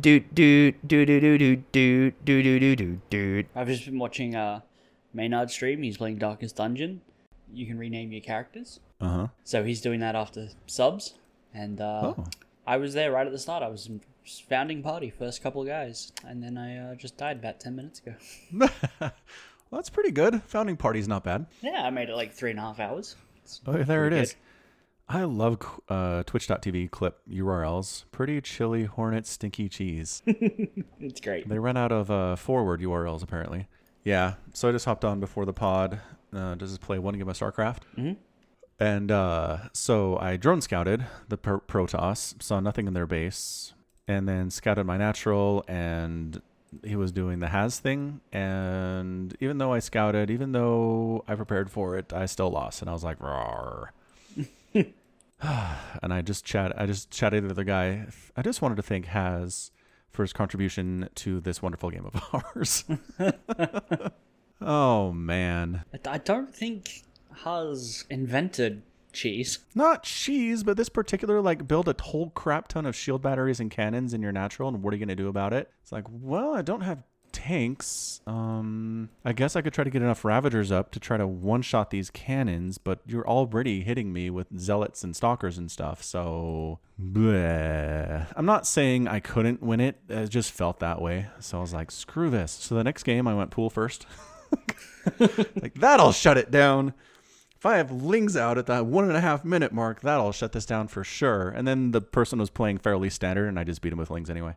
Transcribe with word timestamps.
do 0.00 0.20
do 0.20 0.72
do 0.86 1.04
do 1.06 1.20
do 1.20 1.38
do 1.38 1.56
do 1.72 2.10
do 2.24 2.42
do 2.42 2.58
do 2.60 2.76
do 2.76 3.00
do. 3.10 3.44
I've 3.54 3.66
just 3.68 3.84
been 3.86 3.98
watching 3.98 4.34
uh, 4.36 4.60
Maynard 5.14 5.50
stream. 5.50 5.82
He's 5.82 5.96
playing 5.96 6.18
Darkest 6.18 6.56
Dungeon. 6.56 7.00
You 7.52 7.66
can 7.66 7.78
rename 7.78 8.12
your 8.12 8.20
characters. 8.20 8.80
Uh 9.00 9.08
huh. 9.08 9.26
So 9.44 9.64
he's 9.64 9.80
doing 9.80 10.00
that 10.00 10.14
after 10.14 10.48
subs. 10.66 11.14
And 11.54 11.80
uh, 11.80 12.14
Oh. 12.16 12.24
I 12.66 12.76
was 12.76 12.94
there 12.94 13.10
right 13.10 13.26
at 13.26 13.32
the 13.32 13.38
start. 13.38 13.62
I 13.62 13.68
was 13.68 13.86
in 13.86 14.00
founding 14.48 14.82
party, 14.82 15.10
first 15.10 15.42
couple 15.42 15.62
of 15.62 15.66
guys. 15.66 16.12
And 16.24 16.42
then 16.42 16.56
I 16.56 16.92
uh, 16.92 16.94
just 16.94 17.16
died 17.16 17.38
about 17.38 17.58
10 17.58 17.74
minutes 17.74 17.98
ago. 18.00 18.14
well, 19.00 19.10
that's 19.72 19.90
pretty 19.90 20.12
good. 20.12 20.42
Founding 20.44 20.76
party's 20.76 21.08
not 21.08 21.24
bad. 21.24 21.46
Yeah, 21.62 21.82
I 21.84 21.90
made 21.90 22.08
it 22.08 22.14
like 22.14 22.32
three 22.32 22.50
and 22.50 22.58
a 22.58 22.62
half 22.62 22.78
hours. 22.78 23.16
It's 23.42 23.60
Oh, 23.66 23.72
there 23.72 24.06
it 24.06 24.10
pretty 24.10 24.16
is. 24.22 24.36
I 25.12 25.24
love 25.24 25.58
uh, 25.88 26.22
Twitch.tv 26.22 26.90
clip 26.92 27.18
URLs. 27.28 28.04
Pretty 28.12 28.40
chili 28.40 28.84
hornet 28.84 29.26
stinky 29.26 29.68
cheese. 29.68 30.22
It's 31.00 31.20
great. 31.20 31.48
they 31.48 31.58
run 31.58 31.76
out 31.76 31.90
of 31.92 32.10
uh, 32.10 32.36
forward 32.36 32.80
URLs 32.80 33.22
apparently. 33.22 33.66
Yeah, 34.04 34.34
so 34.52 34.68
I 34.68 34.72
just 34.72 34.84
hopped 34.84 35.04
on 35.04 35.18
before 35.18 35.44
the 35.46 35.52
pod. 35.52 35.98
Uh, 36.32 36.54
just 36.56 36.80
play 36.80 36.98
one 36.98 37.14
game 37.18 37.28
of 37.28 37.36
StarCraft. 37.36 37.80
Mhm. 37.98 38.16
And 38.78 39.10
uh, 39.10 39.58
so 39.72 40.16
I 40.18 40.36
drone 40.36 40.60
scouted 40.60 41.04
the 41.28 41.36
Pro- 41.36 41.60
Protoss, 41.60 42.40
saw 42.42 42.60
nothing 42.60 42.86
in 42.86 42.94
their 42.94 43.06
base, 43.06 43.74
and 44.08 44.28
then 44.28 44.48
scouted 44.50 44.86
my 44.86 44.96
natural, 44.96 45.64
and 45.68 46.40
he 46.84 46.96
was 46.96 47.10
doing 47.12 47.40
the 47.40 47.48
has 47.48 47.78
thing. 47.78 48.20
And 48.32 49.36
even 49.40 49.58
though 49.58 49.72
I 49.72 49.80
scouted, 49.80 50.30
even 50.30 50.52
though 50.52 51.24
I 51.26 51.34
prepared 51.34 51.70
for 51.70 51.96
it, 51.96 52.12
I 52.12 52.26
still 52.26 52.50
lost. 52.50 52.80
And 52.80 52.88
I 52.88 52.92
was 52.94 53.02
like, 53.04 53.18
"Rawr." 53.18 53.88
and 56.02 56.12
I 56.12 56.22
just 56.22 56.44
chat. 56.44 56.78
I 56.80 56.86
just 56.86 57.10
chatted 57.10 57.44
with 57.44 57.56
the 57.56 57.64
guy. 57.64 58.06
I 58.36 58.42
just 58.42 58.62
wanted 58.62 58.76
to 58.76 58.82
thank 58.82 59.06
Has 59.06 59.70
for 60.10 60.22
his 60.22 60.32
contribution 60.32 61.08
to 61.16 61.40
this 61.40 61.62
wonderful 61.62 61.90
game 61.90 62.04
of 62.04 62.44
ours. 62.54 62.84
oh 64.60 65.12
man, 65.12 65.84
I- 66.06 66.18
don't 66.18 66.54
think 66.54 67.02
Has 67.44 68.04
invented 68.10 68.82
cheese. 69.12 69.58
not 69.74 70.02
cheese, 70.04 70.62
but 70.62 70.76
this 70.76 70.88
particular 70.88 71.40
like 71.40 71.66
build 71.66 71.88
a 71.88 71.94
whole 72.00 72.30
crap 72.30 72.68
ton 72.68 72.86
of 72.86 72.94
shield 72.94 73.22
batteries 73.22 73.58
and 73.60 73.70
cannons 73.70 74.12
in 74.14 74.22
your 74.22 74.32
natural, 74.32 74.68
and 74.68 74.82
what 74.82 74.92
are 74.92 74.96
you 74.96 75.04
gonna 75.04 75.16
do 75.16 75.28
about 75.28 75.52
it? 75.52 75.70
It's 75.82 75.92
like, 75.92 76.04
well, 76.08 76.54
I 76.54 76.62
don't 76.62 76.82
have 76.82 77.02
tanks. 77.32 78.20
Um, 78.26 79.10
I 79.24 79.32
guess 79.32 79.56
I 79.56 79.62
could 79.62 79.72
try 79.72 79.84
to 79.84 79.90
get 79.90 80.02
enough 80.02 80.24
Ravagers 80.24 80.70
up 80.70 80.90
to 80.92 81.00
try 81.00 81.16
to 81.16 81.26
one 81.26 81.62
shot 81.62 81.90
these 81.90 82.10
cannons, 82.10 82.78
but 82.78 83.00
you're 83.06 83.26
already 83.26 83.82
hitting 83.82 84.12
me 84.12 84.30
with 84.30 84.46
zealots 84.58 85.04
and 85.04 85.14
stalkers 85.14 85.58
and 85.58 85.70
stuff. 85.70 86.02
So, 86.02 86.78
bleh. 87.00 88.26
I'm 88.36 88.46
not 88.46 88.66
saying 88.66 89.08
I 89.08 89.20
couldn't 89.20 89.62
win 89.62 89.80
it. 89.80 90.00
It 90.08 90.28
just 90.28 90.52
felt 90.52 90.80
that 90.80 91.00
way. 91.00 91.26
So 91.40 91.58
I 91.58 91.60
was 91.60 91.74
like, 91.74 91.90
screw 91.90 92.30
this. 92.30 92.52
So 92.52 92.74
the 92.74 92.84
next 92.84 93.02
game, 93.02 93.26
I 93.26 93.34
went 93.34 93.50
pool 93.50 93.70
first. 93.70 94.06
like 95.18 95.74
that'll 95.74 96.12
shut 96.12 96.38
it 96.38 96.50
down. 96.50 96.94
If 97.56 97.66
I 97.66 97.76
have 97.76 97.92
Lings 97.92 98.38
out 98.38 98.56
at 98.56 98.66
that 98.66 98.86
one 98.86 99.04
and 99.04 99.16
a 99.16 99.20
half 99.20 99.44
minute 99.44 99.70
mark, 99.70 100.00
that'll 100.00 100.32
shut 100.32 100.52
this 100.52 100.64
down 100.64 100.88
for 100.88 101.04
sure. 101.04 101.50
And 101.50 101.68
then 101.68 101.90
the 101.90 102.00
person 102.00 102.38
was 102.38 102.48
playing 102.48 102.78
fairly 102.78 103.10
standard, 103.10 103.48
and 103.48 103.58
I 103.58 103.64
just 103.64 103.82
beat 103.82 103.92
him 103.92 103.98
with 103.98 104.08
Lings 104.08 104.30
anyway. 104.30 104.56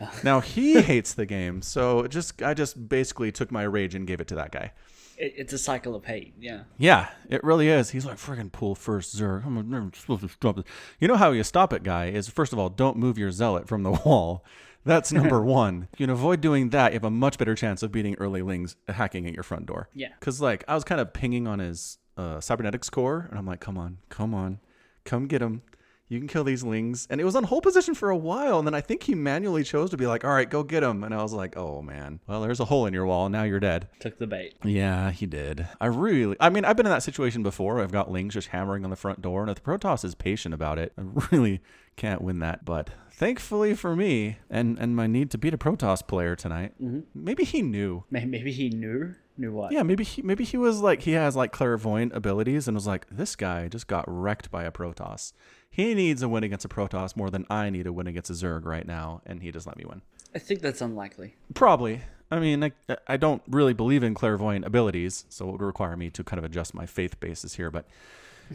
now 0.24 0.40
he 0.40 0.80
hates 0.80 1.14
the 1.14 1.26
game, 1.26 1.62
so 1.62 2.06
just 2.06 2.42
I 2.42 2.54
just 2.54 2.88
basically 2.88 3.32
took 3.32 3.50
my 3.50 3.62
rage 3.62 3.94
and 3.94 4.06
gave 4.06 4.20
it 4.20 4.28
to 4.28 4.34
that 4.36 4.52
guy. 4.52 4.72
It, 5.16 5.34
it's 5.36 5.52
a 5.52 5.58
cycle 5.58 5.94
of 5.94 6.04
hate. 6.04 6.34
Yeah. 6.40 6.64
Yeah, 6.76 7.08
it 7.28 7.44
really 7.44 7.68
is. 7.68 7.90
He's 7.90 8.04
like, 8.04 8.16
friggin' 8.16 8.52
pull 8.52 8.74
first, 8.74 9.16
Zerg. 9.16 9.46
I'm 9.46 9.70
never 9.70 9.90
supposed 9.94 10.22
to 10.22 10.28
stop 10.28 10.58
it. 10.58 10.66
You 10.98 11.08
know 11.08 11.16
how 11.16 11.30
you 11.30 11.44
stop 11.44 11.72
it, 11.72 11.82
guy, 11.82 12.06
is 12.06 12.28
first 12.28 12.52
of 12.52 12.58
all, 12.58 12.68
don't 12.68 12.96
move 12.96 13.18
your 13.18 13.30
zealot 13.30 13.68
from 13.68 13.82
the 13.82 13.92
wall. 14.04 14.44
That's 14.84 15.12
number 15.12 15.40
one. 15.44 15.88
You 15.96 16.06
can 16.06 16.10
avoid 16.10 16.40
doing 16.40 16.70
that. 16.70 16.92
You 16.92 16.96
have 16.96 17.04
a 17.04 17.10
much 17.10 17.38
better 17.38 17.54
chance 17.54 17.82
of 17.82 17.92
beating 17.92 18.16
early 18.16 18.42
lings 18.42 18.76
hacking 18.88 19.26
at 19.26 19.34
your 19.34 19.42
front 19.42 19.66
door. 19.66 19.88
Yeah. 19.94 20.08
Because, 20.18 20.40
like, 20.40 20.64
I 20.68 20.74
was 20.74 20.84
kind 20.84 21.00
of 21.00 21.12
pinging 21.12 21.46
on 21.46 21.58
his 21.58 21.98
uh, 22.16 22.40
cybernetics 22.40 22.90
core, 22.90 23.26
and 23.30 23.38
I'm 23.38 23.46
like, 23.46 23.60
come 23.60 23.78
on, 23.78 23.98
come 24.08 24.34
on, 24.34 24.58
come 25.04 25.26
get 25.26 25.40
him. 25.42 25.62
You 26.08 26.18
can 26.18 26.28
kill 26.28 26.44
these 26.44 26.62
lings. 26.62 27.06
And 27.10 27.20
it 27.20 27.24
was 27.24 27.34
on 27.34 27.44
hold 27.44 27.62
position 27.62 27.94
for 27.94 28.10
a 28.10 28.16
while. 28.16 28.58
And 28.58 28.66
then 28.66 28.74
I 28.74 28.80
think 28.80 29.04
he 29.04 29.14
manually 29.14 29.64
chose 29.64 29.90
to 29.90 29.96
be 29.96 30.06
like, 30.06 30.24
all 30.24 30.30
right, 30.32 30.48
go 30.48 30.62
get 30.62 30.82
him. 30.82 31.02
And 31.02 31.14
I 31.14 31.22
was 31.22 31.32
like, 31.32 31.56
oh, 31.56 31.82
man. 31.82 32.20
Well, 32.26 32.42
there's 32.42 32.60
a 32.60 32.66
hole 32.66 32.86
in 32.86 32.94
your 32.94 33.06
wall. 33.06 33.28
Now 33.28 33.44
you're 33.44 33.60
dead. 33.60 33.88
Took 34.00 34.18
the 34.18 34.26
bait. 34.26 34.54
Yeah, 34.62 35.10
he 35.10 35.26
did. 35.26 35.66
I 35.80 35.86
really, 35.86 36.36
I 36.40 36.50
mean, 36.50 36.64
I've 36.64 36.76
been 36.76 36.86
in 36.86 36.92
that 36.92 37.02
situation 37.02 37.42
before. 37.42 37.80
I've 37.80 37.92
got 37.92 38.10
Lings 38.10 38.34
just 38.34 38.48
hammering 38.48 38.84
on 38.84 38.90
the 38.90 38.96
front 38.96 39.22
door, 39.22 39.42
and 39.42 39.50
if 39.50 39.56
the 39.56 39.62
Protoss 39.62 40.04
is 40.04 40.14
patient 40.14 40.54
about 40.54 40.78
it, 40.78 40.92
I 40.98 41.02
really 41.30 41.60
can't 41.96 42.22
win 42.22 42.38
that. 42.40 42.64
But 42.64 42.90
thankfully 43.10 43.74
for 43.74 43.94
me, 43.96 44.38
and 44.50 44.78
and 44.78 44.96
my 44.96 45.06
need 45.06 45.30
to 45.32 45.38
beat 45.38 45.54
a 45.54 45.58
Protoss 45.58 46.06
player 46.06 46.36
tonight, 46.36 46.74
mm-hmm. 46.80 47.00
maybe 47.14 47.44
he 47.44 47.62
knew. 47.62 48.04
Maybe 48.10 48.52
he 48.52 48.70
knew. 48.70 49.14
Knew 49.36 49.52
what? 49.52 49.72
Yeah, 49.72 49.82
maybe 49.82 50.04
he 50.04 50.22
maybe 50.22 50.44
he 50.44 50.56
was 50.56 50.80
like 50.80 51.02
he 51.02 51.12
has 51.12 51.34
like 51.34 51.50
clairvoyant 51.50 52.14
abilities 52.14 52.68
and 52.68 52.76
was 52.76 52.86
like, 52.86 53.06
this 53.10 53.34
guy 53.34 53.66
just 53.68 53.88
got 53.88 54.04
wrecked 54.06 54.50
by 54.50 54.64
a 54.64 54.70
Protoss. 54.70 55.32
He 55.74 55.92
needs 55.92 56.22
a 56.22 56.28
win 56.28 56.44
against 56.44 56.64
a 56.64 56.68
Protoss 56.68 57.16
more 57.16 57.30
than 57.30 57.46
I 57.50 57.68
need 57.68 57.88
a 57.88 57.92
win 57.92 58.06
against 58.06 58.30
a 58.30 58.34
Zerg 58.34 58.64
right 58.64 58.86
now, 58.86 59.22
and 59.26 59.42
he 59.42 59.50
just 59.50 59.66
let 59.66 59.76
me 59.76 59.84
win. 59.84 60.02
I 60.32 60.38
think 60.38 60.60
that's 60.60 60.80
unlikely. 60.80 61.34
Probably. 61.52 62.02
I 62.30 62.38
mean, 62.38 62.62
I, 62.62 62.72
I 63.08 63.16
don't 63.16 63.42
really 63.48 63.72
believe 63.72 64.04
in 64.04 64.14
clairvoyant 64.14 64.64
abilities, 64.64 65.24
so 65.30 65.48
it 65.48 65.50
would 65.50 65.62
require 65.62 65.96
me 65.96 66.10
to 66.10 66.22
kind 66.22 66.38
of 66.38 66.44
adjust 66.44 66.74
my 66.74 66.86
faith 66.86 67.18
basis 67.18 67.54
here. 67.54 67.72
But 67.72 67.86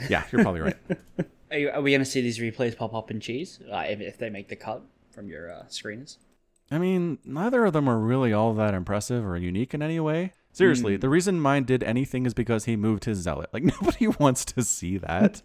yeah, 0.07 0.23
you're 0.31 0.43
probably 0.43 0.61
right. 0.61 0.77
Are, 1.51 1.57
you, 1.57 1.71
are 1.71 1.81
we 1.81 1.89
going 1.89 1.99
to 1.99 2.05
see 2.05 2.21
these 2.21 2.37
replays 2.37 2.77
pop 2.77 2.93
up 2.93 3.09
in 3.09 3.19
cheese 3.19 3.59
uh, 3.69 3.79
if, 3.79 3.99
if 4.01 4.17
they 4.19 4.29
make 4.29 4.49
the 4.49 4.55
cut 4.55 4.83
from 5.09 5.27
your 5.27 5.51
uh, 5.51 5.63
screeners? 5.63 6.17
I 6.69 6.77
mean, 6.77 7.17
neither 7.25 7.65
of 7.65 7.73
them 7.73 7.89
are 7.89 7.97
really 7.97 8.31
all 8.31 8.53
that 8.53 8.75
impressive 8.75 9.25
or 9.25 9.35
unique 9.35 9.73
in 9.73 9.81
any 9.81 9.99
way. 9.99 10.33
Seriously, 10.51 10.95
hmm. 10.95 10.99
the 10.99 11.09
reason 11.09 11.39
mine 11.39 11.63
did 11.63 11.83
anything 11.83 12.25
is 12.25 12.33
because 12.33 12.65
he 12.65 12.75
moved 12.75 13.05
his 13.05 13.19
zealot. 13.19 13.49
Like 13.53 13.63
nobody 13.63 14.07
wants 14.07 14.45
to 14.45 14.63
see 14.63 14.97
that. 14.97 15.41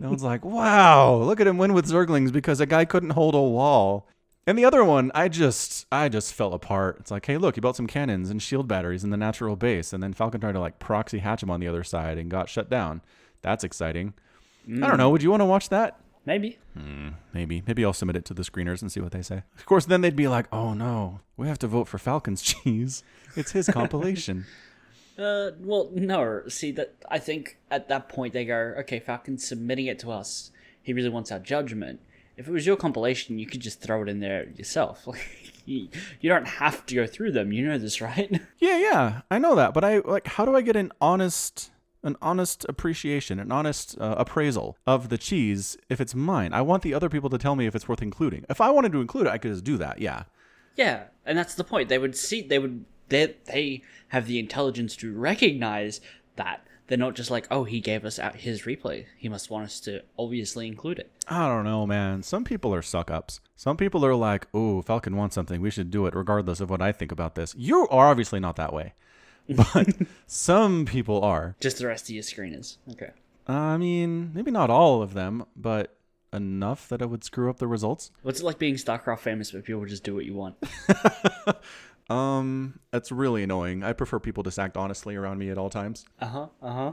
no 0.00 0.08
one's 0.08 0.22
like, 0.22 0.44
"Wow, 0.44 1.16
look 1.16 1.40
at 1.40 1.46
him 1.46 1.58
win 1.58 1.72
with 1.72 1.86
Zerglings 1.86 2.32
because 2.32 2.60
a 2.60 2.66
guy 2.66 2.84
couldn't 2.84 3.10
hold 3.10 3.34
a 3.34 3.40
wall." 3.40 4.08
And 4.46 4.58
the 4.58 4.64
other 4.64 4.84
one, 4.84 5.12
I 5.14 5.28
just, 5.28 5.86
I 5.92 6.08
just 6.08 6.34
fell 6.34 6.52
apart. 6.52 6.96
It's 6.98 7.12
like, 7.12 7.26
hey, 7.26 7.36
look, 7.36 7.54
he 7.54 7.60
built 7.60 7.76
some 7.76 7.86
cannons 7.86 8.28
and 8.28 8.42
shield 8.42 8.66
batteries 8.66 9.04
in 9.04 9.10
the 9.10 9.16
natural 9.16 9.54
base, 9.54 9.92
and 9.92 10.02
then 10.02 10.12
Falcon 10.12 10.40
tried 10.40 10.52
to 10.52 10.60
like 10.60 10.80
proxy 10.80 11.20
hatch 11.20 11.44
him 11.44 11.50
on 11.50 11.60
the 11.60 11.68
other 11.68 11.84
side 11.84 12.18
and 12.18 12.28
got 12.28 12.48
shut 12.48 12.68
down. 12.68 13.02
That's 13.42 13.62
exciting. 13.62 14.14
I 14.66 14.86
don't 14.88 14.96
know. 14.96 15.08
Hmm. 15.08 15.12
Would 15.12 15.22
you 15.22 15.30
want 15.30 15.42
to 15.42 15.46
watch 15.46 15.68
that? 15.68 16.00
Maybe. 16.24 16.58
Maybe. 17.34 17.62
Maybe 17.66 17.84
I'll 17.84 17.92
submit 17.92 18.16
it 18.16 18.24
to 18.26 18.34
the 18.34 18.42
screeners 18.42 18.80
and 18.80 18.92
see 18.92 19.00
what 19.00 19.12
they 19.12 19.22
say. 19.22 19.42
Of 19.56 19.66
course, 19.66 19.86
then 19.86 20.00
they'd 20.02 20.14
be 20.16 20.28
like, 20.28 20.46
oh 20.52 20.72
no, 20.74 21.20
we 21.36 21.48
have 21.48 21.58
to 21.60 21.66
vote 21.66 21.88
for 21.88 21.98
Falcon's 21.98 22.42
cheese. 22.50 23.02
It's 23.36 23.52
his 23.52 23.68
compilation. 23.68 24.46
Uh, 25.18 25.50
well, 25.60 25.90
no. 25.92 26.40
See 26.48 26.72
that 26.72 26.94
I 27.10 27.18
think 27.18 27.58
at 27.70 27.86
that 27.88 28.08
point 28.08 28.32
they 28.32 28.46
go, 28.46 28.74
okay, 28.78 28.98
Falcon's 28.98 29.46
submitting 29.46 29.84
it 29.84 29.98
to 29.98 30.10
us. 30.10 30.50
He 30.82 30.94
really 30.94 31.10
wants 31.10 31.30
our 31.30 31.38
judgment. 31.38 32.00
If 32.38 32.48
it 32.48 32.50
was 32.50 32.66
your 32.66 32.76
compilation, 32.76 33.38
you 33.38 33.44
could 33.46 33.60
just 33.60 33.82
throw 33.82 34.02
it 34.02 34.08
in 34.08 34.20
there 34.20 34.48
yourself. 34.56 35.06
Like 35.06 35.68
you, 35.68 35.88
you 36.22 36.30
don't 36.30 36.48
have 36.48 36.86
to 36.86 36.94
go 36.94 37.06
through 37.06 37.32
them. 37.32 37.52
You 37.52 37.66
know 37.66 37.76
this, 37.76 38.00
right? 38.00 38.40
yeah, 38.58 38.78
yeah, 38.78 39.20
I 39.30 39.38
know 39.38 39.54
that. 39.54 39.74
But 39.74 39.84
I 39.84 39.98
like, 39.98 40.26
how 40.26 40.46
do 40.46 40.56
I 40.56 40.62
get 40.62 40.76
an 40.76 40.90
honest, 40.98 41.70
an 42.02 42.16
honest 42.20 42.66
appreciation, 42.68 43.38
an 43.38 43.52
honest 43.52 43.96
uh, 44.00 44.14
appraisal 44.18 44.76
of 44.86 45.08
the 45.08 45.18
cheese 45.18 45.76
if 45.88 46.00
it's 46.00 46.14
mine? 46.14 46.52
I 46.52 46.62
want 46.62 46.82
the 46.82 46.94
other 46.94 47.08
people 47.08 47.30
to 47.30 47.38
tell 47.38 47.56
me 47.56 47.66
if 47.66 47.74
it's 47.74 47.88
worth 47.88 48.02
including. 48.02 48.44
If 48.48 48.60
I 48.60 48.70
wanted 48.70 48.92
to 48.92 49.00
include 49.00 49.26
it, 49.26 49.30
I 49.30 49.38
could 49.38 49.52
just 49.52 49.64
do 49.64 49.78
that. 49.78 50.00
Yeah. 50.00 50.24
Yeah, 50.76 51.04
and 51.26 51.36
that's 51.36 51.54
the 51.54 51.64
point. 51.64 51.88
They 51.88 51.98
would 51.98 52.16
see. 52.16 52.42
They 52.42 52.58
would. 52.58 52.84
They 53.08 53.34
they 53.44 53.82
have 54.08 54.26
the 54.26 54.38
intelligence 54.38 54.96
to 54.96 55.12
recognize 55.12 56.00
that 56.36 56.66
they're 56.86 56.98
not 56.98 57.14
just 57.14 57.30
like, 57.30 57.46
oh, 57.50 57.64
he 57.64 57.80
gave 57.80 58.04
us 58.04 58.18
out 58.18 58.36
his 58.36 58.62
replay. 58.62 59.06
He 59.16 59.28
must 59.28 59.50
want 59.50 59.64
us 59.64 59.80
to 59.80 60.02
obviously 60.18 60.66
include 60.66 60.98
it. 60.98 61.10
I 61.28 61.46
don't 61.46 61.64
know, 61.64 61.86
man. 61.86 62.22
Some 62.22 62.44
people 62.44 62.74
are 62.74 62.82
suck 62.82 63.10
ups. 63.10 63.40
Some 63.56 63.76
people 63.76 64.04
are 64.04 64.14
like, 64.14 64.46
"Oh, 64.52 64.82
Falcon 64.82 65.16
wants 65.16 65.34
something. 65.34 65.60
We 65.60 65.70
should 65.70 65.90
do 65.90 66.06
it, 66.06 66.14
regardless 66.14 66.60
of 66.60 66.68
what 66.70 66.82
I 66.82 66.92
think 66.92 67.12
about 67.12 67.34
this." 67.34 67.54
You 67.56 67.86
are 67.88 68.08
obviously 68.08 68.40
not 68.40 68.56
that 68.56 68.72
way, 68.72 68.94
but 69.72 69.88
some 70.26 70.84
people 70.84 71.22
are. 71.22 71.56
Just 71.60 71.78
the 71.78 71.86
rest 71.86 72.08
of 72.08 72.10
your 72.10 72.22
screeners. 72.22 72.76
Okay. 72.92 73.10
I 73.46 73.76
mean, 73.76 74.32
maybe 74.34 74.50
not 74.50 74.70
all 74.70 75.02
of 75.02 75.14
them, 75.14 75.44
but 75.56 75.96
enough 76.32 76.88
that 76.88 77.02
it 77.02 77.10
would 77.10 77.24
screw 77.24 77.50
up 77.50 77.58
the 77.58 77.66
results. 77.66 78.10
What's 78.22 78.40
it 78.40 78.44
like 78.44 78.58
being 78.58 78.76
StarCraft 78.76 79.18
famous, 79.18 79.50
but 79.50 79.64
people 79.64 79.84
just 79.84 80.04
do 80.04 80.14
what 80.14 80.24
you 80.24 80.34
want? 80.34 80.56
Um, 82.10 82.78
that's 82.90 83.10
really 83.10 83.42
annoying. 83.42 83.82
I 83.82 83.92
prefer 83.92 84.18
people 84.18 84.42
to 84.42 84.62
act 84.62 84.76
honestly 84.76 85.16
around 85.16 85.38
me 85.38 85.50
at 85.50 85.58
all 85.58 85.70
times. 85.70 86.04
Uh 86.20 86.26
huh. 86.26 86.46
Uh 86.60 86.72
huh. 86.72 86.92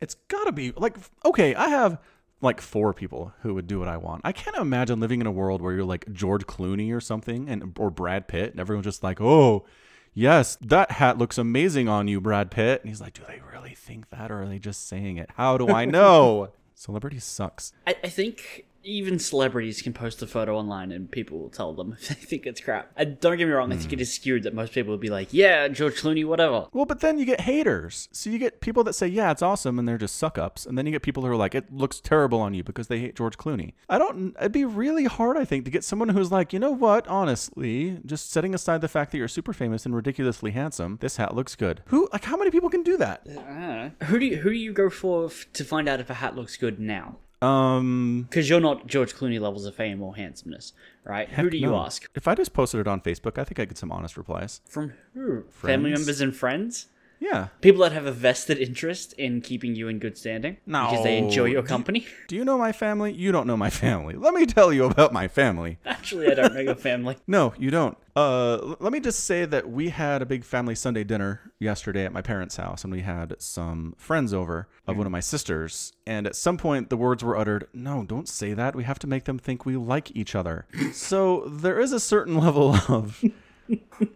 It's 0.00 0.14
gotta 0.28 0.52
be 0.52 0.72
like, 0.76 0.96
okay, 1.24 1.54
I 1.54 1.68
have 1.68 1.98
like 2.40 2.60
four 2.60 2.94
people 2.94 3.32
who 3.40 3.54
would 3.54 3.66
do 3.66 3.78
what 3.80 3.88
I 3.88 3.96
want. 3.96 4.22
I 4.24 4.32
can't 4.32 4.56
imagine 4.56 5.00
living 5.00 5.20
in 5.20 5.26
a 5.26 5.32
world 5.32 5.60
where 5.60 5.74
you're 5.74 5.84
like 5.84 6.10
George 6.12 6.46
Clooney 6.46 6.94
or 6.94 7.00
something, 7.00 7.48
and 7.48 7.76
or 7.78 7.90
Brad 7.90 8.28
Pitt, 8.28 8.52
and 8.52 8.60
everyone's 8.60 8.86
just 8.86 9.02
like, 9.02 9.20
oh, 9.20 9.66
yes, 10.14 10.56
that 10.60 10.92
hat 10.92 11.18
looks 11.18 11.38
amazing 11.38 11.88
on 11.88 12.08
you, 12.08 12.20
Brad 12.20 12.50
Pitt. 12.50 12.80
And 12.82 12.88
he's 12.90 13.00
like, 13.00 13.14
do 13.14 13.22
they 13.26 13.40
really 13.52 13.74
think 13.74 14.10
that, 14.10 14.30
or 14.30 14.42
are 14.42 14.46
they 14.48 14.58
just 14.58 14.88
saying 14.88 15.16
it? 15.16 15.30
How 15.36 15.58
do 15.58 15.68
I 15.68 15.84
know? 15.84 16.50
Celebrity 16.74 17.18
sucks. 17.18 17.72
I, 17.86 17.96
I 18.02 18.08
think 18.08 18.64
even 18.82 19.18
celebrities 19.18 19.82
can 19.82 19.92
post 19.92 20.22
a 20.22 20.26
photo 20.26 20.56
online 20.56 20.92
and 20.92 21.10
people 21.10 21.38
will 21.38 21.50
tell 21.50 21.72
them 21.72 21.92
if 22.00 22.08
they 22.08 22.14
think 22.14 22.46
it's 22.46 22.60
crap. 22.60 22.90
And 22.96 23.18
don't 23.20 23.36
get 23.36 23.46
me 23.46 23.52
wrong, 23.52 23.72
I 23.72 23.76
think 23.76 23.92
it 23.92 24.00
is 24.00 24.12
skewed 24.12 24.42
that 24.44 24.54
most 24.54 24.72
people 24.72 24.90
will 24.90 24.98
be 24.98 25.10
like, 25.10 25.28
yeah, 25.32 25.68
George 25.68 26.00
Clooney, 26.00 26.24
whatever. 26.24 26.66
Well, 26.72 26.86
but 26.86 27.00
then 27.00 27.18
you 27.18 27.24
get 27.24 27.42
haters. 27.42 28.08
So 28.12 28.30
you 28.30 28.38
get 28.38 28.60
people 28.60 28.84
that 28.84 28.94
say, 28.94 29.06
yeah, 29.06 29.30
it's 29.30 29.42
awesome, 29.42 29.78
and 29.78 29.86
they're 29.86 29.98
just 29.98 30.16
suck 30.16 30.38
ups. 30.38 30.66
And 30.66 30.76
then 30.76 30.86
you 30.86 30.92
get 30.92 31.02
people 31.02 31.24
who 31.24 31.30
are 31.30 31.36
like, 31.36 31.54
it 31.54 31.72
looks 31.72 32.00
terrible 32.00 32.40
on 32.40 32.54
you 32.54 32.64
because 32.64 32.88
they 32.88 32.98
hate 32.98 33.16
George 33.16 33.36
Clooney. 33.36 33.74
I 33.88 33.98
don't, 33.98 34.34
it'd 34.38 34.52
be 34.52 34.64
really 34.64 35.04
hard, 35.04 35.36
I 35.36 35.44
think, 35.44 35.64
to 35.64 35.70
get 35.70 35.84
someone 35.84 36.10
who's 36.10 36.32
like, 36.32 36.52
you 36.52 36.58
know 36.58 36.70
what, 36.70 37.06
honestly, 37.08 38.00
just 38.06 38.30
setting 38.30 38.54
aside 38.54 38.80
the 38.80 38.88
fact 38.88 39.12
that 39.12 39.18
you're 39.18 39.28
super 39.28 39.52
famous 39.52 39.84
and 39.84 39.94
ridiculously 39.94 40.52
handsome, 40.52 40.98
this 41.00 41.16
hat 41.16 41.34
looks 41.34 41.56
good. 41.56 41.82
Who, 41.86 42.08
like, 42.12 42.24
how 42.24 42.36
many 42.36 42.50
people 42.50 42.70
can 42.70 42.82
do 42.82 42.96
that? 42.96 43.26
I. 43.28 43.92
Who 44.04 44.18
do 44.18 44.26
you, 44.26 44.36
who 44.38 44.50
do 44.50 44.56
you 44.56 44.72
go 44.72 44.90
for 44.90 45.26
f- 45.26 45.46
to 45.54 45.64
find 45.64 45.88
out 45.88 46.00
if 46.00 46.10
a 46.10 46.14
hat 46.14 46.36
looks 46.36 46.56
good 46.56 46.80
now? 46.80 47.18
Um, 47.42 48.26
Because 48.28 48.48
you're 48.50 48.60
not 48.60 48.86
George 48.86 49.14
Clooney 49.14 49.40
levels 49.40 49.64
of 49.64 49.74
fame 49.74 50.02
or 50.02 50.14
handsomeness, 50.16 50.72
right? 51.04 51.28
who 51.28 51.48
do 51.48 51.56
you 51.56 51.68
no. 51.68 51.76
ask? 51.78 52.08
If 52.14 52.28
I 52.28 52.34
just 52.34 52.52
posted 52.52 52.80
it 52.80 52.86
on 52.88 53.00
Facebook, 53.00 53.38
I 53.38 53.44
think 53.44 53.58
I'd 53.58 53.68
get 53.68 53.78
some 53.78 53.90
honest 53.90 54.16
replies. 54.16 54.60
From 54.66 54.92
who? 55.14 55.44
Family 55.50 55.90
members 55.90 56.20
and 56.20 56.34
friends? 56.36 56.86
Yeah. 57.20 57.48
People 57.60 57.82
that 57.82 57.92
have 57.92 58.06
a 58.06 58.12
vested 58.12 58.56
interest 58.58 59.12
in 59.12 59.42
keeping 59.42 59.74
you 59.74 59.88
in 59.88 59.98
good 59.98 60.16
standing 60.16 60.56
because 60.66 61.04
they 61.04 61.18
enjoy 61.18 61.44
No. 61.46 61.52
your 61.52 61.62
Do- 61.62 61.68
company. 61.68 62.06
Do 62.28 62.34
you 62.36 62.44
know 62.46 62.56
my 62.56 62.72
family? 62.72 63.12
You 63.12 63.30
don't 63.30 63.46
know 63.46 63.58
my 63.58 63.68
family. 63.68 64.14
Let 64.14 64.32
me 64.32 64.46
tell 64.46 64.72
you 64.72 64.84
about 64.86 65.12
my 65.12 65.28
family. 65.28 65.78
Actually, 65.84 66.30
I 66.30 66.34
don't 66.34 66.54
know 66.54 66.60
your 66.60 66.74
family. 66.74 67.16
No, 67.26 67.52
you 67.58 67.70
don't. 67.70 67.96
Uh, 68.16 68.74
let 68.80 68.92
me 68.92 68.98
just 69.00 69.24
say 69.24 69.44
that 69.44 69.70
we 69.70 69.90
had 69.90 70.20
a 70.22 70.26
big 70.26 70.44
family 70.44 70.74
Sunday 70.74 71.04
dinner 71.04 71.52
yesterday 71.60 72.04
at 72.04 72.12
my 72.12 72.22
parents' 72.22 72.56
house, 72.56 72.82
and 72.82 72.92
we 72.92 73.00
had 73.02 73.36
some 73.38 73.94
friends 73.98 74.34
over 74.34 74.68
of 74.86 74.96
one 74.96 75.06
of 75.06 75.12
my 75.12 75.20
sisters. 75.20 75.92
And 76.06 76.26
at 76.26 76.34
some 76.34 76.56
point, 76.56 76.90
the 76.90 76.96
words 76.96 77.22
were 77.22 77.36
uttered, 77.36 77.68
"No, 77.72 78.04
don't 78.04 78.28
say 78.28 78.52
that. 78.54 78.74
We 78.74 78.82
have 78.84 78.98
to 79.00 79.06
make 79.06 79.24
them 79.24 79.38
think 79.38 79.64
we 79.64 79.76
like 79.76 80.10
each 80.16 80.34
other." 80.34 80.66
so 80.92 81.44
there 81.48 81.78
is 81.78 81.92
a 81.92 82.00
certain 82.00 82.36
level 82.36 82.74
of. 82.88 83.22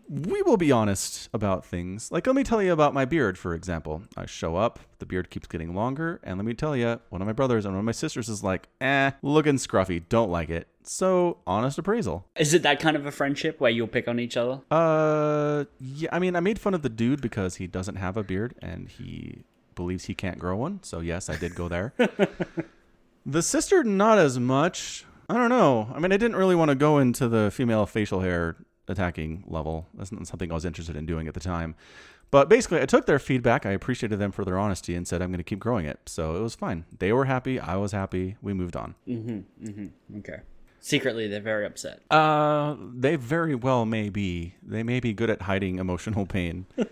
We 0.09 0.43
will 0.43 0.57
be 0.57 0.73
honest 0.73 1.29
about 1.33 1.65
things. 1.65 2.11
Like, 2.11 2.27
let 2.27 2.37
me 2.37 2.43
tell 2.43 2.63
you 2.63 2.73
about 2.73 2.95
my 2.95 3.05
beard, 3.05 3.39
for 3.39 3.55
example. 3.55 4.03
I 4.17 4.27
show 4.27 4.57
up, 4.57 4.81
the 4.99 5.07
beard 5.07 5.31
keeps 5.31 5.47
getting 5.47 5.75
longer, 5.75 6.21
and 6.23 6.39
let 6.39 6.45
me 6.45 6.55
tell 6.55 6.77
you, 6.77 7.01
one 7.11 7.23
of 7.23 7.27
my 7.27 7.33
brothers 7.33 7.65
and 7.65 7.75
one 7.75 7.81
of 7.81 7.85
my 7.85 7.93
sisters 7.93 8.29
is 8.29 8.43
like, 8.43 8.69
eh, 8.81 9.13
looking 9.23 9.57
scruffy, 9.57 10.03
don't 10.09 10.31
like 10.31 10.51
it. 10.51 10.69
So, 10.83 11.39
honest 11.47 11.79
appraisal. 11.79 12.27
Is 12.37 12.53
it 12.53 12.63
that 12.63 12.81
kind 12.81 12.97
of 12.97 13.07
a 13.07 13.11
friendship 13.11 13.61
where 13.61 13.71
you'll 13.71 13.87
pick 13.87 14.07
on 14.07 14.21
each 14.21 14.37
other? 14.37 14.61
Uh, 14.71 15.65
yeah. 15.81 16.11
I 16.13 16.19
mean, 16.19 16.37
I 16.37 16.41
made 16.41 16.59
fun 16.59 16.75
of 16.75 16.83
the 16.83 16.91
dude 16.91 17.23
because 17.23 17.57
he 17.57 17.67
doesn't 17.67 17.97
have 17.97 18.17
a 18.17 18.23
beard 18.23 18.55
and 18.61 18.89
he 18.89 19.45
believes 19.75 20.05
he 20.05 20.15
can't 20.15 20.39
grow 20.39 20.57
one. 20.57 20.81
So 20.83 21.01
yes, 21.01 21.31
I 21.31 21.37
did 21.37 21.55
go 21.55 21.69
there. 21.69 21.95
the 23.27 23.43
sister, 23.43 23.83
not 23.83 24.19
as 24.19 24.39
much. 24.39 25.07
I 25.29 25.35
don't 25.35 25.49
know. 25.49 25.91
I 25.95 25.99
mean, 25.99 26.13
I 26.13 26.19
didn't 26.19 26.37
really 26.37 26.55
want 26.55 26.71
to 26.71 26.75
go 26.75 26.99
into 26.99 27.29
the 27.29 27.51
female 27.51 27.87
facial 27.87 28.21
hair 28.21 28.57
attacking 28.89 29.45
level. 29.47 29.87
That's 29.95 30.13
not 30.13 30.27
something 30.27 30.51
I 30.51 30.55
was 30.55 30.65
interested 30.65 30.97
in 30.97 31.07
doing 31.07 31.29
at 31.29 31.35
the 31.35 31.41
time. 31.41 31.75
But 32.31 32.49
basically, 32.49 32.81
I 32.81 32.87
took 32.87 33.07
their 33.07 33.19
feedback. 33.19 33.65
I 33.65 33.71
appreciated 33.71 34.19
them 34.19 34.33
for 34.33 34.45
their 34.45 34.59
honesty 34.59 34.95
and 34.95 35.07
said 35.07 35.23
I'm 35.23 35.31
going 35.31 35.39
to 35.39 35.45
keep 35.45 35.61
growing 35.61 35.87
it. 35.87 36.01
So 36.07 36.37
it 36.37 36.41
was 36.41 36.55
fine. 36.55 36.85
They 36.99 37.13
were 37.13 37.27
happy. 37.27 37.61
I 37.61 37.77
was 37.77 37.93
happy. 37.93 38.37
We 38.43 38.53
moved 38.55 38.77
on. 38.77 38.95
Mm-hmm, 39.07 39.67
mm-hmm. 39.67 40.19
Okay. 40.19 40.41
Secretly, 40.85 41.27
they're 41.29 41.41
very 41.41 41.65
upset. 41.65 42.03
Uh, 42.11 42.77
they 42.95 43.17
very 43.17 43.55
well 43.55 43.87
may 43.87 44.11
be. 44.11 44.53
They 44.63 44.83
may 44.83 45.01
be 45.01 45.15
good 45.15 45.31
at 45.31 45.41
hiding 45.41 45.79
emotional 45.79 46.27
pain. 46.27 46.67
I 46.79 46.85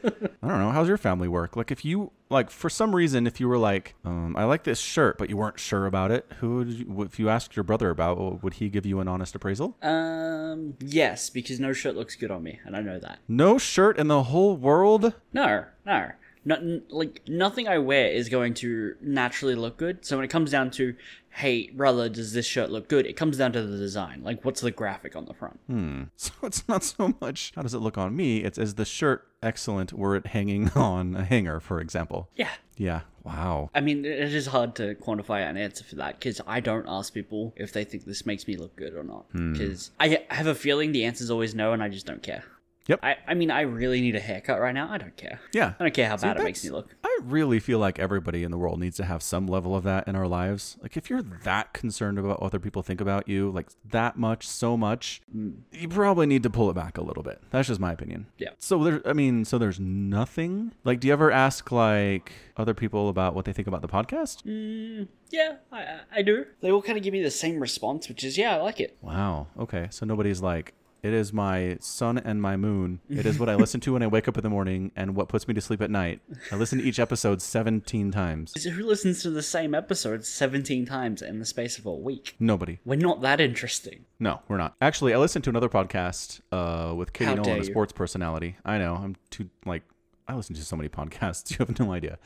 don't 0.48 0.60
know. 0.60 0.70
How's 0.70 0.88
your 0.88 0.96
family 0.96 1.28
work? 1.28 1.56
Like, 1.56 1.70
if 1.70 1.84
you 1.84 2.10
like, 2.30 2.50
for 2.50 2.70
some 2.70 2.96
reason, 2.96 3.26
if 3.26 3.38
you 3.38 3.48
were 3.48 3.58
like, 3.58 3.94
um, 4.02 4.34
I 4.34 4.44
like 4.44 4.64
this 4.64 4.80
shirt, 4.80 5.18
but 5.18 5.28
you 5.28 5.36
weren't 5.36 5.60
sure 5.60 5.84
about 5.84 6.10
it, 6.10 6.24
who 6.38 6.56
would 6.56 6.68
you, 6.70 7.02
if 7.02 7.18
you 7.18 7.28
asked 7.28 7.54
your 7.54 7.64
brother 7.64 7.90
about, 7.90 8.42
would 8.42 8.54
he 8.54 8.70
give 8.70 8.86
you 8.86 8.98
an 9.00 9.08
honest 9.08 9.34
appraisal? 9.34 9.76
Um, 9.82 10.72
yes, 10.80 11.28
because 11.28 11.60
no 11.60 11.74
shirt 11.74 11.94
looks 11.94 12.16
good 12.16 12.30
on 12.30 12.42
me, 12.42 12.60
and 12.64 12.74
I 12.74 12.80
know 12.80 12.98
that. 12.98 13.18
No 13.28 13.58
shirt 13.58 13.98
in 13.98 14.08
the 14.08 14.22
whole 14.22 14.56
world. 14.56 15.12
No, 15.34 15.66
no. 15.84 16.12
Not, 16.44 16.60
like 16.88 17.20
nothing 17.28 17.68
I 17.68 17.78
wear 17.78 18.08
is 18.08 18.28
going 18.28 18.54
to 18.54 18.96
naturally 19.00 19.54
look 19.54 19.76
good. 19.76 20.04
So 20.04 20.16
when 20.16 20.24
it 20.24 20.28
comes 20.28 20.50
down 20.50 20.70
to, 20.72 20.96
hey 21.34 21.70
brother, 21.70 22.08
does 22.08 22.32
this 22.32 22.46
shirt 22.46 22.70
look 22.70 22.88
good? 22.88 23.06
It 23.06 23.16
comes 23.16 23.38
down 23.38 23.52
to 23.52 23.62
the 23.62 23.78
design. 23.78 24.22
Like, 24.22 24.44
what's 24.44 24.60
the 24.60 24.70
graphic 24.70 25.16
on 25.16 25.24
the 25.24 25.34
front? 25.34 25.60
Hmm. 25.66 26.02
So 26.16 26.32
it's 26.44 26.66
not 26.68 26.84
so 26.84 27.14
much 27.20 27.52
how 27.54 27.62
does 27.62 27.74
it 27.74 27.78
look 27.78 27.98
on 27.98 28.14
me. 28.14 28.38
It's 28.38 28.58
is 28.58 28.74
the 28.74 28.84
shirt 28.84 29.26
excellent 29.42 29.92
were 29.92 30.16
it 30.16 30.28
hanging 30.28 30.70
on 30.74 31.16
a 31.16 31.24
hanger, 31.24 31.60
for 31.60 31.80
example. 31.80 32.28
Yeah. 32.36 32.50
Yeah. 32.76 33.00
Wow. 33.24 33.70
I 33.74 33.80
mean, 33.80 34.04
it 34.04 34.34
is 34.34 34.46
hard 34.46 34.74
to 34.76 34.94
quantify 34.96 35.48
an 35.48 35.56
answer 35.56 35.84
for 35.84 35.96
that 35.96 36.18
because 36.18 36.40
I 36.46 36.60
don't 36.60 36.86
ask 36.88 37.12
people 37.14 37.52
if 37.56 37.72
they 37.72 37.84
think 37.84 38.04
this 38.04 38.26
makes 38.26 38.46
me 38.48 38.56
look 38.56 38.74
good 38.76 38.94
or 38.94 39.04
not. 39.04 39.26
Because 39.32 39.90
I 40.00 40.24
have 40.30 40.46
a 40.46 40.54
feeling 40.54 40.92
the 40.92 41.04
answer's 41.04 41.30
always 41.30 41.54
no, 41.54 41.72
and 41.72 41.82
I 41.82 41.88
just 41.88 42.06
don't 42.06 42.22
care. 42.22 42.44
Yep. 42.88 43.00
I, 43.02 43.16
I 43.28 43.34
mean, 43.34 43.50
I 43.50 43.62
really 43.62 44.00
need 44.00 44.16
a 44.16 44.20
haircut 44.20 44.60
right 44.60 44.74
now. 44.74 44.88
I 44.90 44.98
don't 44.98 45.16
care. 45.16 45.40
Yeah. 45.52 45.74
I 45.78 45.84
don't 45.84 45.94
care 45.94 46.08
how 46.08 46.16
bad 46.16 46.36
it 46.38 46.42
makes 46.42 46.64
me 46.64 46.70
look. 46.70 46.94
I 47.04 47.18
really 47.22 47.60
feel 47.60 47.78
like 47.78 47.98
everybody 47.98 48.42
in 48.42 48.50
the 48.50 48.58
world 48.58 48.80
needs 48.80 48.96
to 48.96 49.04
have 49.04 49.22
some 49.22 49.46
level 49.46 49.76
of 49.76 49.84
that 49.84 50.08
in 50.08 50.16
our 50.16 50.26
lives. 50.26 50.76
Like, 50.82 50.96
if 50.96 51.08
you're 51.08 51.22
that 51.22 51.72
concerned 51.72 52.18
about 52.18 52.40
what 52.40 52.46
other 52.46 52.58
people 52.58 52.82
think 52.82 53.00
about 53.00 53.28
you, 53.28 53.50
like 53.50 53.68
that 53.90 54.16
much, 54.16 54.48
so 54.48 54.76
much, 54.76 55.20
mm. 55.34 55.54
you 55.70 55.88
probably 55.88 56.26
need 56.26 56.42
to 56.42 56.50
pull 56.50 56.70
it 56.70 56.74
back 56.74 56.98
a 56.98 57.02
little 57.02 57.22
bit. 57.22 57.40
That's 57.50 57.68
just 57.68 57.80
my 57.80 57.92
opinion. 57.92 58.26
Yeah. 58.38 58.50
So 58.58 58.82
there, 58.82 59.02
I 59.06 59.12
mean, 59.12 59.44
so 59.44 59.58
there's 59.58 59.78
nothing. 59.78 60.72
Like, 60.84 60.98
do 61.00 61.06
you 61.06 61.12
ever 61.12 61.30
ask 61.30 61.70
like 61.70 62.32
other 62.56 62.74
people 62.74 63.08
about 63.08 63.34
what 63.34 63.44
they 63.44 63.52
think 63.52 63.68
about 63.68 63.82
the 63.82 63.88
podcast? 63.88 64.42
Mm, 64.44 65.08
yeah, 65.30 65.56
I, 65.70 65.78
I- 65.80 66.00
I 66.14 66.22
do. 66.22 66.44
They 66.60 66.70
all 66.70 66.82
kind 66.82 66.98
of 66.98 67.04
give 67.04 67.12
me 67.12 67.22
the 67.22 67.30
same 67.30 67.58
response, 67.58 68.08
which 68.08 68.22
is, 68.22 68.36
yeah, 68.36 68.56
I 68.56 68.60
like 68.60 68.80
it. 68.80 68.96
Wow. 69.00 69.46
Okay. 69.58 69.88
So 69.90 70.04
nobody's 70.04 70.42
like, 70.42 70.74
it 71.02 71.12
is 71.12 71.32
my 71.32 71.76
sun 71.80 72.16
and 72.18 72.40
my 72.40 72.56
moon. 72.56 73.00
It 73.08 73.26
is 73.26 73.38
what 73.38 73.48
I 73.48 73.56
listen 73.56 73.80
to 73.80 73.94
when 73.94 74.02
I 74.04 74.06
wake 74.06 74.28
up 74.28 74.36
in 74.36 74.42
the 74.42 74.48
morning 74.50 74.92
and 74.94 75.16
what 75.16 75.28
puts 75.28 75.48
me 75.48 75.54
to 75.54 75.60
sleep 75.60 75.82
at 75.82 75.90
night. 75.90 76.20
I 76.52 76.56
listen 76.56 76.78
to 76.78 76.84
each 76.84 77.00
episode 77.00 77.42
17 77.42 78.12
times. 78.12 78.62
Who 78.62 78.84
listens 78.86 79.20
to 79.22 79.30
the 79.30 79.42
same 79.42 79.74
episode 79.74 80.24
17 80.24 80.86
times 80.86 81.20
in 81.20 81.40
the 81.40 81.44
space 81.44 81.76
of 81.76 81.86
a 81.86 81.92
week? 81.92 82.36
Nobody. 82.38 82.78
We're 82.84 82.96
not 82.96 83.20
that 83.22 83.40
interesting. 83.40 84.04
No, 84.20 84.42
we're 84.46 84.58
not. 84.58 84.76
Actually, 84.80 85.12
I 85.12 85.18
listened 85.18 85.42
to 85.44 85.50
another 85.50 85.68
podcast 85.68 86.40
uh, 86.52 86.94
with 86.94 87.12
Katie 87.12 87.30
How 87.30 87.34
Nolan, 87.34 87.60
a 87.60 87.64
sports 87.64 87.92
personality. 87.92 88.56
I 88.64 88.78
know. 88.78 88.94
I'm 88.94 89.16
too, 89.30 89.50
like, 89.66 89.82
I 90.28 90.36
listen 90.36 90.54
to 90.54 90.64
so 90.64 90.76
many 90.76 90.88
podcasts. 90.88 91.50
You 91.58 91.66
have 91.66 91.78
no 91.80 91.92
idea. 91.92 92.18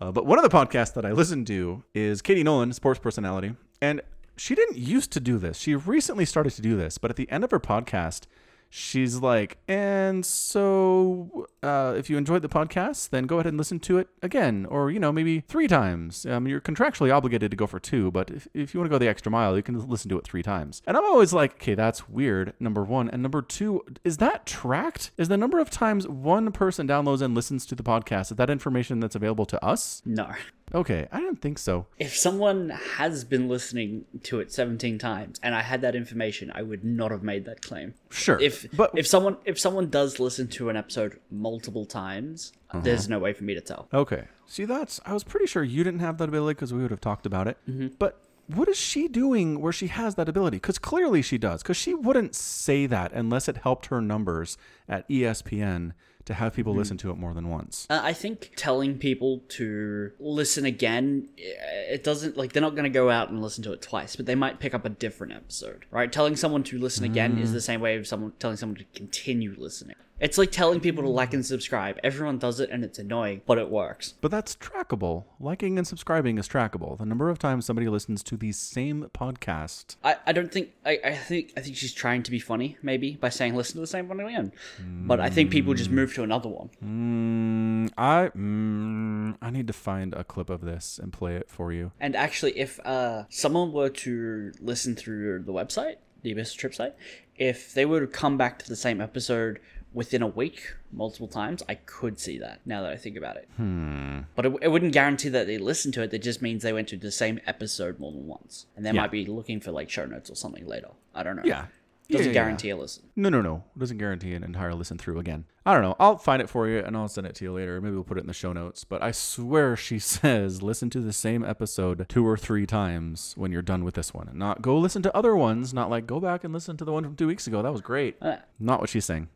Uh, 0.00 0.10
but 0.10 0.26
one 0.26 0.38
of 0.38 0.42
the 0.42 0.56
podcasts 0.56 0.94
that 0.94 1.04
I 1.04 1.12
listen 1.12 1.44
to 1.44 1.84
is 1.94 2.20
Katie 2.20 2.42
Nolan, 2.42 2.72
sports 2.72 2.98
personality. 2.98 3.54
And 3.80 4.00
she 4.38 4.54
didn't 4.54 4.78
used 4.78 5.12
to 5.12 5.20
do 5.20 5.38
this. 5.38 5.58
She 5.58 5.74
recently 5.74 6.24
started 6.24 6.52
to 6.54 6.62
do 6.62 6.76
this. 6.76 6.98
But 6.98 7.10
at 7.10 7.16
the 7.16 7.30
end 7.30 7.44
of 7.44 7.50
her 7.50 7.60
podcast, 7.60 8.22
she's 8.70 9.16
like, 9.16 9.58
and 9.66 10.24
so 10.24 11.46
uh, 11.62 11.94
if 11.96 12.10
you 12.10 12.16
enjoyed 12.16 12.42
the 12.42 12.48
podcast, 12.48 13.10
then 13.10 13.24
go 13.24 13.36
ahead 13.36 13.46
and 13.46 13.58
listen 13.58 13.80
to 13.80 13.98
it 13.98 14.08
again, 14.22 14.66
or, 14.66 14.90
you 14.90 14.98
know, 14.98 15.12
maybe 15.12 15.40
three 15.40 15.68
times. 15.68 16.26
Um, 16.26 16.46
you're 16.46 16.60
contractually 16.60 17.14
obligated 17.14 17.50
to 17.50 17.56
go 17.56 17.66
for 17.66 17.80
two, 17.80 18.10
but 18.10 18.30
if, 18.30 18.48
if 18.54 18.74
you 18.74 18.80
want 18.80 18.90
to 18.90 18.94
go 18.94 18.98
the 18.98 19.08
extra 19.08 19.30
mile, 19.30 19.56
you 19.56 19.62
can 19.62 19.88
listen 19.88 20.08
to 20.10 20.18
it 20.18 20.24
three 20.24 20.42
times. 20.42 20.82
And 20.86 20.96
I'm 20.96 21.04
always 21.04 21.32
like, 21.32 21.54
okay, 21.54 21.74
that's 21.74 22.08
weird, 22.08 22.54
number 22.60 22.84
one. 22.84 23.08
And 23.08 23.22
number 23.22 23.42
two, 23.42 23.84
is 24.04 24.18
that 24.18 24.46
tracked? 24.46 25.10
Is 25.16 25.28
the 25.28 25.36
number 25.36 25.58
of 25.58 25.70
times 25.70 26.06
one 26.06 26.52
person 26.52 26.86
downloads 26.86 27.22
and 27.22 27.34
listens 27.34 27.66
to 27.66 27.74
the 27.74 27.82
podcast, 27.82 28.30
is 28.30 28.36
that 28.36 28.50
information 28.50 29.00
that's 29.00 29.16
available 29.16 29.46
to 29.46 29.64
us? 29.64 30.02
No. 30.04 30.32
Okay, 30.74 31.08
I 31.10 31.20
didn't 31.20 31.40
think 31.40 31.58
so. 31.58 31.86
If 31.98 32.14
someone 32.16 32.70
has 32.96 33.24
been 33.24 33.48
listening 33.48 34.04
to 34.24 34.40
it 34.40 34.52
17 34.52 34.98
times 34.98 35.40
and 35.42 35.54
I 35.54 35.62
had 35.62 35.80
that 35.80 35.94
information, 35.94 36.52
I 36.54 36.62
would 36.62 36.84
not 36.84 37.10
have 37.10 37.22
made 37.22 37.46
that 37.46 37.62
claim. 37.62 37.94
Sure. 38.10 38.38
If 38.38 38.57
but 38.72 38.90
if 38.96 39.06
someone 39.06 39.36
if 39.44 39.58
someone 39.58 39.88
does 39.90 40.18
listen 40.20 40.48
to 40.48 40.68
an 40.70 40.76
episode 40.76 41.18
multiple 41.30 41.84
times, 41.86 42.52
Uh-huh. 42.70 42.80
there's 42.80 43.08
no 43.08 43.18
way 43.18 43.32
for 43.32 43.44
me 43.44 43.54
to 43.54 43.60
tell. 43.60 43.88
Okay. 43.92 44.24
See, 44.46 44.64
that's. 44.64 45.00
I 45.06 45.12
was 45.12 45.24
pretty 45.24 45.46
sure 45.46 45.62
you 45.62 45.84
didn't 45.84 46.00
have 46.00 46.18
that 46.18 46.28
ability 46.28 46.54
because 46.54 46.72
we 46.72 46.80
would 46.82 46.90
have 46.90 47.00
talked 47.00 47.26
about 47.26 47.46
it. 47.48 47.56
But 47.98 48.20
what 48.46 48.66
is 48.68 48.78
she 48.78 49.08
doing 49.08 49.60
where 49.60 49.72
she 49.74 49.88
has 49.88 50.14
that 50.14 50.28
ability? 50.28 50.56
Because 50.56 50.78
clearly 50.78 51.20
she 51.20 51.36
does. 51.36 51.62
Because 51.62 51.76
she 51.76 51.92
wouldn't 51.94 52.34
say 52.34 52.86
that 52.86 53.12
unless 53.12 53.46
it 53.48 53.58
helped 53.58 53.86
her 53.86 54.00
numbers 54.00 54.56
at 54.88 55.06
ESPN 55.10 55.92
to 56.28 56.34
have 56.34 56.54
people 56.54 56.74
listen 56.74 56.96
to 56.98 57.10
it 57.10 57.16
more 57.18 57.34
than 57.34 57.48
once. 57.50 57.86
Uh, 57.90 58.00
I 58.02 58.12
think 58.12 58.52
telling 58.56 58.98
people 58.98 59.42
to 59.50 60.12
listen 60.20 60.64
again, 60.64 61.28
eh, 61.38 61.94
it 61.94 62.04
doesn't 62.04 62.36
like 62.36 62.52
they're 62.52 62.60
not 62.62 62.74
going 62.76 62.84
to 62.84 62.90
go 62.90 63.10
out 63.10 63.30
and 63.30 63.42
listen 63.42 63.64
to 63.64 63.72
it 63.72 63.82
twice, 63.82 64.14
but 64.16 64.26
they 64.26 64.34
might 64.34 64.60
pick 64.60 64.72
up 64.74 64.84
a 64.84 64.88
different 64.90 65.32
episode, 65.32 65.84
right? 65.90 66.12
Telling 66.12 66.36
someone 66.36 66.62
to 66.64 66.78
listen 66.78 67.04
again 67.04 67.36
Mm. 67.36 67.42
is 67.42 67.52
the 67.52 67.60
same 67.60 67.80
way 67.80 67.96
of 67.96 68.06
someone 68.06 68.32
telling 68.38 68.56
someone 68.56 68.76
to 68.76 68.84
continue 68.94 69.54
listening. 69.58 69.96
It's 70.20 70.36
like 70.36 70.50
telling 70.50 70.80
people 70.80 71.04
to 71.04 71.08
like 71.08 71.32
and 71.32 71.46
subscribe. 71.46 71.98
Everyone 72.02 72.38
does 72.38 72.58
it 72.58 72.70
and 72.70 72.84
it's 72.84 72.98
annoying, 72.98 73.42
but 73.46 73.56
it 73.58 73.70
works. 73.70 74.14
But 74.20 74.30
that's 74.32 74.56
trackable. 74.56 75.24
Liking 75.38 75.78
and 75.78 75.86
subscribing 75.86 76.38
is 76.38 76.48
trackable. 76.48 76.98
The 76.98 77.06
number 77.06 77.30
of 77.30 77.38
times 77.38 77.66
somebody 77.66 77.88
listens 77.88 78.22
to 78.24 78.36
the 78.36 78.50
same 78.52 79.10
podcast. 79.14 79.96
I, 80.02 80.16
I 80.26 80.32
don't 80.32 80.50
think 80.50 80.72
I, 80.84 80.98
I 81.04 81.14
think 81.14 81.52
I 81.56 81.60
think 81.60 81.76
she's 81.76 81.92
trying 81.92 82.24
to 82.24 82.30
be 82.30 82.40
funny, 82.40 82.76
maybe, 82.82 83.14
by 83.14 83.28
saying 83.28 83.54
listen 83.54 83.74
to 83.74 83.80
the 83.80 83.86
same 83.86 84.08
one 84.08 84.18
again. 84.20 84.52
But 84.80 85.20
I 85.20 85.30
think 85.30 85.50
people 85.50 85.74
just 85.74 85.90
move 85.90 86.12
to 86.14 86.22
another 86.24 86.48
one. 86.48 86.70
Mm, 86.84 87.92
I 87.96 88.30
mm, 88.36 89.36
I 89.40 89.50
need 89.50 89.68
to 89.68 89.72
find 89.72 90.14
a 90.14 90.24
clip 90.24 90.50
of 90.50 90.62
this 90.62 90.98
and 91.00 91.12
play 91.12 91.36
it 91.36 91.48
for 91.48 91.72
you. 91.72 91.92
And 92.00 92.16
actually, 92.16 92.58
if 92.58 92.80
uh, 92.84 93.24
someone 93.28 93.72
were 93.72 93.88
to 93.88 94.52
listen 94.60 94.96
through 94.96 95.44
the 95.44 95.52
website, 95.52 95.96
the 96.22 96.32
Abyss 96.32 96.54
Trip 96.54 96.74
site, 96.74 96.94
if 97.36 97.72
they 97.74 97.84
were 97.84 98.00
to 98.00 98.06
come 98.06 98.36
back 98.36 98.58
to 98.58 98.68
the 98.68 98.76
same 98.76 99.00
episode 99.00 99.60
within 99.92 100.22
a 100.22 100.26
week 100.26 100.74
multiple 100.92 101.28
times, 101.28 101.62
I 101.68 101.74
could 101.76 102.18
see 102.18 102.38
that 102.38 102.60
now 102.66 102.82
that 102.82 102.92
I 102.92 102.96
think 102.96 103.16
about 103.16 103.36
it. 103.36 103.48
Hmm. 103.56 104.20
But 104.34 104.46
it, 104.46 104.52
it 104.62 104.68
wouldn't 104.68 104.92
guarantee 104.92 105.28
that 105.30 105.46
they 105.46 105.58
listened 105.58 105.94
to 105.94 106.02
it. 106.02 106.10
That 106.10 106.22
just 106.22 106.42
means 106.42 106.62
they 106.62 106.72
went 106.72 106.88
to 106.88 106.96
the 106.96 107.10
same 107.10 107.40
episode 107.46 107.98
more 107.98 108.12
than 108.12 108.26
once. 108.26 108.66
And 108.76 108.84
they 108.84 108.90
Yeah. 108.90 109.00
might 109.02 109.10
be 109.10 109.24
looking 109.26 109.60
for 109.60 109.70
like 109.72 109.90
show 109.90 110.04
notes 110.06 110.30
or 110.30 110.34
something 110.34 110.66
later. 110.66 110.88
I 111.14 111.22
don't 111.22 111.36
know. 111.36 111.42
Yeah. 111.44 111.66
Doesn't 112.10 112.24
Yeah, 112.28 112.30
yeah, 112.32 112.38
yeah. 112.38 112.44
guarantee 112.44 112.70
a 112.70 112.76
listen. 112.76 113.04
No, 113.16 113.28
no, 113.28 113.42
no. 113.42 113.64
It 113.76 113.80
doesn't 113.80 113.98
guarantee 113.98 114.32
an 114.32 114.42
entire 114.42 114.72
listen 114.74 114.96
through 114.96 115.18
again. 115.18 115.44
I 115.66 115.74
don't 115.74 115.82
know. 115.82 115.94
I'll 116.00 116.16
find 116.16 116.40
it 116.40 116.48
for 116.48 116.66
you 116.66 116.78
and 116.78 116.96
I'll 116.96 117.06
send 117.08 117.26
it 117.26 117.34
to 117.34 117.44
you 117.44 117.52
later. 117.52 117.78
Maybe 117.82 117.94
we'll 117.94 118.02
put 118.04 118.16
it 118.16 118.22
in 118.22 118.26
the 118.28 118.32
show 118.32 118.54
notes. 118.54 118.82
But 118.84 119.02
I 119.02 119.10
swear 119.10 119.76
she 119.76 119.98
says 120.14 120.62
listen 120.62 120.88
to 120.90 121.00
the 121.00 121.12
same 121.12 121.44
episode 121.44 122.06
two 122.08 122.26
or 122.26 122.38
three 122.38 122.64
times 122.64 123.34
when 123.36 123.52
you're 123.52 123.60
done 123.60 123.84
with 123.84 123.94
this 123.94 124.14
one. 124.14 124.26
And 124.28 124.38
not 124.38 124.62
go 124.62 124.78
listen 124.78 125.02
to 125.02 125.14
other 125.14 125.36
ones. 125.36 125.74
Not 125.74 125.90
like 125.90 126.06
go 126.06 126.18
back 126.18 126.44
and 126.44 126.54
listen 126.54 126.78
to 126.78 126.84
the 126.86 126.92
one 126.92 127.04
from 127.04 127.14
two 127.16 127.26
weeks 127.26 127.46
ago. 127.46 127.60
That 127.62 127.72
was 127.72 127.82
great. 127.82 128.16
Uh, 128.22 128.36
Not 128.58 128.80
what 128.80 128.88
she's 128.88 129.04
saying. 129.04 129.28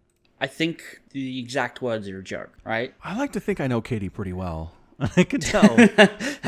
I 0.42 0.48
think 0.48 1.00
the 1.10 1.38
exact 1.38 1.80
words 1.80 2.08
are 2.08 2.18
a 2.18 2.22
joke, 2.22 2.50
right? 2.64 2.92
I 3.04 3.16
like 3.16 3.30
to 3.34 3.40
think 3.40 3.60
I 3.60 3.68
know 3.68 3.80
Katie 3.80 4.08
pretty 4.08 4.32
well. 4.32 4.72
I 5.16 5.22
can 5.22 5.40
tell 5.54 5.76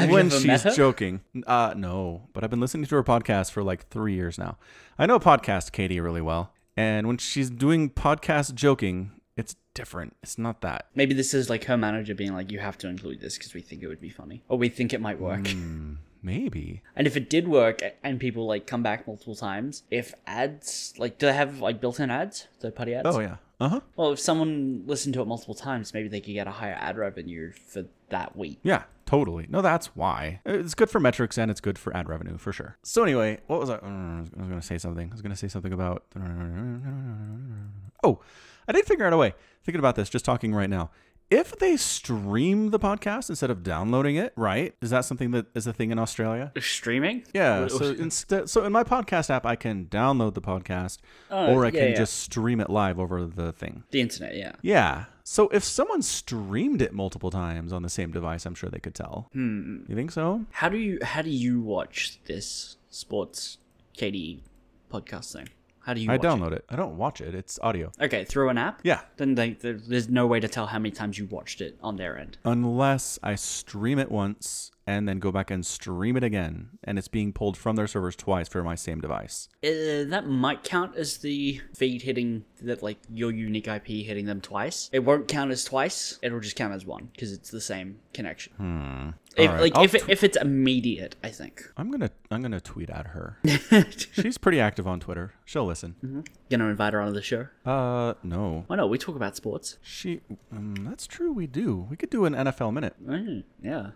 when 0.08 0.30
she's 0.30 0.64
joking. 0.74 1.20
Uh, 1.46 1.74
no, 1.76 2.22
but 2.32 2.42
I've 2.42 2.50
been 2.50 2.58
listening 2.58 2.86
to 2.86 2.96
her 2.96 3.04
podcast 3.04 3.52
for 3.52 3.62
like 3.62 3.86
three 3.90 4.14
years 4.14 4.36
now. 4.36 4.58
I 4.98 5.06
know 5.06 5.20
podcast 5.20 5.70
Katie 5.70 6.00
really 6.00 6.20
well, 6.20 6.52
and 6.76 7.06
when 7.06 7.18
she's 7.18 7.50
doing 7.50 7.88
podcast 7.88 8.54
joking, 8.54 9.12
it's 9.36 9.54
different. 9.74 10.16
It's 10.24 10.38
not 10.38 10.60
that. 10.62 10.88
Maybe 10.96 11.14
this 11.14 11.32
is 11.32 11.48
like 11.48 11.62
her 11.66 11.76
manager 11.76 12.16
being 12.16 12.34
like, 12.34 12.50
"You 12.50 12.58
have 12.58 12.76
to 12.78 12.88
include 12.88 13.20
this 13.20 13.38
because 13.38 13.54
we 13.54 13.60
think 13.60 13.84
it 13.84 13.86
would 13.86 14.00
be 14.00 14.10
funny, 14.10 14.42
or 14.48 14.58
we 14.58 14.68
think 14.70 14.92
it 14.92 15.00
might 15.00 15.20
work." 15.20 15.46
Hmm. 15.46 15.94
Maybe. 16.24 16.82
And 16.96 17.06
if 17.06 17.16
it 17.16 17.28
did 17.30 17.46
work, 17.46 17.82
and 18.02 18.18
people 18.18 18.46
like 18.46 18.66
come 18.66 18.82
back 18.82 19.06
multiple 19.06 19.36
times, 19.36 19.82
if 19.90 20.14
ads 20.26 20.94
like 20.98 21.18
do 21.18 21.26
they 21.26 21.34
have 21.34 21.60
like 21.60 21.80
built-in 21.80 22.10
ads, 22.10 22.48
third-party 22.60 22.94
ads? 22.94 23.06
Oh 23.06 23.20
yeah. 23.20 23.36
Uh 23.60 23.68
huh. 23.68 23.80
Well, 23.94 24.12
if 24.12 24.18
someone 24.18 24.82
listened 24.86 25.14
to 25.14 25.20
it 25.20 25.26
multiple 25.26 25.54
times, 25.54 25.94
maybe 25.94 26.08
they 26.08 26.20
could 26.20 26.34
get 26.34 26.48
a 26.48 26.52
higher 26.52 26.76
ad 26.80 26.96
revenue 26.96 27.52
for 27.52 27.84
that 28.08 28.36
week. 28.36 28.58
Yeah. 28.62 28.84
Totally. 29.06 29.46
No, 29.50 29.60
that's 29.60 29.88
why. 29.94 30.40
It's 30.46 30.74
good 30.74 30.88
for 30.88 30.98
metrics 30.98 31.36
and 31.36 31.50
it's 31.50 31.60
good 31.60 31.78
for 31.78 31.94
ad 31.94 32.08
revenue 32.08 32.38
for 32.38 32.54
sure. 32.54 32.78
So 32.82 33.02
anyway, 33.02 33.38
what 33.48 33.60
was 33.60 33.68
I? 33.68 33.74
I 33.74 34.20
was 34.20 34.30
going 34.30 34.58
to 34.58 34.66
say 34.66 34.78
something. 34.78 35.08
I 35.10 35.12
was 35.12 35.20
going 35.20 35.30
to 35.30 35.36
say 35.36 35.46
something 35.46 35.74
about. 35.74 36.04
Oh, 38.02 38.20
I 38.66 38.72
did 38.72 38.86
figure 38.86 39.04
out 39.04 39.12
a 39.12 39.18
way. 39.18 39.34
Thinking 39.62 39.78
about 39.78 39.96
this, 39.96 40.08
just 40.08 40.24
talking 40.24 40.54
right 40.54 40.70
now. 40.70 40.90
If 41.34 41.58
they 41.58 41.76
stream 41.76 42.70
the 42.70 42.78
podcast 42.78 43.28
instead 43.28 43.50
of 43.50 43.64
downloading 43.64 44.14
it, 44.14 44.32
right? 44.36 44.72
Is 44.80 44.90
that 44.90 45.04
something 45.04 45.32
that 45.32 45.46
is 45.52 45.66
a 45.66 45.72
thing 45.72 45.90
in 45.90 45.98
Australia? 45.98 46.52
Streaming? 46.60 47.24
Yeah. 47.34 47.66
So 47.66 47.86
instead, 47.86 48.48
so 48.48 48.64
in 48.64 48.70
my 48.70 48.84
podcast 48.84 49.30
app, 49.30 49.44
I 49.44 49.56
can 49.56 49.86
download 49.86 50.34
the 50.34 50.40
podcast, 50.40 50.98
or 51.32 51.64
I 51.64 51.70
yeah, 51.70 51.80
can 51.80 51.88
yeah. 51.88 51.94
just 51.96 52.20
stream 52.20 52.60
it 52.60 52.70
live 52.70 53.00
over 53.00 53.24
the 53.24 53.50
thing. 53.50 53.82
the 53.90 54.00
internet, 54.00 54.36
yeah. 54.36 54.52
Yeah. 54.62 55.06
So 55.24 55.48
if 55.48 55.64
someone 55.64 56.02
streamed 56.02 56.80
it 56.80 56.92
multiple 56.92 57.32
times 57.32 57.72
on 57.72 57.82
the 57.82 57.88
same 57.88 58.12
device, 58.12 58.46
I'm 58.46 58.54
sure 58.54 58.70
they 58.70 58.78
could 58.78 58.94
tell. 58.94 59.28
Hmm. 59.32 59.78
You 59.88 59.96
think 59.96 60.12
so? 60.12 60.46
How 60.52 60.68
do 60.68 60.76
you 60.76 61.00
how 61.02 61.22
do 61.22 61.30
you 61.30 61.60
watch 61.60 62.20
this 62.26 62.76
sports 62.90 63.58
KD 63.98 64.38
podcast 64.88 65.32
thing? 65.32 65.48
How 65.84 65.92
do 65.92 66.00
you? 66.00 66.10
I 66.10 66.16
watch 66.16 66.22
download 66.22 66.52
it. 66.52 66.64
I 66.70 66.76
don't 66.76 66.96
watch 66.96 67.20
it. 67.20 67.34
It's 67.34 67.58
audio. 67.62 67.92
Okay, 68.00 68.24
through 68.24 68.48
an 68.48 68.56
app. 68.58 68.80
Yeah. 68.82 69.00
Then 69.16 69.34
they, 69.34 69.50
there's 69.50 70.08
no 70.08 70.26
way 70.26 70.40
to 70.40 70.48
tell 70.48 70.66
how 70.66 70.78
many 70.78 70.90
times 70.90 71.18
you 71.18 71.26
watched 71.26 71.60
it 71.60 71.76
on 71.82 71.96
their 71.96 72.18
end. 72.18 72.38
Unless 72.44 73.18
I 73.22 73.34
stream 73.34 73.98
it 73.98 74.10
once 74.10 74.70
and 74.86 75.08
then 75.08 75.18
go 75.18 75.32
back 75.32 75.50
and 75.50 75.64
stream 75.64 76.16
it 76.16 76.24
again, 76.24 76.70
and 76.82 76.98
it's 76.98 77.08
being 77.08 77.32
pulled 77.32 77.56
from 77.56 77.76
their 77.76 77.86
servers 77.86 78.16
twice 78.16 78.48
for 78.48 78.62
my 78.62 78.74
same 78.74 79.00
device. 79.00 79.48
Uh, 79.62 80.04
that 80.08 80.26
might 80.26 80.62
count 80.62 80.96
as 80.96 81.18
the 81.18 81.60
feed 81.74 82.02
hitting 82.02 82.44
that 82.62 82.82
like 82.82 82.98
your 83.12 83.30
unique 83.30 83.68
IP 83.68 83.86
hitting 83.86 84.26
them 84.26 84.40
twice. 84.40 84.90
It 84.92 85.00
won't 85.00 85.28
count 85.28 85.50
as 85.50 85.64
twice. 85.64 86.18
It'll 86.22 86.40
just 86.40 86.56
count 86.56 86.74
as 86.74 86.84
one 86.84 87.10
because 87.12 87.32
it's 87.32 87.50
the 87.50 87.60
same 87.60 87.98
connection. 88.12 88.52
Hmm. 88.56 89.10
If, 89.36 89.48
Alright, 89.48 89.62
like 89.62 89.76
I'll 89.76 89.84
if 89.84 89.94
it, 89.96 90.02
tw- 90.02 90.08
if 90.10 90.22
it's 90.24 90.36
immediate, 90.36 91.16
I 91.24 91.30
think. 91.30 91.68
I'm 91.76 91.90
gonna 91.90 92.10
I'm 92.30 92.40
gonna 92.40 92.60
tweet 92.60 92.88
at 92.88 93.08
her. 93.08 93.38
She's 94.12 94.38
pretty 94.38 94.60
active 94.60 94.86
on 94.86 95.00
Twitter. 95.00 95.34
She'll 95.44 95.66
listen. 95.66 96.24
Gonna 96.50 96.68
invite 96.68 96.92
her 96.92 97.00
onto 97.00 97.14
the 97.14 97.22
show. 97.22 97.48
Uh, 97.66 98.14
no. 98.22 98.64
Why 98.68 98.76
not? 98.76 98.90
We 98.90 98.98
talk 98.98 99.16
about 99.16 99.34
sports. 99.34 99.78
She. 99.82 100.20
Um, 100.52 100.74
that's 100.88 101.08
true. 101.08 101.32
We 101.32 101.48
do. 101.48 101.86
We 101.90 101.96
could 101.96 102.10
do 102.10 102.26
an 102.26 102.34
NFL 102.34 102.72
minute. 102.72 102.94
Mm, 103.04 103.42
yeah. 103.60 103.90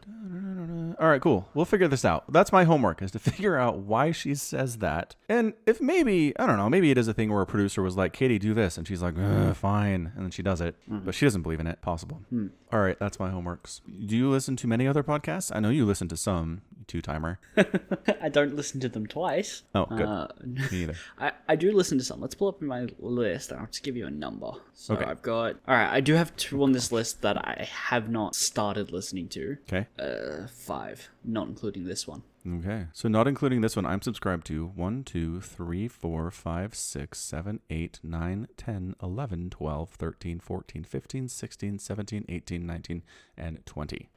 All 0.99 1.09
right, 1.09 1.21
cool. 1.21 1.49
We'll 1.55 1.64
figure 1.64 1.87
this 1.87 2.05
out. 2.05 2.25
That's 2.33 2.50
my 2.50 2.64
homework 2.64 3.02
is 3.02 3.12
to 3.12 3.19
figure 3.31 3.57
out 3.57 3.78
why 3.78 4.11
she 4.11 4.35
says 4.35 4.78
that. 4.78 5.14
And 5.28 5.52
if 5.67 5.81
maybe, 5.81 6.37
I 6.38 6.47
don't 6.47 6.57
know, 6.57 6.69
maybe 6.69 6.90
it 6.90 6.99
is 6.99 7.07
a 7.07 7.14
thing 7.14 7.31
where 7.33 7.40
a 7.40 7.47
producer 7.47 7.83
was 7.83 7.97
like, 7.97 8.12
Katie, 8.12 8.38
do 8.38 8.52
this. 8.52 8.76
And 8.76 8.87
she's 8.87 9.00
like, 9.00 9.14
"Uh, 9.17 9.55
fine. 9.55 10.12
And 10.17 10.25
then 10.25 10.31
she 10.33 10.43
does 10.43 10.61
it. 10.61 10.75
But 10.88 11.14
she 11.14 11.25
doesn't 11.25 11.43
believe 11.43 11.61
in 11.61 11.67
it. 11.69 11.81
Possible. 11.83 12.21
All 12.73 12.81
right, 12.81 12.99
that's 12.99 13.19
my 13.21 13.31
homeworks. 13.31 13.81
Do 14.07 14.17
you 14.17 14.28
listen 14.28 14.57
to 14.57 14.67
many 14.67 14.88
other 14.88 15.02
podcasts? 15.05 15.50
I 15.55 15.61
know 15.61 15.71
you 15.71 15.87
listen 15.87 16.09
to 16.09 16.17
some, 16.17 16.62
two 16.88 17.00
timer. 17.00 17.38
I 18.21 18.28
don't 18.28 18.57
listen 18.57 18.80
to 18.80 18.88
them 18.88 19.07
twice. 19.07 19.62
Oh, 19.75 19.87
good. 19.87 20.00
Uh, 20.07 20.28
Me 20.45 20.66
either. 20.73 20.95
I, 21.18 21.33
I 21.49 21.54
do 21.54 21.71
listen 21.73 21.99
to 21.99 22.04
some. 22.04 22.21
Let's 22.21 22.35
pull 22.35 22.49
up 22.49 22.61
my 22.61 22.88
list 22.99 23.52
and 23.52 23.61
I'll 23.61 23.66
just 23.66 23.85
give 23.85 23.97
you 23.97 24.07
a 24.07 24.11
number. 24.11 24.50
So 24.75 24.95
Okay. 24.95 25.04
I've 25.04 25.23
got. 25.23 25.57
Alright, 25.68 25.92
I 25.92 26.00
do 26.00 26.14
have 26.14 26.35
two 26.37 26.62
on 26.64 26.73
this 26.73 26.90
list 26.90 27.23
that 27.23 27.37
I 27.38 27.68
have 27.88 28.09
not 28.09 28.35
started 28.35 28.90
listening 28.90 29.28
to. 29.28 29.59
Okay. 29.73 29.87
Uh, 29.99 30.49
five, 30.49 31.09
not 31.25 31.47
including 31.47 31.85
this 31.85 32.09
one. 32.09 32.23
Okay. 32.49 32.87
So 32.95 33.09
not 33.09 33.28
including 33.28 33.61
this 33.61 33.76
one, 33.76 33.85
I'm 33.85 34.00
subscribed 34.00 34.47
to 34.47 34.66
1, 34.68 35.04
2, 35.04 35.40
3, 35.42 35.88
4, 35.88 36.30
5, 36.30 36.75
6, 36.75 37.18
7, 37.18 37.61
8, 37.68 38.00
9, 38.02 38.49
10, 38.57 38.95
11, 39.02 39.50
12, 39.50 39.90
13, 39.90 40.40
14, 40.40 40.85
15, 40.85 41.28
16, 41.28 41.78
17, 41.78 42.25
18, 42.28 42.66
19, 42.66 43.02
and 43.37 43.66
20. 43.66 44.09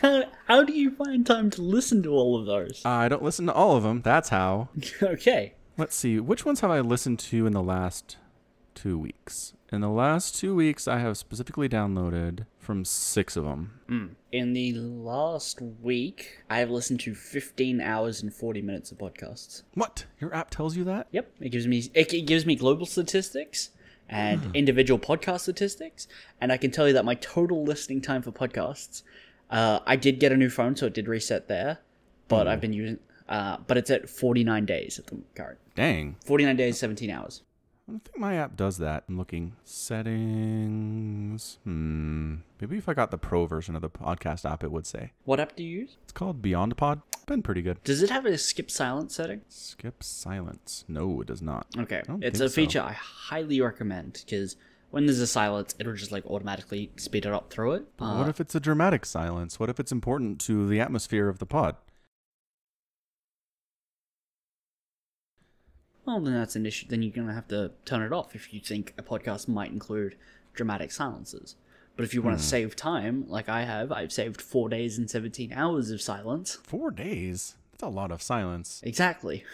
How, 0.00 0.24
how 0.46 0.64
do 0.64 0.72
you 0.72 0.90
find 0.90 1.26
time 1.26 1.50
to 1.50 1.62
listen 1.62 2.02
to 2.04 2.10
all 2.12 2.38
of 2.38 2.46
those? 2.46 2.82
I 2.84 3.08
don't 3.08 3.22
listen 3.22 3.46
to 3.46 3.52
all 3.52 3.76
of 3.76 3.82
them. 3.82 4.02
That's 4.02 4.28
how. 4.28 4.68
okay. 5.02 5.54
Let's 5.76 5.96
see. 5.96 6.20
Which 6.20 6.44
ones 6.44 6.60
have 6.60 6.70
I 6.70 6.80
listened 6.80 7.18
to 7.20 7.46
in 7.46 7.52
the 7.52 7.62
last 7.62 8.16
two 8.74 8.98
weeks? 8.98 9.54
In 9.72 9.80
the 9.80 9.88
last 9.88 10.36
two 10.36 10.54
weeks, 10.54 10.86
I 10.86 10.98
have 10.98 11.16
specifically 11.16 11.68
downloaded 11.68 12.46
from 12.60 12.84
six 12.84 13.36
of 13.36 13.44
them. 13.44 13.80
Hmm. 13.88 14.06
In 14.30 14.52
the 14.52 14.72
last 14.74 15.60
week, 15.60 16.38
I 16.48 16.58
have 16.58 16.70
listened 16.70 17.00
to 17.00 17.14
15 17.14 17.80
hours 17.80 18.22
and 18.22 18.32
40 18.32 18.62
minutes 18.62 18.92
of 18.92 18.98
podcasts. 18.98 19.62
What? 19.74 20.04
Your 20.20 20.32
app 20.32 20.50
tells 20.50 20.76
you 20.76 20.84
that? 20.84 21.08
Yep, 21.10 21.28
it 21.40 21.48
gives 21.48 21.66
me 21.66 21.90
it, 21.92 22.12
it 22.14 22.22
gives 22.22 22.46
me 22.46 22.54
global 22.54 22.86
statistics 22.86 23.70
and 24.08 24.40
hmm. 24.40 24.50
individual 24.54 24.98
podcast 24.98 25.40
statistics, 25.40 26.06
and 26.40 26.52
I 26.52 26.56
can 26.56 26.70
tell 26.70 26.86
you 26.86 26.94
that 26.94 27.04
my 27.04 27.14
total 27.16 27.64
listening 27.64 28.00
time 28.00 28.22
for 28.22 28.30
podcasts. 28.30 29.02
Uh, 29.54 29.78
I 29.86 29.94
did 29.94 30.18
get 30.18 30.32
a 30.32 30.36
new 30.36 30.50
phone, 30.50 30.74
so 30.74 30.86
it 30.86 30.94
did 30.94 31.06
reset 31.06 31.46
there, 31.46 31.78
but 32.26 32.48
I've 32.48 32.60
been 32.60 32.72
using. 32.72 32.98
Uh, 33.28 33.58
but 33.68 33.76
it's 33.76 33.88
at 33.88 34.08
49 34.10 34.66
days 34.66 34.98
at 34.98 35.06
the 35.06 35.18
current. 35.36 35.58
Dang. 35.76 36.16
49 36.26 36.56
days, 36.56 36.76
17 36.78 37.08
hours. 37.08 37.42
I 37.86 37.92
don't 37.92 38.00
think 38.04 38.18
my 38.18 38.34
app 38.34 38.56
does 38.56 38.78
that. 38.78 39.04
I'm 39.08 39.16
looking. 39.16 39.52
Settings. 39.64 41.58
Hmm. 41.62 42.36
Maybe 42.60 42.78
if 42.78 42.88
I 42.88 42.94
got 42.94 43.12
the 43.12 43.18
pro 43.18 43.46
version 43.46 43.76
of 43.76 43.82
the 43.82 43.90
podcast 43.90 44.50
app, 44.50 44.64
it 44.64 44.72
would 44.72 44.86
say. 44.86 45.12
What 45.24 45.38
app 45.38 45.54
do 45.54 45.62
you 45.62 45.80
use? 45.82 45.98
It's 46.02 46.12
called 46.12 46.42
BeyondPod. 46.42 47.02
Been 47.26 47.42
pretty 47.42 47.62
good. 47.62 47.80
Does 47.84 48.02
it 48.02 48.10
have 48.10 48.26
a 48.26 48.36
skip 48.36 48.72
silence 48.72 49.14
setting? 49.14 49.42
Skip 49.48 50.02
silence. 50.02 50.84
No, 50.88 51.20
it 51.20 51.28
does 51.28 51.42
not. 51.42 51.68
Okay, 51.78 52.02
it's 52.22 52.40
a 52.40 52.48
so. 52.48 52.54
feature 52.54 52.80
I 52.80 52.92
highly 52.92 53.60
recommend 53.60 54.24
because 54.26 54.56
when 54.94 55.06
there's 55.06 55.18
a 55.20 55.26
silence, 55.26 55.74
it'll 55.78 55.92
just 55.94 56.12
like 56.12 56.24
automatically 56.26 56.90
speed 56.96 57.26
it 57.26 57.32
up 57.32 57.50
through 57.50 57.72
it. 57.72 57.84
Uh, 58.00 58.14
what 58.16 58.28
if 58.28 58.40
it's 58.40 58.54
a 58.54 58.60
dramatic 58.60 59.04
silence? 59.04 59.58
What 59.60 59.68
if 59.68 59.78
it's 59.80 59.92
important 59.92 60.40
to 60.42 60.66
the 60.68 60.80
atmosphere 60.80 61.28
of 61.28 61.38
the 61.38 61.46
pod? 61.46 61.76
Well, 66.06 66.20
then 66.20 66.34
that's 66.34 66.54
an 66.56 66.66
issue. 66.66 66.86
Then 66.88 67.02
you're 67.02 67.12
going 67.12 67.28
to 67.28 67.34
have 67.34 67.48
to 67.48 67.72
turn 67.84 68.02
it 68.02 68.12
off 68.12 68.34
if 68.34 68.52
you 68.52 68.60
think 68.60 68.92
a 68.98 69.02
podcast 69.02 69.48
might 69.48 69.70
include 69.72 70.16
dramatic 70.52 70.92
silences. 70.92 71.56
But 71.96 72.04
if 72.04 72.12
you 72.12 72.20
Hmm. 72.20 72.28
want 72.28 72.38
to 72.40 72.44
save 72.44 72.76
time, 72.76 73.24
like 73.28 73.48
I 73.48 73.64
have, 73.64 73.90
I've 73.90 74.12
saved 74.12 74.40
four 74.42 74.68
days 74.68 74.98
and 74.98 75.08
17 75.10 75.52
hours 75.52 75.90
of 75.90 76.02
silence. 76.02 76.54
Four 76.62 76.90
days? 76.90 77.54
That's 77.72 77.82
a 77.84 77.88
lot 77.88 78.10
of 78.12 78.20
silence. 78.22 78.80
Exactly. 78.84 79.44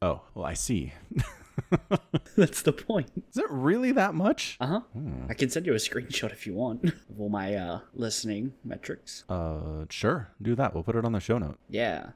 Oh, 0.00 0.22
well, 0.34 0.44
I 0.44 0.54
see. 0.54 0.92
That's 2.36 2.62
the 2.62 2.72
point. 2.72 3.10
Is 3.30 3.38
it 3.38 3.46
really 3.50 3.92
that 3.92 4.14
much? 4.14 4.56
Uh 4.60 4.66
huh. 4.66 4.80
I 5.28 5.34
can 5.34 5.50
send 5.50 5.66
you 5.66 5.72
a 5.72 5.76
screenshot 5.76 6.32
if 6.32 6.46
you 6.46 6.54
want 6.54 6.84
of 7.10 7.20
all 7.20 7.28
my 7.28 7.54
uh, 7.54 7.80
listening 7.94 8.54
metrics. 8.64 9.24
Uh, 9.28 9.84
sure. 9.90 10.28
Do 10.40 10.54
that. 10.54 10.74
We'll 10.74 10.84
put 10.84 10.96
it 10.96 11.04
on 11.04 11.12
the 11.12 11.20
show 11.20 11.38
note. 11.38 11.58
Yeah. 11.68 12.10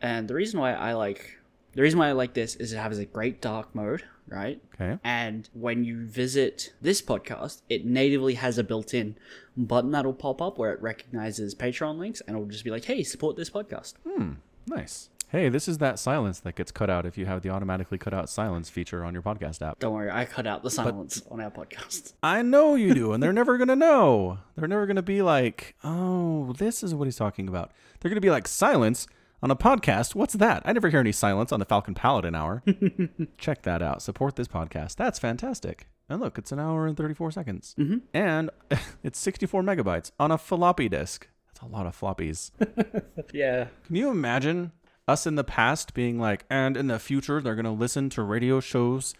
And 0.00 0.28
the 0.28 0.34
reason 0.34 0.60
why 0.60 0.74
I 0.74 0.92
like 0.92 1.38
the 1.72 1.82
reason 1.82 1.98
why 1.98 2.08
I 2.08 2.12
like 2.12 2.34
this 2.34 2.56
is 2.56 2.72
it 2.72 2.78
has 2.78 2.98
a 2.98 3.04
great 3.04 3.42
dark 3.42 3.74
mode, 3.74 4.02
right? 4.28 4.62
Okay. 4.74 4.98
And 5.04 5.48
when 5.52 5.84
you 5.84 6.06
visit 6.06 6.72
this 6.80 7.02
podcast, 7.02 7.62
it 7.68 7.84
natively 7.84 8.34
has 8.34 8.56
a 8.56 8.64
built-in 8.64 9.16
button 9.56 9.90
that'll 9.90 10.14
pop 10.14 10.40
up 10.40 10.58
where 10.58 10.72
it 10.72 10.80
recognizes 10.80 11.54
Patreon 11.54 11.98
links 11.98 12.22
and 12.26 12.36
it'll 12.36 12.48
just 12.48 12.64
be 12.64 12.70
like, 12.70 12.84
"Hey, 12.84 13.02
support 13.02 13.36
this 13.36 13.50
podcast." 13.50 13.94
Hmm. 14.06 14.32
Nice. 14.66 15.10
Hey, 15.28 15.48
this 15.48 15.66
is 15.66 15.78
that 15.78 15.98
silence 15.98 16.38
that 16.40 16.54
gets 16.54 16.70
cut 16.70 16.88
out 16.88 17.04
if 17.04 17.18
you 17.18 17.26
have 17.26 17.42
the 17.42 17.50
automatically 17.50 17.98
cut 17.98 18.14
out 18.14 18.30
silence 18.30 18.70
feature 18.70 19.04
on 19.04 19.12
your 19.12 19.22
podcast 19.22 19.60
app. 19.60 19.80
Don't 19.80 19.92
worry, 19.92 20.08
I 20.08 20.24
cut 20.24 20.46
out 20.46 20.62
the 20.62 20.70
silence 20.70 21.20
on 21.30 21.40
our 21.40 21.50
podcast. 21.50 22.12
I 22.22 22.42
know 22.42 22.76
you 22.76 22.94
do, 22.94 23.12
and 23.12 23.20
they're 23.20 23.32
never 23.32 23.58
going 23.58 23.66
to 23.66 23.76
know. 23.76 24.38
They're 24.54 24.68
never 24.68 24.86
going 24.86 24.96
to 24.96 25.02
be 25.02 25.22
like, 25.22 25.74
oh, 25.82 26.52
this 26.58 26.84
is 26.84 26.94
what 26.94 27.06
he's 27.06 27.16
talking 27.16 27.48
about. 27.48 27.72
They're 27.98 28.08
going 28.08 28.16
to 28.16 28.20
be 28.20 28.30
like, 28.30 28.46
silence 28.46 29.08
on 29.42 29.50
a 29.50 29.56
podcast? 29.56 30.14
What's 30.14 30.34
that? 30.34 30.62
I 30.64 30.72
never 30.72 30.90
hear 30.90 31.00
any 31.00 31.10
silence 31.12 31.50
on 31.50 31.58
the 31.58 31.66
Falcon 31.66 31.94
Paladin 31.94 32.36
Hour. 32.36 32.62
Check 33.38 33.62
that 33.62 33.82
out. 33.82 34.02
Support 34.02 34.36
this 34.36 34.48
podcast. 34.48 34.94
That's 34.94 35.18
fantastic. 35.18 35.88
And 36.08 36.20
look, 36.20 36.38
it's 36.38 36.52
an 36.52 36.60
hour 36.60 36.86
and 36.86 36.96
34 36.96 37.32
seconds. 37.32 37.74
Mm-hmm. 37.76 37.98
And 38.14 38.50
it's 39.02 39.18
64 39.18 39.62
megabytes 39.62 40.12
on 40.20 40.30
a 40.30 40.38
floppy 40.38 40.88
disk. 40.88 41.28
That's 41.48 41.60
a 41.62 41.66
lot 41.66 41.86
of 41.86 41.98
floppies. 41.98 42.52
Yeah. 43.32 43.66
Can 43.86 43.96
you 43.96 44.08
imagine 44.10 44.70
us 45.08 45.26
in 45.26 45.36
the 45.36 45.44
past 45.44 45.94
being 45.94 46.18
like, 46.18 46.44
and 46.50 46.76
in 46.76 46.88
the 46.88 46.98
future, 46.98 47.40
they're 47.40 47.54
going 47.54 47.64
to 47.64 47.70
listen 47.70 48.10
to 48.10 48.22
radio 48.22 48.60
shows 48.60 49.14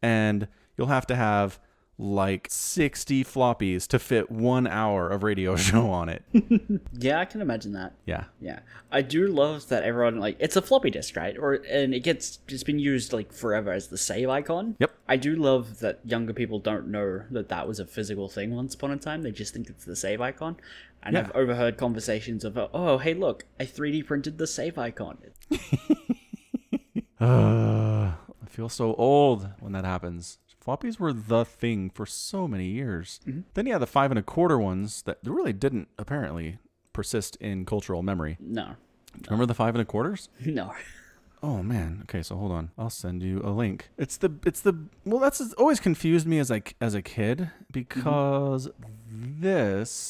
and 0.00 0.46
you'll 0.76 0.86
have 0.88 1.06
to 1.08 1.16
have 1.16 1.58
like 1.98 2.48
60 2.50 3.22
floppies 3.22 3.86
to 3.86 3.98
fit 3.98 4.30
one 4.30 4.66
hour 4.66 5.08
of 5.08 5.22
radio 5.22 5.54
show 5.68 5.90
on 5.90 6.08
it. 6.08 6.22
Yeah, 6.98 7.18
I 7.20 7.24
can 7.24 7.40
imagine 7.40 7.72
that. 7.72 7.94
yeah. 8.06 8.24
Yeah, 8.40 8.60
I 8.90 9.02
do 9.02 9.26
love 9.26 9.68
that 9.68 9.82
everyone 9.82 10.18
like 10.18 10.36
it's 10.38 10.54
a 10.56 10.62
floppy 10.62 10.90
disk, 10.90 11.16
right? 11.16 11.36
Or 11.36 11.54
and 11.54 11.92
it 11.94 12.00
gets 12.00 12.38
it's 12.48 12.62
been 12.62 12.78
used 12.78 13.12
like 13.12 13.32
forever 13.32 13.72
as 13.72 13.88
the 13.88 13.98
save 13.98 14.28
icon. 14.28 14.76
Yep. 14.78 14.92
I 15.08 15.16
do 15.16 15.34
love 15.36 15.80
that 15.80 16.00
younger 16.04 16.32
people 16.32 16.58
don't 16.60 16.88
know 16.88 17.22
that 17.30 17.48
that 17.48 17.66
was 17.66 17.80
a 17.80 17.86
physical 17.86 18.28
thing 18.28 18.54
once 18.54 18.74
upon 18.74 18.92
a 18.92 18.96
time. 18.96 19.22
They 19.22 19.32
just 19.32 19.52
think 19.52 19.68
it's 19.68 19.84
the 19.84 19.96
save 19.96 20.20
icon, 20.20 20.56
and 21.02 21.14
Yeah. 21.14 21.20
I've 21.20 21.32
overheard 21.32 21.76
conversations 21.76 22.44
of 22.44 22.56
oh 22.56 22.98
hey 22.98 23.14
look 23.14 23.44
I 23.60 23.64
3D 23.64 24.06
printed 24.06 24.38
the 24.38 24.46
save 24.46 24.78
icon. 24.78 25.18
Uh, 27.20 28.14
I 28.42 28.46
feel 28.48 28.68
so 28.68 28.94
old 28.94 29.48
when 29.60 29.70
that 29.72 29.84
happens. 29.84 30.38
Floppies 30.64 30.98
were 30.98 31.12
the 31.12 31.44
thing 31.44 31.88
for 31.90 32.04
so 32.06 32.48
many 32.48 32.66
years. 32.66 33.20
Then 33.54 33.66
you 33.66 33.72
had 33.72 33.82
the 33.82 33.86
five 33.86 34.10
and 34.10 34.18
a 34.18 34.22
quarter 34.22 34.58
ones 34.58 35.02
that 35.02 35.18
really 35.24 35.52
didn't 35.52 35.86
apparently 35.98 36.58
persist 36.92 37.36
in 37.36 37.64
cultural 37.64 38.02
memory. 38.02 38.36
No, 38.40 38.74
Remember 39.28 39.46
the 39.46 39.54
five 39.54 39.74
and 39.76 39.82
a 39.82 39.84
quarters? 39.84 40.28
no. 40.44 40.72
Oh 41.44 41.62
man. 41.62 42.00
Okay, 42.04 42.22
so 42.22 42.36
hold 42.36 42.50
on. 42.52 42.70
I'll 42.78 42.90
send 42.90 43.22
you 43.22 43.40
a 43.44 43.50
link. 43.50 43.90
It's 43.98 44.16
the 44.16 44.32
it's 44.44 44.60
the 44.60 44.74
well 45.04 45.18
that's 45.20 45.40
always 45.54 45.78
confused 45.80 46.26
me 46.26 46.38
as 46.38 46.50
like 46.50 46.74
as 46.80 46.94
a 46.94 47.02
kid 47.02 47.50
because 47.72 48.68
this 49.08 50.00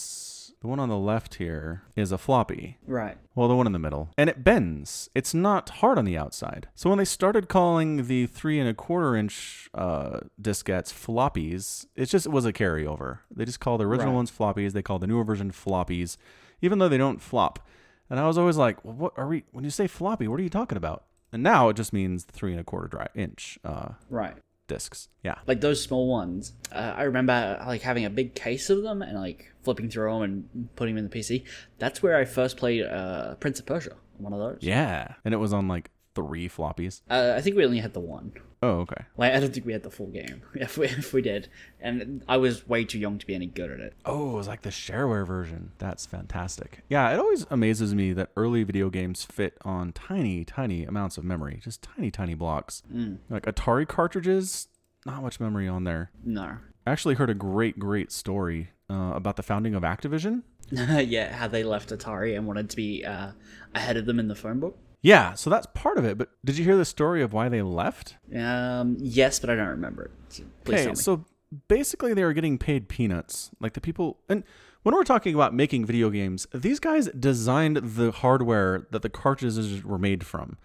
the 0.62 0.68
one 0.68 0.78
on 0.80 0.88
the 0.88 0.96
left 0.96 1.34
here 1.34 1.82
is 1.96 2.12
a 2.12 2.16
floppy. 2.18 2.78
Right. 2.86 3.18
Well, 3.34 3.48
the 3.48 3.56
one 3.56 3.66
in 3.66 3.72
the 3.72 3.78
middle. 3.80 4.10
And 4.16 4.30
it 4.30 4.44
bends. 4.44 5.10
It's 5.14 5.34
not 5.34 5.68
hard 5.68 5.98
on 5.98 6.04
the 6.04 6.16
outside. 6.16 6.68
So 6.74 6.88
when 6.88 6.98
they 6.98 7.04
started 7.04 7.48
calling 7.48 8.06
the 8.06 8.26
three 8.26 8.58
and 8.60 8.68
a 8.68 8.74
quarter 8.74 9.16
inch 9.16 9.68
uh, 9.74 10.20
diskettes 10.40 10.92
floppies, 10.92 11.86
it 11.96 12.06
just 12.06 12.26
was 12.28 12.46
a 12.46 12.52
carryover. 12.52 13.18
They 13.34 13.44
just 13.44 13.60
call 13.60 13.76
the 13.76 13.86
original 13.86 14.12
Right. 14.12 14.16
ones 14.16 14.30
floppies. 14.30 14.72
They 14.72 14.82
call 14.82 14.98
the 15.00 15.06
newer 15.08 15.24
version 15.24 15.50
floppies, 15.50 16.16
even 16.60 16.78
though 16.78 16.88
they 16.88 16.98
don't 16.98 17.20
flop. 17.20 17.66
And 18.08 18.20
I 18.20 18.26
was 18.26 18.38
always 18.38 18.56
like, 18.56 18.84
well, 18.84 18.94
what 18.94 19.12
are 19.16 19.26
we, 19.26 19.44
when 19.52 19.64
you 19.64 19.70
say 19.70 19.86
floppy, 19.86 20.28
what 20.28 20.38
are 20.38 20.42
you 20.44 20.48
talking 20.50 20.76
about? 20.78 21.04
And 21.32 21.42
now 21.42 21.70
it 21.70 21.76
just 21.76 21.92
means 21.92 22.24
three 22.24 22.52
and 22.52 22.60
a 22.60 22.64
quarter 22.64 22.86
dry 22.88 23.08
inch 23.14 23.58
uh, 23.64 23.92
Right. 24.10 24.36
Discs. 24.68 25.08
Yeah. 25.22 25.36
Like 25.46 25.60
those 25.60 25.82
small 25.82 26.08
ones. 26.08 26.52
Uh, 26.70 26.94
I 26.96 27.02
remember 27.02 27.62
like 27.66 27.82
having 27.82 28.04
a 28.04 28.10
big 28.10 28.34
case 28.34 28.70
of 28.70 28.82
them 28.82 29.02
and 29.02 29.18
like 29.18 29.52
flipping 29.62 29.90
through 29.90 30.12
them 30.12 30.22
and 30.22 30.68
putting 30.76 30.94
them 30.94 31.04
in 31.04 31.10
the 31.10 31.18
PC. 31.18 31.44
That's 31.78 32.02
where 32.02 32.16
I 32.16 32.24
first 32.24 32.56
played 32.56 32.84
uh, 32.84 33.34
Prince 33.36 33.60
of 33.60 33.66
Persia. 33.66 33.96
One 34.18 34.32
of 34.32 34.38
those. 34.38 34.58
Yeah. 34.60 35.14
And 35.24 35.34
it 35.34 35.38
was 35.38 35.52
on 35.52 35.68
like 35.68 35.90
three 36.14 36.48
floppies. 36.48 37.02
Uh, 37.08 37.34
I 37.36 37.40
think 37.40 37.56
we 37.56 37.64
only 37.64 37.78
had 37.78 37.94
the 37.94 38.00
one. 38.00 38.32
Oh, 38.62 38.80
okay. 38.80 39.04
Like 39.16 39.32
I 39.34 39.40
don't 39.40 39.52
think 39.52 39.66
we 39.66 39.72
had 39.72 39.82
the 39.82 39.90
full 39.90 40.06
game. 40.06 40.42
If 40.54 40.78
we 40.78 40.86
if 40.86 41.12
we 41.12 41.22
did, 41.22 41.48
and 41.80 42.22
I 42.28 42.36
was 42.36 42.68
way 42.68 42.84
too 42.84 42.98
young 42.98 43.18
to 43.18 43.26
be 43.26 43.34
any 43.34 43.46
good 43.46 43.70
at 43.70 43.80
it. 43.80 43.94
Oh, 44.04 44.30
it 44.30 44.36
was 44.36 44.48
like 44.48 44.62
the 44.62 44.70
shareware 44.70 45.26
version. 45.26 45.72
That's 45.78 46.06
fantastic. 46.06 46.82
Yeah, 46.88 47.12
it 47.12 47.18
always 47.18 47.46
amazes 47.50 47.94
me 47.94 48.12
that 48.12 48.30
early 48.36 48.62
video 48.62 48.88
games 48.88 49.24
fit 49.24 49.58
on 49.62 49.92
tiny, 49.92 50.44
tiny 50.44 50.84
amounts 50.84 51.18
of 51.18 51.24
memory, 51.24 51.60
just 51.62 51.82
tiny, 51.82 52.10
tiny 52.10 52.34
blocks. 52.34 52.82
Like 53.28 53.46
Atari 53.46 53.86
cartridges, 53.88 54.68
not 55.04 55.22
much 55.22 55.40
memory 55.40 55.66
on 55.66 55.84
there. 55.84 56.10
No. 56.24 56.58
I 56.86 56.90
actually 56.90 57.14
heard 57.14 57.30
a 57.30 57.34
great, 57.34 57.78
great 57.78 58.12
story 58.12 58.70
uh, 58.90 59.12
about 59.14 59.36
the 59.36 59.42
founding 59.42 59.74
of 59.74 59.82
Activision. 59.82 60.42
yeah, 60.70 61.34
how 61.34 61.48
they 61.48 61.64
left 61.64 61.90
Atari 61.90 62.36
and 62.36 62.46
wanted 62.46 62.70
to 62.70 62.76
be 62.76 63.04
uh, 63.04 63.32
ahead 63.74 63.96
of 63.96 64.06
them 64.06 64.18
in 64.18 64.28
the 64.28 64.34
phone 64.34 64.60
book. 64.60 64.78
Yeah, 65.02 65.34
so 65.34 65.50
that's 65.50 65.66
part 65.74 65.98
of 65.98 66.04
it. 66.04 66.16
But 66.16 66.30
did 66.44 66.56
you 66.56 66.64
hear 66.64 66.76
the 66.76 66.84
story 66.84 67.22
of 67.22 67.32
why 67.32 67.48
they 67.48 67.60
left? 67.60 68.16
Um, 68.34 68.96
yes, 69.00 69.40
but 69.40 69.50
I 69.50 69.56
don't 69.56 69.68
remember 69.68 70.04
it. 70.04 70.44
Please 70.64 70.86
Okay, 70.86 70.94
so 70.94 71.24
basically 71.68 72.14
they 72.14 72.24
were 72.24 72.32
getting 72.32 72.56
paid 72.56 72.88
peanuts. 72.88 73.50
Like 73.60 73.74
the 73.74 73.80
people 73.80 74.18
and 74.28 74.44
when 74.82 74.94
we're 74.94 75.04
talking 75.04 75.34
about 75.34 75.54
making 75.54 75.84
video 75.84 76.10
games, 76.10 76.46
these 76.52 76.80
guys 76.80 77.08
designed 77.08 77.76
the 77.76 78.10
hardware 78.10 78.86
that 78.90 79.02
the 79.02 79.08
cartridges 79.08 79.84
were 79.84 79.98
made 79.98 80.24
from. 80.24 80.56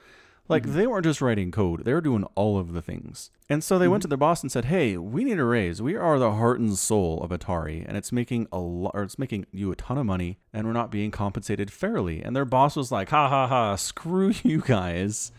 Like 0.49 0.63
mm-hmm. 0.63 0.77
they 0.77 0.87
weren't 0.87 1.05
just 1.05 1.21
writing 1.21 1.51
code, 1.51 1.85
they 1.85 1.93
were 1.93 2.01
doing 2.01 2.23
all 2.35 2.57
of 2.57 2.73
the 2.73 2.81
things. 2.81 3.31
And 3.49 3.63
so 3.63 3.79
they 3.79 3.87
went 3.87 4.01
mm-hmm. 4.01 4.07
to 4.07 4.07
their 4.09 4.17
boss 4.17 4.41
and 4.41 4.51
said, 4.51 4.65
"Hey, 4.65 4.97
we 4.97 5.23
need 5.23 5.39
a 5.39 5.43
raise. 5.43 5.81
We 5.81 5.95
are 5.95 6.19
the 6.19 6.33
heart 6.33 6.59
and 6.59 6.77
soul 6.77 7.21
of 7.21 7.31
Atari, 7.31 7.85
and 7.87 7.95
it's 7.95 8.11
making 8.11 8.47
a 8.51 8.59
lot, 8.59 8.91
or 8.93 9.03
it's 9.03 9.17
making 9.17 9.45
you 9.51 9.71
a 9.71 9.75
ton 9.75 9.97
of 9.97 10.05
money, 10.05 10.39
and 10.51 10.67
we're 10.67 10.73
not 10.73 10.91
being 10.91 11.11
compensated 11.11 11.71
fairly." 11.71 12.21
And 12.21 12.35
their 12.35 12.45
boss 12.45 12.75
was 12.75 12.91
like, 12.91 13.09
"Ha 13.09 13.29
ha 13.29 13.47
ha! 13.47 13.75
Screw 13.75 14.33
you 14.43 14.61
guys! 14.61 15.31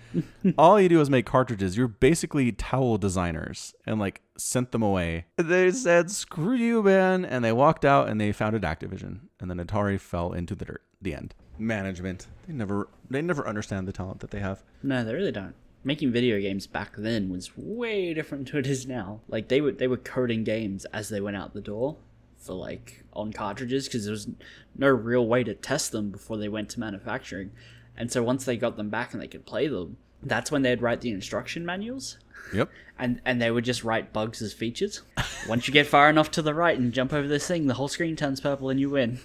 all 0.56 0.80
you 0.80 0.88
do 0.88 1.00
is 1.00 1.10
make 1.10 1.26
cartridges. 1.26 1.76
You're 1.76 1.88
basically 1.88 2.52
towel 2.52 2.96
designers," 2.98 3.74
and 3.84 4.00
like 4.00 4.22
sent 4.38 4.72
them 4.72 4.82
away. 4.82 5.26
They 5.36 5.70
said, 5.70 6.10
"Screw 6.10 6.54
you, 6.54 6.82
man!" 6.82 7.24
And 7.24 7.44
they 7.44 7.52
walked 7.52 7.84
out 7.84 8.08
and 8.08 8.20
they 8.20 8.32
founded 8.32 8.62
Activision, 8.62 9.20
and 9.38 9.50
then 9.50 9.58
Atari 9.58 10.00
fell 10.00 10.32
into 10.32 10.54
the 10.54 10.64
dirt. 10.64 10.82
The 11.00 11.14
end. 11.14 11.34
Management. 11.58 12.26
They 12.46 12.54
never, 12.54 12.88
they 13.10 13.22
never 13.22 13.46
understand 13.46 13.86
the 13.88 13.92
talent 13.92 14.20
that 14.20 14.30
they 14.30 14.40
have. 14.40 14.62
no, 14.82 15.04
they 15.04 15.14
really 15.14 15.32
don't. 15.32 15.54
Making 15.84 16.10
video 16.12 16.40
games 16.40 16.66
back 16.66 16.96
then 16.96 17.28
was 17.30 17.56
way 17.56 18.12
different 18.12 18.48
to 18.48 18.56
what 18.56 18.66
it 18.66 18.70
is 18.70 18.86
now. 18.86 19.20
Like 19.28 19.48
they 19.48 19.60
were 19.60 19.72
they 19.72 19.86
were 19.86 19.96
coding 19.96 20.42
games 20.44 20.84
as 20.86 21.08
they 21.08 21.20
went 21.20 21.36
out 21.36 21.54
the 21.54 21.60
door 21.60 21.96
for 22.36 22.52
like 22.54 23.04
on 23.12 23.32
cartridges 23.32 23.86
because 23.86 24.04
there 24.04 24.12
was 24.12 24.28
no 24.76 24.88
real 24.88 25.26
way 25.26 25.44
to 25.44 25.54
test 25.54 25.92
them 25.92 26.10
before 26.10 26.36
they 26.36 26.48
went 26.48 26.68
to 26.70 26.80
manufacturing. 26.80 27.52
And 27.96 28.10
so 28.10 28.22
once 28.24 28.44
they 28.44 28.56
got 28.56 28.76
them 28.76 28.90
back 28.90 29.12
and 29.12 29.22
they 29.22 29.28
could 29.28 29.46
play 29.46 29.68
them, 29.68 29.96
that's 30.22 30.50
when 30.50 30.62
they'd 30.62 30.82
write 30.82 31.00
the 31.00 31.10
instruction 31.10 31.64
manuals. 31.64 32.18
Yep. 32.52 32.70
and 32.98 33.20
and 33.24 33.40
they 33.40 33.50
would 33.50 33.64
just 33.64 33.84
write 33.84 34.12
bugs 34.12 34.42
as 34.42 34.52
features. 34.52 35.02
Once 35.48 35.68
you 35.68 35.72
get 35.72 35.86
far 35.86 36.10
enough 36.10 36.30
to 36.32 36.42
the 36.42 36.54
right 36.54 36.78
and 36.78 36.92
jump 36.92 37.12
over 37.12 37.28
this 37.28 37.46
thing, 37.46 37.66
the 37.68 37.74
whole 37.74 37.88
screen 37.88 38.16
turns 38.16 38.40
purple 38.40 38.68
and 38.68 38.80
you 38.80 38.90
win. 38.90 39.20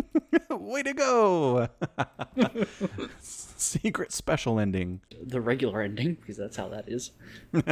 Way 0.50 0.82
to 0.82 0.94
go! 0.94 1.68
Secret 3.20 4.12
special 4.12 4.58
ending. 4.58 5.00
The 5.22 5.40
regular 5.40 5.82
ending, 5.82 6.14
because 6.14 6.36
that's 6.36 6.56
how 6.56 6.68
that 6.68 6.88
is. 6.88 7.12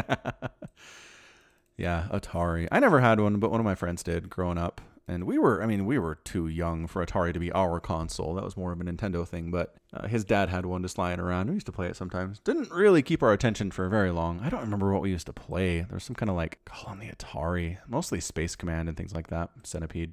Yeah, 1.77 2.09
Atari. 2.11 2.69
I 2.73 2.81
never 2.81 3.01
had 3.01 3.21
one, 3.21 3.39
but 3.39 3.51
one 3.51 3.61
of 3.61 3.67
my 3.67 3.75
friends 3.75 4.03
did 4.03 4.31
growing 4.31 4.59
up. 4.59 4.81
And 5.09 5.25
we 5.25 5.39
were, 5.39 5.63
I 5.63 5.67
mean, 5.67 5.87
we 5.87 5.99
were 6.01 6.17
too 6.25 6.49
young 6.49 6.89
for 6.89 7.05
Atari 7.05 7.33
to 7.33 7.39
be 7.39 7.53
our 7.53 7.79
console. 7.79 8.35
That 8.35 8.43
was 8.43 8.57
more 8.57 8.73
of 8.73 8.81
a 8.81 8.85
Nintendo 8.85 9.29
thing. 9.29 9.53
But 9.53 9.77
uh, 9.93 10.09
his 10.09 10.25
dad 10.25 10.49
had 10.49 10.67
one 10.67 10.83
just 10.83 10.99
lying 10.99 11.21
around. 11.21 11.49
We 11.49 11.55
used 11.55 11.67
to 11.67 11.73
play 11.73 11.87
it 11.87 11.95
sometimes. 11.95 12.41
Didn't 12.41 12.73
really 12.73 13.03
keep 13.03 13.23
our 13.23 13.33
attention 13.33 13.71
for 13.71 13.89
very 13.89 14.11
long. 14.11 14.41
I 14.43 14.49
don't 14.49 14.63
remember 14.63 14.93
what 14.93 15.03
we 15.03 15.11
used 15.11 15.27
to 15.27 15.33
play. 15.33 15.81
There 15.81 15.95
was 15.95 16.03
some 16.03 16.17
kind 16.17 16.29
of 16.29 16.35
like, 16.35 16.59
call 16.65 16.91
on 16.91 16.99
the 16.99 17.07
Atari. 17.09 17.79
Mostly 17.87 18.19
Space 18.21 18.57
Command 18.57 18.89
and 18.89 18.97
things 18.97 19.15
like 19.15 19.29
that. 19.29 19.51
Centipede. 19.63 20.13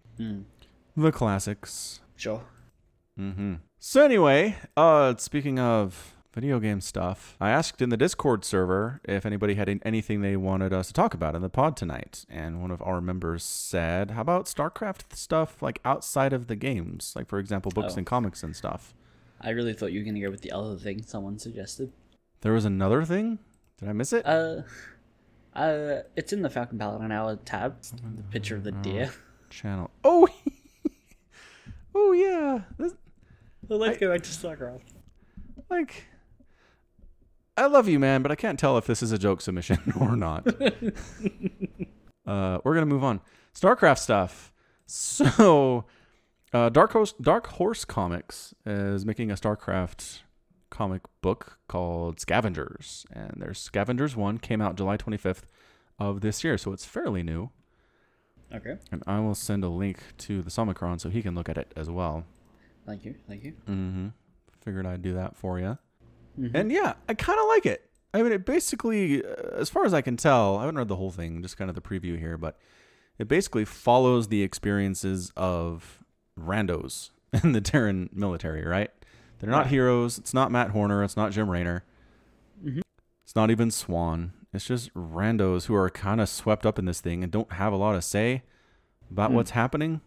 The 0.96 1.12
classics. 1.12 2.02
Sure. 2.16 2.42
Mm-hmm. 3.20 3.56
So 3.80 4.04
anyway, 4.04 4.58
uh, 4.78 5.16
speaking 5.18 5.60
of 5.60 6.14
video 6.34 6.60
game 6.60 6.82
stuff, 6.82 7.36
I 7.40 7.50
asked 7.52 7.82
in 7.82 7.90
the 7.90 7.98
Discord 7.98 8.44
server 8.44 9.02
if 9.04 9.26
anybody 9.26 9.54
had 9.56 9.70
anything 9.84 10.22
they 10.22 10.36
wanted 10.36 10.74
us 10.74 10.88
to 10.88 10.94
talk 10.94 11.14
about 11.14 11.36
in 11.36 11.42
the 11.42 11.50
pod 11.50 11.78
tonight, 11.78 12.26
and 12.30 12.62
one 12.62 12.72
of 12.72 12.82
our 12.82 13.02
members 13.02 13.44
said, 13.44 14.12
"How 14.12 14.22
about 14.22 14.46
StarCraft 14.46 15.16
stuff 15.16 15.62
like 15.62 15.80
outside 15.86 16.34
of 16.34 16.48
the 16.48 16.56
games, 16.56 17.14
like 17.16 17.28
for 17.28 17.38
example, 17.40 17.72
books 17.72 17.94
Oh. 17.94 17.98
and 17.98 18.06
comics 18.08 18.42
and 18.44 18.56
stuff?" 18.56 18.94
I 19.42 19.50
really 19.50 19.74
thought 19.74 19.92
you 19.92 20.00
were 20.00 20.06
going 20.06 20.16
to 20.16 20.22
go 20.22 20.32
with 20.32 20.42
the 20.42 20.52
other 20.54 20.78
thing 20.78 21.02
someone 21.04 21.38
suggested. 21.38 21.92
There 22.42 22.54
was 22.54 22.66
another 22.66 23.04
thing. 23.04 23.40
Did 23.78 23.90
I 23.90 23.94
miss 23.94 24.14
it? 24.14 24.26
Uh, 24.26 24.62
Uh, 25.56 26.02
it's 26.16 26.34
in 26.34 26.42
the 26.42 26.50
Falcon 26.50 26.80
Paladin 26.80 27.12
Hour 27.12 27.36
tab. 27.46 27.80
The 27.84 28.24
picture 28.32 28.56
of 28.56 28.64
the 28.64 28.72
deer. 28.72 29.12
Channel. 29.52 29.92
Oh, 30.04 30.28
oh 31.96 32.12
yeah. 32.12 32.62
This, 32.78 32.94
let's 33.70 33.98
go 33.98 34.12
back 34.12 34.24
to 34.24 34.30
StarCraft. 34.30 34.82
like, 35.70 36.06
I 37.56 37.68
love 37.68 37.88
you, 37.88 38.00
man, 38.00 38.22
but 38.22 38.32
I 38.32 38.36
can't 38.36 38.60
tell 38.60 38.78
if 38.78 38.86
this 38.86 39.04
is 39.04 39.12
a 39.12 39.18
joke 39.18 39.42
submission 39.42 39.94
or 40.00 40.16
not. 40.16 40.48
uh, 42.28 42.60
we're 42.64 42.74
gonna 42.74 42.86
move 42.86 43.04
on. 43.04 43.22
StarCraft 43.54 44.00
stuff. 44.00 44.52
So, 44.86 45.86
uh, 46.52 46.70
Dark 46.70 46.92
Horse 46.92 47.14
Dark 47.22 47.48
Horse 47.48 47.86
Comics 47.86 48.54
is 48.66 49.06
making 49.06 49.32
a 49.32 49.36
StarCraft 49.36 50.22
comic 50.70 51.04
book 51.22 51.60
called 51.68 52.20
Scavengers, 52.20 53.06
and 53.12 53.34
there's 53.38 53.60
Scavengers 53.60 54.16
One 54.16 54.40
came 54.40 54.62
out 54.62 54.76
July 54.76 54.98
25th 54.98 55.44
of 56.00 56.22
this 56.22 56.44
year, 56.44 56.58
so 56.58 56.74
it's 56.74 56.86
fairly 56.86 57.24
new. 57.24 57.52
Okay. 58.54 58.78
And 58.92 59.04
I 59.08 59.20
will 59.20 59.36
send 59.36 59.64
a 59.64 59.70
link 59.70 60.00
to 60.20 60.42
the 60.42 60.50
Somicron 60.50 61.00
so 61.02 61.10
he 61.10 61.22
can 61.22 61.36
look 61.36 61.50
at 61.50 61.58
it 61.58 61.72
as 61.76 61.90
well. 61.90 62.26
Thank 62.86 63.06
you. 63.06 63.16
Thank 63.28 63.44
you. 63.44 63.54
Mm-hmm. 63.68 64.08
Figured 64.62 64.86
I'd 64.86 65.02
do 65.02 65.14
that 65.14 65.36
for 65.36 65.60
you. 65.60 65.78
Mhm. 66.40 66.52
And 66.54 66.72
yeah, 66.72 66.94
I 67.10 67.14
kind 67.14 67.40
of 67.40 67.48
like 67.48 67.66
it. 67.66 67.90
I 68.14 68.22
mean, 68.22 68.32
it 68.32 68.46
basically, 68.46 69.24
uh, 69.26 69.30
as 69.58 69.70
far 69.70 69.86
as 69.86 69.94
I 69.94 70.02
can 70.02 70.18
tell, 70.18 70.58
I 70.58 70.62
haven't 70.62 70.78
read 70.78 70.88
the 70.88 70.96
whole 70.98 71.12
thing, 71.12 71.42
just 71.42 71.58
kind 71.58 71.70
of 71.70 71.76
the 71.76 71.82
preview 71.82 72.18
here, 72.20 72.38
but 72.38 72.58
it 73.18 73.28
basically 73.28 73.66
follows 73.66 74.28
the 74.28 74.44
experiences 74.44 75.32
of 75.36 76.04
randos 76.40 77.10
in 77.44 77.54
the 77.54 77.62
Terran 77.62 78.10
military, 78.14 78.64
right? 78.66 78.92
They're 79.40 79.50
not 79.50 79.64
Right. 79.64 79.68
heroes. 79.68 80.18
It's 80.20 80.34
not 80.34 80.52
Matt 80.52 80.70
Horner. 80.72 81.04
It's 81.04 81.18
not 81.18 81.32
Jim 81.32 81.50
Raynor. 81.50 81.84
Mm-hmm. 82.64 82.82
It's 83.24 83.36
not 83.36 83.50
even 83.52 83.72
Swan. 83.72 84.34
It's 84.54 84.66
just 84.66 84.94
randos 84.94 85.66
who 85.66 85.76
are 85.76 85.90
kind 85.90 86.22
of 86.22 86.30
swept 86.30 86.66
up 86.66 86.78
in 86.78 86.86
this 86.86 87.02
thing 87.02 87.24
and 87.24 87.32
don't 87.32 87.52
have 87.54 87.74
a 87.74 87.76
lot 87.76 87.96
of 87.96 88.04
say 88.04 88.44
about 89.10 89.32
Hmm. 89.32 89.36
what's 89.38 89.52
happening. 89.52 90.02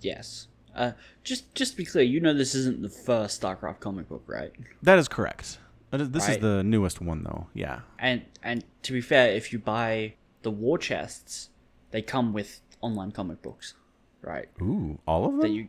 Yes. 0.00 0.48
Uh, 0.74 0.92
just 1.24 1.54
just 1.54 1.72
to 1.72 1.76
be 1.76 1.84
clear, 1.84 2.04
you 2.04 2.20
know 2.20 2.32
this 2.32 2.54
isn't 2.54 2.82
the 2.82 2.88
first 2.88 3.40
StarCraft 3.40 3.80
comic 3.80 4.08
book, 4.08 4.22
right? 4.26 4.52
That 4.82 4.98
is 4.98 5.08
correct. 5.08 5.58
That 5.90 6.00
is- 6.00 6.10
This 6.10 6.28
is 6.28 6.38
the 6.38 6.62
newest 6.62 7.00
one, 7.00 7.24
though. 7.24 7.48
Yeah. 7.54 7.80
And 7.98 8.22
and 8.42 8.64
to 8.82 8.92
be 8.92 9.00
fair, 9.00 9.32
if 9.32 9.52
you 9.52 9.58
buy 9.58 10.14
the 10.42 10.50
war 10.50 10.78
chests, 10.78 11.50
they 11.90 12.02
come 12.02 12.32
with 12.32 12.60
online 12.80 13.10
comic 13.12 13.42
books, 13.42 13.74
right? 14.22 14.48
Ooh, 14.62 14.98
all 15.06 15.24
of 15.26 15.32
them. 15.32 15.40
That 15.40 15.50
you, 15.50 15.68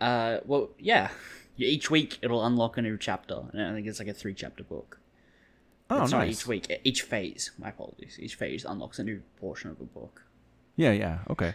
uh, 0.00 0.40
well, 0.46 0.70
yeah. 0.78 1.10
You- 1.56 1.68
Each 1.68 1.90
week 1.90 2.18
it'll 2.22 2.44
unlock 2.44 2.76
a 2.78 2.82
new 2.82 2.96
chapter, 2.98 3.44
and 3.52 3.62
I 3.62 3.72
think 3.74 3.86
it's 3.86 3.98
like 3.98 4.08
a 4.08 4.14
three 4.14 4.34
chapter 4.34 4.64
book. 4.64 4.98
Oh, 5.90 6.02
it's 6.02 6.12
nice. 6.12 6.30
each 6.30 6.46
week, 6.46 6.80
each 6.84 7.02
phase. 7.02 7.52
My 7.58 7.70
apologies. 7.70 8.18
Each 8.20 8.34
phase 8.34 8.64
unlocks 8.64 8.98
a 8.98 9.04
new 9.04 9.22
portion 9.40 9.70
of 9.70 9.80
a 9.80 9.84
book. 9.84 10.24
Yeah, 10.76 10.92
yeah. 10.92 11.18
Okay. 11.30 11.54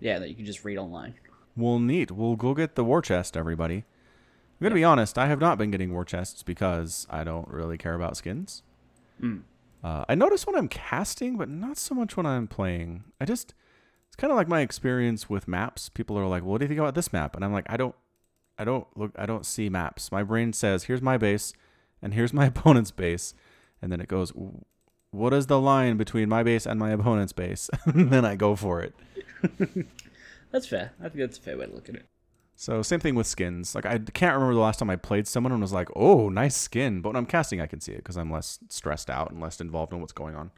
Yeah, 0.00 0.18
that 0.18 0.28
you 0.28 0.34
can 0.34 0.44
just 0.44 0.64
read 0.64 0.78
online. 0.78 1.14
Well, 1.56 1.78
neat. 1.78 2.10
We'll 2.10 2.36
go 2.36 2.54
get 2.54 2.74
the 2.74 2.84
war 2.84 3.02
chest, 3.02 3.36
everybody. 3.36 3.76
I'm 3.76 4.64
gonna 4.64 4.74
be 4.74 4.84
honest. 4.84 5.18
I 5.18 5.26
have 5.26 5.40
not 5.40 5.58
been 5.58 5.70
getting 5.70 5.92
war 5.92 6.04
chests 6.04 6.42
because 6.42 7.06
I 7.10 7.24
don't 7.24 7.48
really 7.48 7.78
care 7.78 7.94
about 7.94 8.16
skins. 8.16 8.62
Mm. 9.20 9.42
Uh, 9.82 10.04
I 10.08 10.14
notice 10.14 10.46
when 10.46 10.56
I'm 10.56 10.68
casting, 10.68 11.36
but 11.36 11.48
not 11.48 11.76
so 11.76 11.94
much 11.94 12.16
when 12.16 12.26
I'm 12.26 12.46
playing. 12.46 13.04
I 13.20 13.24
just 13.24 13.54
it's 14.06 14.16
kind 14.16 14.30
of 14.30 14.36
like 14.36 14.48
my 14.48 14.60
experience 14.60 15.28
with 15.28 15.48
maps. 15.48 15.88
People 15.88 16.18
are 16.18 16.26
like, 16.26 16.44
"What 16.44 16.58
do 16.58 16.64
you 16.64 16.68
think 16.68 16.80
about 16.80 16.94
this 16.94 17.12
map?" 17.12 17.34
And 17.34 17.44
I'm 17.44 17.52
like, 17.52 17.66
"I 17.68 17.76
don't, 17.76 17.94
I 18.58 18.64
don't 18.64 18.86
look, 18.96 19.12
I 19.16 19.26
don't 19.26 19.46
see 19.46 19.68
maps. 19.68 20.12
My 20.12 20.22
brain 20.22 20.52
says, 20.52 20.84
here's 20.84 21.02
my 21.02 21.16
base, 21.16 21.52
and 22.00 22.14
here's 22.14 22.32
my 22.32 22.46
opponent's 22.54 22.90
base, 22.90 23.34
and 23.82 23.92
then 23.92 24.00
it 24.00 24.08
goes, 24.08 24.32
what 25.10 25.34
is 25.34 25.46
the 25.48 25.60
line 25.60 25.96
between 25.98 26.28
my 26.30 26.42
base 26.42 26.64
and 26.66 26.78
my 26.80 26.90
opponent's 26.90 27.32
base? 27.34 27.68
and 27.84 28.10
then 28.10 28.24
I 28.24 28.36
go 28.36 28.56
for 28.56 28.80
it. 28.80 28.94
That's 30.50 30.66
fair. 30.66 30.92
I 31.00 31.04
think 31.08 31.16
that's 31.20 31.38
a 31.38 31.40
fair 31.40 31.56
way 31.58 31.66
to 31.66 31.72
look 31.72 31.88
at 31.88 31.94
it. 31.94 32.06
So 32.56 32.82
same 32.82 33.00
thing 33.00 33.14
with 33.14 33.26
skins. 33.26 33.74
Like 33.74 33.86
I 33.86 33.98
can't 33.98 34.34
remember 34.34 34.54
the 34.54 34.60
last 34.60 34.78
time 34.78 34.90
I 34.90 34.96
played 34.96 35.26
someone 35.26 35.50
and 35.52 35.60
was 35.62 35.72
like, 35.72 35.88
"Oh, 35.96 36.28
nice 36.28 36.54
skin," 36.56 37.00
but 37.00 37.08
when 37.10 37.16
I'm 37.16 37.26
casting, 37.26 37.60
I 37.60 37.66
can 37.66 37.80
see 37.80 37.92
it 37.92 37.96
because 37.98 38.16
I'm 38.18 38.30
less 38.30 38.58
stressed 38.68 39.08
out 39.08 39.30
and 39.30 39.40
less 39.40 39.60
involved 39.60 39.92
in 39.94 40.00
what's 40.00 40.12
going 40.12 40.36
on. 40.36 40.50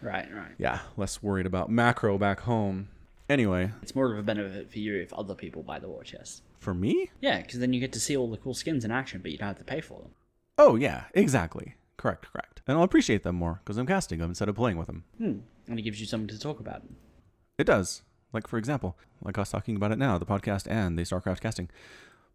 Right, 0.00 0.28
right. 0.32 0.52
Yeah, 0.58 0.78
less 0.96 1.22
worried 1.22 1.46
about 1.46 1.70
macro 1.70 2.18
back 2.18 2.40
home. 2.40 2.88
Anyway, 3.28 3.70
It's 3.82 3.94
more 3.96 4.12
of 4.12 4.18
a 4.18 4.22
benefit 4.22 4.70
for 4.70 4.78
you 4.78 4.96
if 4.96 5.12
other 5.12 5.34
people 5.34 5.62
buy 5.62 5.78
the 5.80 5.88
war 5.88 6.04
chest. 6.04 6.42
for 6.60 6.72
me, 6.74 7.10
Yeah, 7.20 7.40
because 7.40 7.58
then 7.60 7.72
you 7.72 7.80
get 7.80 7.92
to 7.94 8.00
see 8.00 8.16
all 8.16 8.30
the 8.30 8.36
cool 8.36 8.54
skins 8.54 8.84
in 8.84 8.90
action, 8.92 9.20
but 9.22 9.30
you 9.32 9.38
don't 9.38 9.48
have 9.48 9.58
to 9.58 9.64
pay 9.64 9.80
for 9.80 10.00
them. 10.00 10.10
oh 10.58 10.76
yeah, 10.76 11.04
exactly, 11.14 11.74
correct, 11.96 12.26
correct, 12.32 12.51
and 12.66 12.76
I'll 12.76 12.84
appreciate 12.84 13.22
them 13.22 13.36
more 13.36 13.60
because 13.64 13.78
I'm 13.78 13.86
casting 13.86 14.18
them 14.18 14.30
instead 14.30 14.48
of 14.48 14.56
playing 14.56 14.76
with 14.76 14.86
them. 14.86 15.04
Hmm. 15.18 15.38
And 15.68 15.78
it 15.78 15.82
gives 15.82 16.00
you 16.00 16.06
something 16.06 16.28
to 16.28 16.38
talk 16.38 16.60
about. 16.60 16.82
It 17.58 17.64
does. 17.64 18.02
Like 18.32 18.46
for 18.46 18.58
example, 18.58 18.96
like 19.22 19.38
us 19.38 19.50
talking 19.50 19.76
about 19.76 19.92
it 19.92 19.98
now, 19.98 20.18
the 20.18 20.26
podcast 20.26 20.70
and 20.70 20.98
the 20.98 21.02
StarCraft 21.02 21.40
casting. 21.40 21.68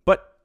But 0.05 0.36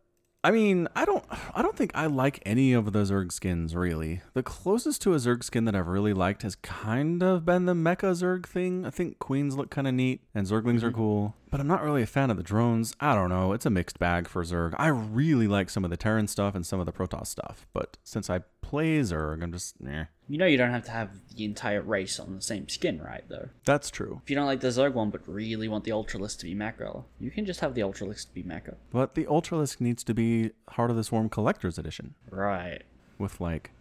I 0.45 0.51
mean, 0.51 0.89
I 0.97 1.05
don't 1.05 1.25
I 1.55 1.63
don't 1.63 1.77
think 1.77 1.93
I 1.95 2.07
like 2.07 2.43
any 2.45 2.73
of 2.73 2.93
the 2.93 3.03
Zerg 3.03 3.31
skins 3.31 3.77
really. 3.77 4.23
The 4.35 4.43
closest 4.43 5.01
to 5.03 5.15
a 5.15 5.17
Zerg 5.17 5.45
skin 5.45 5.67
that 5.67 5.77
I've 5.77 5.87
really 5.87 6.13
liked 6.13 6.43
has 6.43 6.57
kind 6.57 7.23
of 7.23 7.45
been 7.45 7.67
the 7.67 7.75
Mecha 7.75 8.11
Zerg 8.11 8.47
thing. 8.47 8.85
I 8.85 8.91
think 8.91 9.21
Queens 9.21 9.57
look 9.57 9.71
kind 9.71 9.87
of 9.87 9.95
neat 9.95 10.23
and 10.35 10.45
Zerglings 10.45 10.83
are 10.83 10.91
cool, 10.91 11.37
but 11.51 11.61
I'm 11.61 11.69
not 11.69 11.85
really 11.85 12.03
a 12.03 12.07
fan 12.07 12.29
of 12.29 12.37
the 12.37 12.43
drones. 12.43 12.93
I 12.99 13.15
don't 13.15 13.29
know, 13.31 13.53
it's 13.53 13.67
a 13.67 13.71
mixed 13.71 14.01
bag 14.01 14.27
for 14.27 14.43
Zerg. 14.43 14.75
I 14.79 14.89
really 14.89 15.47
like 15.47 15.71
some 15.71 15.85
of 15.85 15.91
the 15.91 15.97
Terran 15.97 16.27
stuff 16.27 16.57
and 16.57 16.67
some 16.67 16.81
of 16.81 16.87
the 16.87 16.93
Protoss 16.93 17.29
stuff, 17.29 17.65
but 17.73 17.99
since 18.03 18.29
I 18.29 18.41
play 18.63 18.99
Zerg, 18.99 19.45
I'm 19.45 19.53
just 19.53 19.77
eh. 19.87 20.07
You 20.33 20.39
know 20.39 20.47
you 20.47 20.57
don't 20.57 20.71
have 20.71 20.85
to 20.85 20.91
have 20.93 21.11
the 21.37 21.45
entire 21.45 21.83
race 21.83 22.19
on 22.19 22.35
the 22.35 22.41
same 22.41 22.67
skin, 22.67 23.03
right, 23.03 23.23
though? 23.29 23.51
That's 23.67 23.91
true. 23.91 24.23
If 24.25 24.31
you 24.31 24.37
don't 24.37 24.47
like 24.47 24.61
the 24.61 24.69
Zerg 24.69 24.95
one 24.95 25.11
but 25.11 25.21
really 25.29 25.69
want 25.69 25.85
the 25.85 25.91
Ultralisk 25.91 26.39
to 26.39 26.47
be 26.47 26.55
Mecha, 26.55 27.05
you 27.21 27.31
can 27.31 27.45
just 27.45 27.61
have 27.61 27.75
the 27.75 27.83
Ultralisk 27.83 28.29
to 28.29 28.33
be 28.33 28.43
Mecha. 28.43 28.77
But 28.91 29.15
the 29.15 29.27
Ultralisk 29.27 29.79
needs 29.79 30.03
to 30.05 30.15
be 30.15 30.53
Heart 30.71 30.89
of 30.89 30.97
the 30.97 31.05
Swarm 31.05 31.29
Collector's 31.29 31.77
Edition. 31.77 32.15
Right. 32.31 32.81
with 33.19 33.43
like 33.43 33.73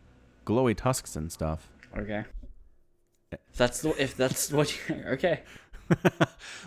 glowy 0.45 0.75
tusks 0.75 1.15
and 1.15 1.31
stuff. 1.31 1.69
Okay. 1.97 2.25
If 3.31 3.39
that's 3.55 3.81
the 3.81 3.91
if 3.91 4.17
that's 4.17 4.51
what 4.51 4.77
you 4.89 4.95
okay. 5.07 5.43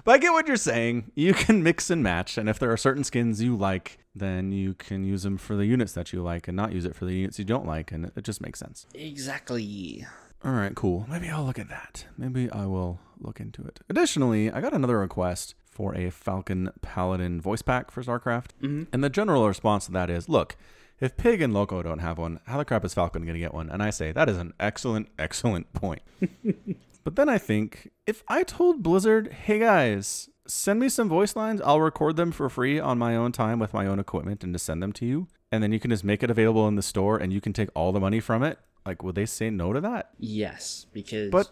But 0.05 0.13
I 0.13 0.19
get 0.19 0.33
what 0.33 0.47
you're 0.47 0.57
saying. 0.57 1.11
You 1.15 1.33
can 1.35 1.63
mix 1.63 1.89
and 1.91 2.03
match, 2.03 2.37
and 2.39 2.49
if 2.49 2.59
there 2.59 2.71
are 2.71 2.77
certain 2.77 3.05
skins 3.05 3.43
you 3.43 3.57
like, 3.57 3.99
then 4.15 4.53
you 4.53 4.75
can 4.75 5.05
use 5.05 5.23
them 5.23 5.39
for 5.39 5.57
the 5.57 5.65
units 5.67 5.93
that 5.95 6.13
you 6.13 6.23
like 6.23 6.47
and 6.49 6.57
not 6.57 6.73
use 6.73 6.85
it 6.85 6.95
for 6.95 7.05
the 7.05 7.15
units 7.15 7.39
you 7.39 7.45
don't 7.45 7.67
like, 7.67 7.91
and 7.93 8.11
it, 8.15 8.23
just 8.23 8.41
makes 8.41 8.59
sense. 8.59 8.87
Exactly. 8.95 10.07
All 10.45 10.53
right, 10.53 10.75
cool. 10.75 11.07
Maybe 11.09 11.29
I'll 11.31 11.45
look 11.45 11.59
at 11.59 11.71
that. 11.71 12.05
Maybe 12.19 12.51
I 12.51 12.67
will 12.67 13.01
look 13.19 13.41
into 13.41 13.65
it. 13.65 13.81
Additionally, 13.89 14.51
I 14.51 14.61
got 14.61 14.75
another 14.75 14.99
request 14.99 15.55
for 15.71 15.95
a 15.97 16.11
Falcon 16.11 16.71
Paladin 16.83 17.41
voice 17.41 17.63
pack 17.63 17.91
for 17.91 18.03
StarCraft, 18.03 18.51
Mhm. 18.63 18.87
and 18.93 19.03
the 19.03 19.09
general 19.11 19.49
response 19.49 19.87
to 19.87 19.93
that 19.93 20.11
is, 20.11 20.29
look. 20.29 20.57
If 21.01 21.17
Pig 21.17 21.43
and 21.43 21.53
Loco 21.53 21.83
don't 21.83 21.99
have 21.99 22.19
one, 22.19 22.39
how 22.47 22.57
the 22.57 22.65
crap 22.65 22.85
is 22.85 22.95
Falcon 22.95 23.23
going 23.23 23.35
to 23.35 23.41
get 23.41 23.53
one? 23.53 23.69
And 23.69 23.83
I 23.83 23.91
say, 23.91 24.13
that 24.13 24.29
is 24.29 24.37
an 24.39 24.55
excellent, 24.61 25.09
excellent 25.19 25.73
point. 25.73 26.03
But 27.05 27.17
then 27.17 27.29
I 27.29 27.39
think 27.39 27.91
if 28.07 28.23
I 28.29 28.43
told 28.43 28.83
Blizzard, 28.83 29.31
hey 29.33 29.59
guys, 29.59 30.31
send 30.47 30.81
me 30.81 30.89
some 30.89 31.09
voice 31.09 31.37
lines, 31.37 31.61
I'll 31.61 31.81
record 31.81 32.17
them 32.17 32.33
for 32.33 32.49
free 32.49 32.81
on 32.81 32.99
my 32.99 33.15
own 33.15 33.31
time 33.33 33.59
with 33.59 33.75
my 33.75 33.87
own 33.87 33.99
equipment 33.99 34.43
and 34.43 34.55
just 34.55 34.65
send 34.67 34.83
them 34.83 34.93
to 34.95 35.07
you. 35.07 35.29
And 35.53 35.63
then 35.63 35.71
you 35.71 35.79
can 35.79 35.91
just 35.91 36.03
make 36.05 36.23
it 36.23 36.31
available 36.31 36.67
in 36.67 36.75
the 36.77 36.83
store 36.83 37.19
and 37.19 37.33
you 37.33 37.41
can 37.41 37.53
take 37.53 37.69
all 37.75 37.93
the 37.93 38.01
money 38.01 38.21
from 38.21 38.43
it. 38.43 38.59
Like, 38.87 39.03
would 39.03 39.15
they 39.15 39.27
say 39.27 39.49
no 39.51 39.73
to 39.73 39.81
that? 39.83 40.11
Yes, 40.19 40.87
because 40.93 41.31
But- 41.31 41.51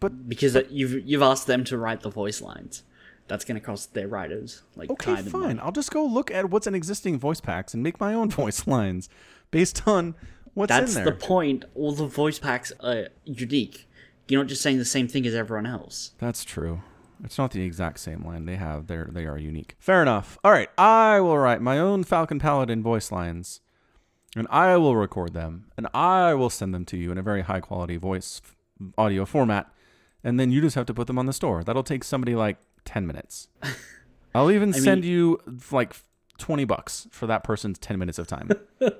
but- 0.00 0.28
because 0.28 0.56
you've 0.70 1.06
you've 1.06 1.22
asked 1.22 1.46
them 1.46 1.64
to 1.64 1.78
write 1.78 2.00
the 2.00 2.10
voice 2.10 2.40
lines. 2.42 2.82
That's 3.28 3.44
gonna 3.44 3.60
cost 3.60 3.94
their 3.94 4.08
writers 4.08 4.62
like 4.76 4.90
Okay, 4.90 5.12
time 5.14 5.18
and 5.24 5.30
fine. 5.30 5.40
money. 5.42 5.60
I'll 5.60 5.72
just 5.72 5.90
go 5.90 6.04
look 6.04 6.30
at 6.30 6.50
what's 6.50 6.66
in 6.66 6.74
existing 6.74 7.18
voice 7.18 7.40
packs 7.40 7.74
and 7.74 7.82
make 7.82 7.98
my 8.00 8.14
own 8.14 8.30
voice 8.42 8.66
lines 8.66 9.08
based 9.50 9.86
on 9.86 10.14
what's 10.54 10.68
That's 10.68 10.96
in 10.96 11.04
the 11.04 11.12
point. 11.12 11.64
All 11.74 11.92
the 11.92 12.06
voice 12.06 12.38
packs 12.38 12.72
are 12.80 13.08
unique. 13.24 13.85
You're 14.28 14.42
not 14.42 14.48
just 14.48 14.62
saying 14.62 14.78
the 14.78 14.84
same 14.84 15.08
thing 15.08 15.26
as 15.26 15.34
everyone 15.34 15.66
else. 15.66 16.12
That's 16.18 16.44
true. 16.44 16.82
It's 17.24 17.38
not 17.38 17.52
the 17.52 17.62
exact 17.62 17.98
same 18.00 18.24
line 18.26 18.44
they 18.44 18.56
have. 18.56 18.86
They're 18.88 19.08
they 19.10 19.24
are 19.24 19.38
unique. 19.38 19.74
Fair 19.78 20.02
enough. 20.02 20.38
All 20.44 20.52
right, 20.52 20.68
I 20.76 21.20
will 21.20 21.38
write 21.38 21.62
my 21.62 21.78
own 21.78 22.04
Falcon 22.04 22.38
Paladin 22.38 22.82
voice 22.82 23.10
lines, 23.10 23.60
and 24.36 24.46
I 24.50 24.76
will 24.76 24.96
record 24.96 25.32
them, 25.32 25.66
and 25.76 25.86
I 25.94 26.34
will 26.34 26.50
send 26.50 26.74
them 26.74 26.84
to 26.86 26.96
you 26.96 27.10
in 27.12 27.18
a 27.18 27.22
very 27.22 27.42
high 27.42 27.60
quality 27.60 27.96
voice 27.96 28.42
audio 28.98 29.24
format, 29.24 29.70
and 30.22 30.38
then 30.38 30.50
you 30.50 30.60
just 30.60 30.74
have 30.76 30.84
to 30.86 30.94
put 30.94 31.06
them 31.06 31.18
on 31.18 31.24
the 31.26 31.32
store. 31.32 31.64
That'll 31.64 31.82
take 31.82 32.04
somebody 32.04 32.34
like 32.34 32.58
ten 32.84 33.06
minutes. 33.06 33.48
I'll 34.34 34.50
even 34.50 34.74
I 34.74 34.78
send 34.78 35.00
mean- 35.02 35.10
you 35.10 35.40
like 35.72 35.94
twenty 36.36 36.66
bucks 36.66 37.06
for 37.10 37.26
that 37.28 37.44
person's 37.44 37.78
ten 37.78 37.98
minutes 37.98 38.18
of 38.18 38.26
time. 38.26 38.50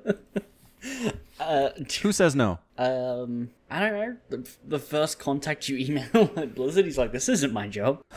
Uh, 1.40 1.70
Who 2.02 2.12
says 2.12 2.34
no? 2.34 2.58
um, 2.78 3.50
I 3.70 3.80
don't 3.80 3.92
know. 3.92 4.16
The, 4.30 4.48
the 4.66 4.78
first 4.78 5.18
contact 5.18 5.68
you 5.68 5.76
email 5.76 6.30
at 6.36 6.54
Blizzard, 6.54 6.84
he's 6.84 6.98
like, 6.98 7.12
"This 7.12 7.28
isn't 7.28 7.52
my 7.52 7.68
job." 7.68 8.02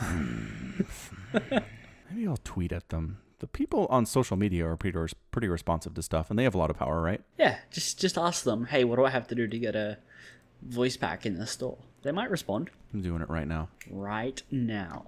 Maybe 2.10 2.26
I'll 2.26 2.36
tweet 2.44 2.72
at 2.72 2.88
them. 2.88 3.18
The 3.38 3.46
people 3.46 3.86
on 3.90 4.04
social 4.06 4.36
media 4.36 4.66
are 4.66 4.76
pretty 4.76 4.98
res- 4.98 5.14
pretty 5.30 5.48
responsive 5.48 5.94
to 5.94 6.02
stuff, 6.02 6.30
and 6.30 6.38
they 6.38 6.44
have 6.44 6.54
a 6.54 6.58
lot 6.58 6.70
of 6.70 6.76
power, 6.78 7.00
right? 7.00 7.22
Yeah, 7.38 7.58
just 7.70 7.98
just 8.00 8.18
ask 8.18 8.44
them. 8.44 8.66
Hey, 8.66 8.84
what 8.84 8.96
do 8.96 9.04
I 9.04 9.10
have 9.10 9.26
to 9.28 9.34
do 9.34 9.46
to 9.46 9.58
get 9.58 9.74
a 9.74 9.98
voice 10.62 10.96
pack 10.96 11.24
in 11.26 11.38
the 11.38 11.46
store. 11.46 11.78
They 12.02 12.12
might 12.12 12.30
respond 12.30 12.70
I'm 12.92 13.02
doing 13.02 13.22
it 13.22 13.28
right 13.30 13.46
now. 13.48 13.68
right 13.90 14.42
now. 14.50 15.06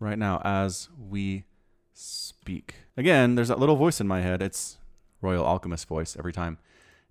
Right 0.00 0.18
now, 0.18 0.40
as 0.44 0.88
we 1.08 1.44
speak. 1.94 2.74
Again, 2.96 3.34
there's 3.34 3.48
that 3.48 3.58
little 3.58 3.76
voice 3.76 4.00
in 4.00 4.06
my 4.08 4.20
head. 4.22 4.40
It's 4.42 4.78
Royal 5.20 5.44
Alchemist 5.44 5.88
voice 5.88 6.16
every 6.16 6.32
time. 6.32 6.58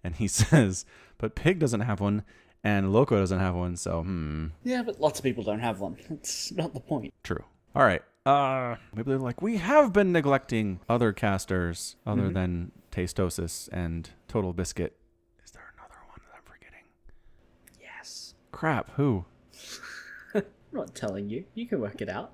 And 0.08 0.15
he 0.15 0.28
says, 0.30 0.86
but 1.17 1.36
Pig 1.36 1.60
doesn't 1.60 1.82
have 1.82 2.00
one, 2.00 2.24
and 2.63 2.93
Loco 2.93 3.20
doesn't 3.20 3.39
have 3.39 3.56
one, 3.56 3.76
so 3.76 4.04
hmm. 4.04 4.48
Yeah, 4.63 4.82
but 4.82 5.02
lots 5.02 5.20
of 5.20 5.24
people 5.24 5.43
don't 5.43 5.60
have 5.60 5.82
one. 5.82 5.98
That's 6.10 6.52
not 6.54 6.74
the 6.74 6.80
point. 6.80 7.13
True. 7.24 7.43
All 7.76 7.84
right. 7.84 8.02
Uh, 8.26 8.78
maybe 8.96 9.12
they're 9.12 9.20
like, 9.20 9.41
we 9.41 9.58
have 9.58 9.91
been 9.91 10.13
neglecting 10.13 10.80
other 10.88 11.12
casters 11.12 11.98
other 12.06 12.30
than 12.30 12.72
Tastosis 12.91 13.70
and 13.72 14.10
TotalBiscuit. 14.28 14.91
Is 15.46 15.52
there 15.52 15.74
another 15.78 16.00
one 16.10 16.20
that 16.26 16.36
I'm 16.36 16.43
forgetting? 16.43 16.84
Yes. 17.80 18.34
Crap. 18.52 18.91
Who? 18.96 19.26
I'm 20.34 20.43
not 20.74 20.96
telling 20.96 21.30
you. 21.30 21.46
You 21.54 21.67
can 21.67 21.80
work 21.80 22.02
it 22.02 22.10
out. 22.10 22.34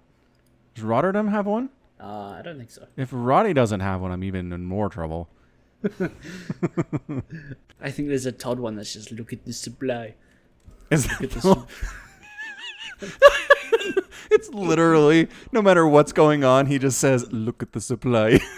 Does 0.74 0.84
Rotterdam 0.84 1.28
have 1.28 1.46
one? 1.46 1.70
Uh, 2.00 2.38
I 2.40 2.42
don't 2.44 2.58
think 2.58 2.72
so. 2.72 2.88
If 2.98 3.10
Roddy 3.12 3.54
doesn't 3.54 3.82
have 3.82 4.02
one, 4.02 4.12
I'm 4.12 4.24
even 4.24 4.52
in 4.52 4.66
more 4.66 4.90
trouble. 4.90 5.30
I 7.82 7.92
think 7.92 8.08
there's 8.10 8.26
a 8.26 8.32
Todd 8.32 8.60
one 8.60 8.76
that's 8.76 8.94
just 8.94 9.12
look 9.12 9.34
at 9.34 9.46
the 9.46 9.54
supply. 9.54 10.16
Is 10.90 11.10
Look 11.10 11.24
at 11.24 11.32
this. 11.32 11.46
It's 14.32 14.50
literally 14.50 15.28
no 15.52 15.62
matter 15.62 15.86
what's 15.88 16.12
going 16.12 16.44
on, 16.44 16.66
he 16.66 16.80
just 16.80 16.98
says, 16.98 17.32
"Look 17.32 17.62
at 17.62 17.74
the 17.74 17.82
supply." 17.82 18.40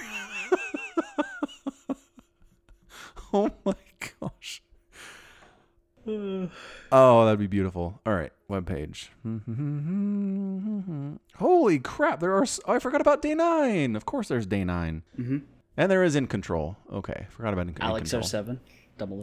oh 3.33 3.49
my 3.65 3.73
gosh. 4.21 4.61
oh, 6.07 7.25
that'd 7.25 7.39
be 7.39 7.47
beautiful. 7.47 7.99
All 8.05 8.13
right, 8.13 8.31
web 8.47 8.67
page. 8.67 9.11
Holy 11.37 11.79
crap! 11.79 12.19
There 12.21 12.33
are. 12.33 12.45
Oh, 12.65 12.73
I 12.73 12.79
forgot 12.79 13.01
about 13.01 13.21
day 13.21 13.35
nine. 13.35 13.95
Of 13.97 14.05
course, 14.05 14.29
there's 14.29 14.45
day 14.45 14.63
9 14.63 15.03
Mm-hmm. 15.19 15.37
And 15.77 15.91
there 15.91 16.03
is 16.03 16.15
in 16.15 16.27
control. 16.27 16.77
Okay, 16.91 17.27
forgot 17.29 17.53
about 17.53 17.63
in, 17.67 17.69
in 17.75 17.81
Alex 17.81 18.11
control. 18.11 18.27
07, 18.27 18.59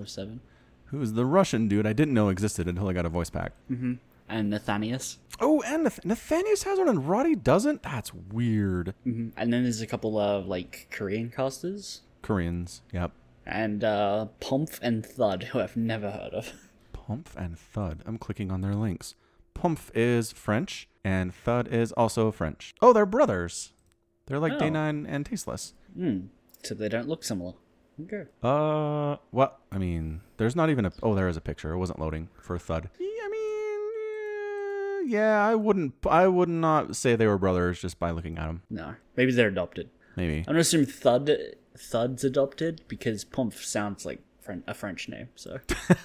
007, 0.07 0.41
Who's 0.87 1.13
the 1.15 1.25
Russian 1.25 1.69
dude 1.69 1.87
I 1.87 1.93
didn't 1.95 2.13
know 2.15 2.29
existed 2.29 2.69
until 2.69 2.89
I 2.89 2.93
got 2.93 3.07
a 3.07 3.09
voice 3.09 3.31
pack. 3.31 3.53
Mhm. 3.71 3.99
And 4.29 4.53
Nathanias. 4.53 5.17
Oh, 5.41 5.63
and 5.63 5.85
Nath- 5.85 6.01
Nathanias 6.05 6.65
has 6.65 6.79
one 6.79 6.89
and 6.89 7.07
Roddy 7.09 7.35
doesn't. 7.35 7.83
That's 7.83 8.13
weird. 8.15 8.95
hmm 9.05 9.29
And 9.37 9.53
then 9.53 9.63
there's 9.63 9.81
a 9.81 9.87
couple 9.87 10.19
of 10.19 10.47
like 10.47 10.89
Korean 10.91 11.31
casters. 11.31 12.03
Koreans. 12.23 12.83
Yep. 12.93 13.13
And 13.47 13.83
uh, 13.83 14.27
Pomf 14.41 14.79
and 14.83 15.05
Thud, 15.05 15.45
who 15.45 15.61
I've 15.61 15.77
never 15.77 16.11
heard 16.11 16.33
of. 16.35 16.53
Pomf 16.95 17.35
and 17.37 17.59
Thud. 17.59 18.03
I'm 18.07 18.17
clicking 18.19 18.51
on 18.53 18.61
their 18.61 18.75
links. 18.75 19.15
Pomf 19.55 19.91
is 19.95 20.33
French, 20.33 20.89
and 21.05 21.35
Thud 21.35 21.69
is 21.69 21.93
also 21.93 22.31
French. 22.31 22.75
Oh, 22.81 22.93
they're 22.93 23.05
brothers. 23.05 23.73
They're 24.27 24.39
like 24.39 24.59
Day 24.59 24.67
Oh. 24.69 24.71
9 24.71 25.07
and 25.07 25.27
Tasteless. 25.27 25.75
Hmm. 25.95 26.21
So 26.63 26.75
they 26.75 26.89
don't 26.89 27.09
look 27.09 27.25
similar. 27.25 27.55
Okay. 28.01 28.25
Uh, 28.43 29.17
what? 29.31 29.59
I 29.71 29.79
mean, 29.79 30.21
there's 30.37 30.57
not 30.57 30.71
even 30.71 30.87
a. 30.87 30.93
Oh, 31.03 31.15
there 31.15 31.29
is 31.29 31.37
a 31.37 31.41
picture. 31.41 31.73
It 31.73 31.79
wasn't 31.79 31.99
loading 31.99 32.29
for 32.41 32.59
Thud. 32.59 32.89
Yeah, 32.99 33.07
I 33.25 33.29
mean, 35.03 35.11
yeah, 35.11 35.19
yeah, 35.21 35.47
I 35.47 35.55
wouldn't. 35.55 35.95
I 36.09 36.27
would 36.27 36.49
not 36.49 36.97
say 36.97 37.17
they 37.17 37.27
were 37.27 37.39
brothers 37.39 37.81
just 37.81 37.99
by 37.99 38.11
looking 38.11 38.39
at 38.39 38.47
them. 38.47 38.63
No. 38.71 38.95
Maybe 39.17 39.33
they're 39.33 39.49
adopted. 39.49 39.91
Maybe. 40.17 40.39
I'm 40.39 40.45
gonna 40.45 40.61
assume 40.61 40.87
Thud 40.87 41.31
Thud's 41.77 42.25
adopted 42.25 42.83
because 42.89 43.25
Pomf 43.25 43.55
sounds 43.63 44.05
like 44.05 44.21
Fren- 44.41 44.65
a 44.67 44.75
French 44.75 45.09
name. 45.09 45.29
So 45.35 45.59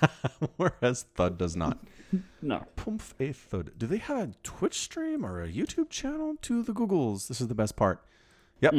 Whereas 0.58 1.06
Thud 1.16 1.38
does 1.38 1.56
not. 1.56 1.80
no. 2.42 2.66
Pomf 2.76 3.14
a 3.20 3.32
Thud. 3.32 3.72
Do 3.78 3.88
they 3.88 3.98
have 3.98 4.18
a 4.18 4.32
Twitch 4.44 4.80
stream 4.80 5.26
or 5.26 5.42
a 5.42 5.48
YouTube 5.48 5.90
channel? 5.90 6.36
To 6.44 6.64
the 6.64 6.74
Googles. 6.74 7.28
This 7.28 7.42
is 7.42 7.48
the 7.48 7.56
best 7.56 7.76
part. 7.76 8.04
Yep. 8.62 8.74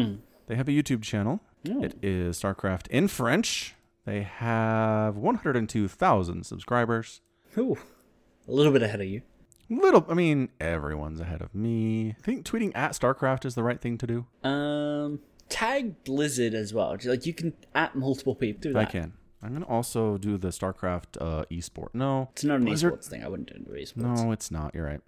They 0.47 0.57
have 0.57 0.69
a 0.69 0.73
YouTube 0.73 1.03
channel. 1.03 1.41
It 1.65 1.97
is 2.03 2.41
StarCraft 2.41 2.87
in 2.89 3.09
French. 3.09 3.75
They 4.05 4.23
have 4.23 5.17
102,000 5.17 6.45
subscribers. 6.45 7.21
Ooh. 7.59 7.77
A 8.47 8.53
little 8.53 8.73
bit 8.73 8.83
ahead 8.83 9.01
of 9.01 9.07
you. 9.07 9.23
Little, 9.69 10.07
I 10.09 10.15
mean, 10.15 10.49
everyone's 10.61 11.21
ahead 11.21 11.43
of 11.43 11.55
me. 11.55 12.11
I 12.19 12.23
think 12.23 12.47
tweeting 12.47 12.73
at 12.75 12.93
StarCraft 12.93 13.45
is 13.45 13.55
the 13.55 13.63
right 13.63 13.81
thing 13.81 13.99
to 13.99 14.07
do. 14.07 14.27
Um. 14.49 15.21
Tag 15.51 16.05
Blizzard 16.05 16.53
as 16.55 16.75
well. 16.75 16.95
Like 17.05 17.25
you 17.25 17.33
can 17.33 17.55
at 17.75 17.95
multiple 17.97 18.35
people 18.35 18.61
do 18.61 18.73
that. 18.75 18.79
I 18.81 18.85
can. 18.85 19.15
I'm 19.43 19.55
gonna 19.55 19.65
also 19.67 20.19
do 20.19 20.37
the 20.37 20.49
StarCraft 20.49 21.17
uh, 21.21 21.45
esport. 21.51 21.89
No, 21.95 22.29
It's 22.33 22.45
not 22.45 22.57
an 22.61 22.67
Blizzard- 22.67 22.93
esports 22.95 23.07
thing. 23.09 23.25
I 23.25 23.29
wouldn't 23.29 23.49
do 23.67 23.73
it 23.73 23.81
esports. 23.95 23.97
No, 24.25 24.33
it's 24.33 24.51
not. 24.51 24.75
You're 24.75 24.85
right. 24.85 25.01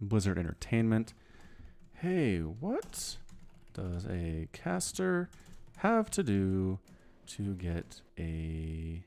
Blizzard 0.00 0.38
Entertainment. 0.38 1.12
Hey, 1.94 2.38
what 2.38 3.16
does 3.74 4.06
a 4.06 4.48
caster 4.54 5.28
have 5.80 6.10
to 6.10 6.22
do 6.22 6.78
to 7.26 7.54
get 7.54 8.00
a 8.18 9.02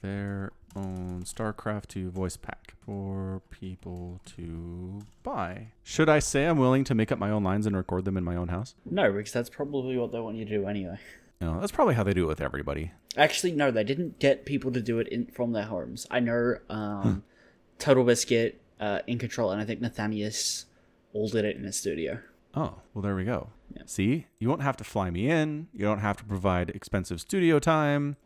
their 0.00 0.52
own 0.74 1.22
StarCraft 1.24 1.86
2 1.88 2.10
voice 2.10 2.36
pack 2.36 2.74
for 2.84 3.42
people 3.50 4.20
to 4.36 5.00
buy? 5.22 5.68
Should 5.84 6.08
I 6.08 6.18
say 6.18 6.46
I'm 6.46 6.58
willing 6.58 6.82
to 6.84 6.94
make 6.94 7.12
up 7.12 7.18
my 7.18 7.30
own 7.30 7.44
lines 7.44 7.66
and 7.66 7.76
record 7.76 8.04
them 8.04 8.16
in 8.16 8.24
my 8.24 8.34
own 8.34 8.48
house? 8.48 8.74
No, 8.84 9.12
because 9.12 9.32
that's 9.32 9.50
probably 9.50 9.96
what 9.96 10.10
they 10.10 10.18
want 10.18 10.36
you 10.36 10.44
to 10.44 10.50
do 10.50 10.66
anyway. 10.66 10.98
No, 11.40 11.60
that's 11.60 11.72
probably 11.72 11.94
how 11.94 12.02
they 12.02 12.14
do 12.14 12.24
it 12.24 12.28
with 12.28 12.40
everybody. 12.40 12.92
Actually, 13.16 13.52
no, 13.52 13.70
they 13.70 13.84
didn't 13.84 14.18
get 14.18 14.46
people 14.46 14.72
to 14.72 14.80
do 14.80 14.98
it 14.98 15.08
in 15.08 15.26
from 15.26 15.52
their 15.52 15.64
homes. 15.64 16.06
I 16.10 16.20
know 16.20 16.56
um, 16.70 17.22
TotalBiscuit, 17.78 18.54
uh, 18.80 19.00
In 19.06 19.18
Control, 19.18 19.50
and 19.50 19.60
I 19.60 19.64
think 19.64 19.80
Nathanias 19.80 20.64
all 21.12 21.28
did 21.28 21.44
it 21.44 21.56
in 21.56 21.64
a 21.64 21.72
studio. 21.72 22.20
Oh, 22.54 22.74
well, 22.94 23.02
there 23.02 23.14
we 23.14 23.24
go. 23.24 23.48
Yeah. 23.76 23.82
See, 23.86 24.26
you 24.38 24.48
won't 24.48 24.62
have 24.62 24.76
to 24.78 24.84
fly 24.84 25.10
me 25.10 25.28
in. 25.30 25.68
You 25.72 25.84
don't 25.84 26.00
have 26.00 26.16
to 26.18 26.24
provide 26.24 26.70
expensive 26.70 27.20
studio 27.20 27.58
time. 27.58 28.16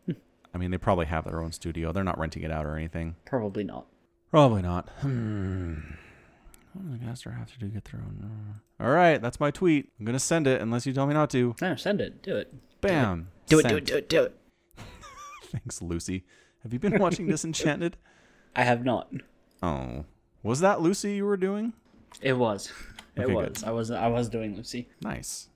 I 0.53 0.57
mean, 0.57 0.71
they 0.71 0.77
probably 0.77 1.05
have 1.07 1.25
their 1.25 1.41
own 1.41 1.51
studio. 1.51 1.91
They're 1.91 2.03
not 2.03 2.17
renting 2.17 2.43
it 2.43 2.51
out 2.51 2.65
or 2.65 2.75
anything. 2.75 3.15
Probably 3.25 3.63
not. 3.63 3.85
Probably 4.31 4.61
not. 4.61 4.89
Hmm. 5.01 5.75
What 6.73 6.85
does 6.91 7.01
a 7.01 7.05
caster 7.05 7.31
have 7.31 7.51
to 7.53 7.59
do 7.59 7.67
to 7.67 7.73
get 7.73 7.85
their 7.85 8.01
own? 8.01 8.59
uh, 8.79 8.83
All 8.83 8.91
right, 8.91 9.21
that's 9.21 9.39
my 9.39 9.49
tweet. 9.51 9.89
I'm 9.99 10.05
gonna 10.05 10.19
send 10.19 10.45
it 10.47 10.61
unless 10.61 10.85
you 10.85 10.93
tell 10.93 11.07
me 11.07 11.13
not 11.13 11.29
to. 11.31 11.55
No, 11.61 11.75
send 11.75 12.01
it. 12.01 12.21
Do 12.21 12.35
it. 12.35 12.53
Bam. 12.81 13.29
Do 13.47 13.59
it. 13.59 13.67
Do 13.67 13.77
it. 13.77 13.85
Do 13.85 13.95
it. 13.97 14.09
Do 14.09 14.23
it. 14.23 14.35
Thanks, 15.45 15.81
Lucy. 15.81 16.23
Have 16.63 16.73
you 16.73 16.79
been 16.79 16.99
watching 16.99 17.27
Disenchantment? 17.29 17.95
I 18.55 18.63
have 18.63 18.83
not. 18.83 19.11
Oh, 19.63 20.05
was 20.43 20.59
that 20.59 20.81
Lucy 20.81 21.15
you 21.15 21.25
were 21.25 21.37
doing? 21.37 21.73
It 22.21 22.33
was. 22.33 22.71
It 23.23 23.29
was. 23.29 23.59
good. 23.59 23.63
I 23.67 23.71
was. 23.71 23.91
I 23.91 24.07
was 24.07 24.29
doing 24.29 24.55
Lucy. 24.55 24.89
Nice. 25.01 25.49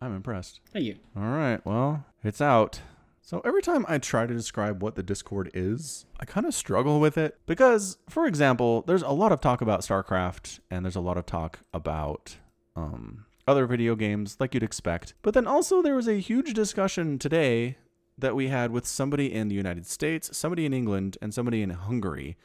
I'm 0.00 0.14
impressed. 0.14 0.60
Thank 0.72 0.84
you. 0.84 0.96
All 1.16 1.22
right, 1.22 1.64
well, 1.64 2.04
it's 2.22 2.40
out. 2.40 2.80
So 3.22 3.40
every 3.42 3.62
time 3.62 3.86
I 3.88 3.96
try 3.96 4.26
to 4.26 4.34
describe 4.34 4.82
what 4.82 4.96
the 4.96 5.02
Discord 5.02 5.50
is, 5.54 6.04
I 6.20 6.26
kind 6.26 6.46
of 6.46 6.52
struggle 6.52 7.00
with 7.00 7.16
it 7.16 7.38
because, 7.46 7.96
for 8.06 8.26
example, 8.26 8.82
there's 8.82 9.02
a 9.02 9.08
lot 9.08 9.32
of 9.32 9.40
talk 9.40 9.62
about 9.62 9.80
StarCraft 9.80 10.60
and 10.70 10.84
there's 10.84 10.94
a 10.94 11.00
lot 11.00 11.16
of 11.16 11.24
talk 11.24 11.60
about 11.72 12.36
um, 12.76 13.24
other 13.48 13.64
video 13.64 13.94
games 13.96 14.36
like 14.38 14.52
you'd 14.52 14.62
expect. 14.62 15.14
But 15.22 15.32
then 15.32 15.46
also 15.46 15.80
there 15.80 15.94
was 15.94 16.06
a 16.06 16.20
huge 16.20 16.52
discussion 16.52 17.18
today 17.18 17.78
that 18.18 18.36
we 18.36 18.48
had 18.48 18.70
with 18.70 18.86
somebody 18.86 19.32
in 19.32 19.48
the 19.48 19.54
United 19.54 19.86
States, 19.86 20.36
somebody 20.36 20.66
in 20.66 20.74
England, 20.74 21.16
and 21.22 21.32
somebody 21.32 21.62
in 21.62 21.70
Hungary 21.70 22.36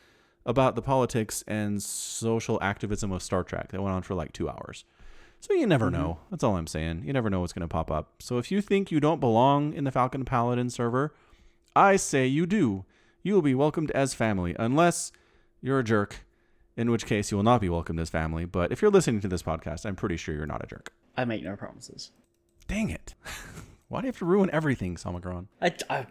about 0.46 0.76
the 0.76 0.82
politics 0.82 1.44
and 1.48 1.82
social 1.82 2.58
activism 2.62 3.12
of 3.12 3.22
Star 3.22 3.44
Trek 3.44 3.72
that 3.72 3.82
went 3.82 3.94
on 3.94 4.02
for 4.02 4.16
like 4.16 4.34
two 4.34 4.50
hours. 4.50 4.86
So 5.40 5.54
you 5.54 5.68
never 5.68 5.86
mm-hmm. 5.86 6.02
know. 6.02 6.20
That's 6.30 6.44
all 6.44 6.58
I'm 6.58 6.68
saying. 6.68 7.04
You 7.06 7.14
never 7.14 7.30
know 7.30 7.40
what's 7.40 7.54
going 7.54 7.62
to 7.62 7.68
pop 7.68 7.92
up. 7.92 8.14
So 8.20 8.38
if 8.38 8.52
you 8.52 8.62
think 8.62 8.92
you 8.92 9.00
don't 9.00 9.20
belong 9.20 9.74
in 9.74 9.84
the 9.84 9.92
Falcon 9.92 10.26
Paladin 10.26 10.70
server, 10.70 11.14
I 11.76 11.96
say 11.96 12.26
you 12.28 12.46
do. 12.46 12.86
You 13.24 13.34
will 13.34 13.42
be 13.42 13.56
welcomed 13.56 13.92
as 13.92 14.14
family, 14.14 14.56
unless 14.58 15.12
you're 15.62 15.80
a 15.80 15.84
jerk, 15.84 16.26
in 16.78 16.90
which 16.90 17.06
case 17.06 17.32
you 17.32 17.38
will 17.38 17.44
not 17.44 17.62
be 17.62 17.70
welcomed 17.70 18.00
as 18.00 18.10
family. 18.10 18.46
But 18.46 18.72
if 18.72 18.82
you're 18.82 18.92
listening 18.92 19.22
to 19.22 19.28
this 19.28 19.44
podcast, 19.44 19.86
I'm 19.86 19.96
pretty 19.96 20.18
sure 20.18 20.36
you're 20.36 20.46
not 20.46 20.64
a 20.64 20.68
jerk. 20.68 20.94
I 21.18 21.26
make 21.26 21.44
no 21.44 21.56
promises. 21.56 22.12
Dang 22.68 22.90
it. 22.90 23.16
Why 23.90 24.02
do 24.02 24.06
you 24.06 24.10
have 24.10 24.20
to 24.20 24.26
ruin 24.26 24.52
everything, 24.54 24.96
Samagron? 24.96 25.48
I, 25.60 25.74
I, 25.90 26.06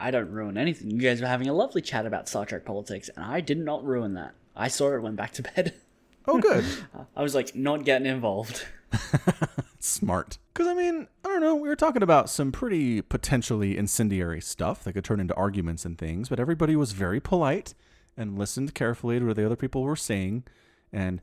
I 0.00 0.10
don't 0.10 0.30
ruin 0.30 0.58
anything. 0.58 0.90
You 0.90 0.98
guys 1.00 1.20
were 1.20 1.28
having 1.28 1.48
a 1.48 1.52
lovely 1.52 1.80
chat 1.80 2.04
about 2.04 2.28
Star 2.28 2.44
Trek 2.44 2.64
politics, 2.64 3.08
and 3.14 3.24
I 3.24 3.40
did 3.40 3.58
not 3.58 3.84
ruin 3.84 4.14
that. 4.14 4.34
I 4.56 4.66
saw 4.66 4.92
it, 4.92 5.00
went 5.00 5.16
back 5.16 5.32
to 5.34 5.42
bed. 5.42 5.74
Oh, 6.28 6.38
good. 6.38 6.64
I 7.16 7.22
was 7.24 7.34
like, 7.34 7.56
not 7.56 7.84
getting 7.84 8.06
involved. 8.06 8.64
Smart. 9.80 10.38
Because, 10.54 10.68
I 10.68 10.74
mean, 10.74 11.08
I 11.24 11.28
don't 11.28 11.40
know. 11.40 11.56
We 11.56 11.68
were 11.68 11.74
talking 11.74 12.04
about 12.04 12.30
some 12.30 12.52
pretty 12.52 13.02
potentially 13.02 13.76
incendiary 13.76 14.40
stuff 14.40 14.84
that 14.84 14.92
could 14.92 15.02
turn 15.04 15.18
into 15.18 15.34
arguments 15.34 15.84
and 15.84 15.98
things, 15.98 16.28
but 16.28 16.38
everybody 16.38 16.76
was 16.76 16.92
very 16.92 17.18
polite 17.18 17.74
and 18.16 18.38
listened 18.38 18.72
carefully 18.72 19.18
to 19.18 19.26
what 19.26 19.34
the 19.34 19.44
other 19.44 19.56
people 19.56 19.82
were 19.82 19.96
saying 19.96 20.44
and 20.92 21.20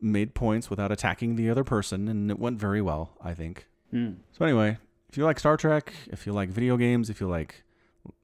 made 0.00 0.34
points 0.34 0.68
without 0.68 0.90
attacking 0.90 1.36
the 1.36 1.48
other 1.48 1.62
person, 1.62 2.08
and 2.08 2.28
it 2.28 2.40
went 2.40 2.58
very 2.58 2.82
well, 2.82 3.16
I 3.22 3.34
think. 3.34 3.68
Hmm. 3.92 4.14
So, 4.32 4.44
anyway, 4.44 4.78
if 5.10 5.18
you 5.18 5.24
like 5.24 5.40
Star 5.40 5.56
Trek, 5.56 5.92
if 6.06 6.26
you 6.26 6.32
like 6.32 6.50
video 6.50 6.76
games, 6.76 7.10
if 7.10 7.20
you 7.20 7.28
like 7.28 7.64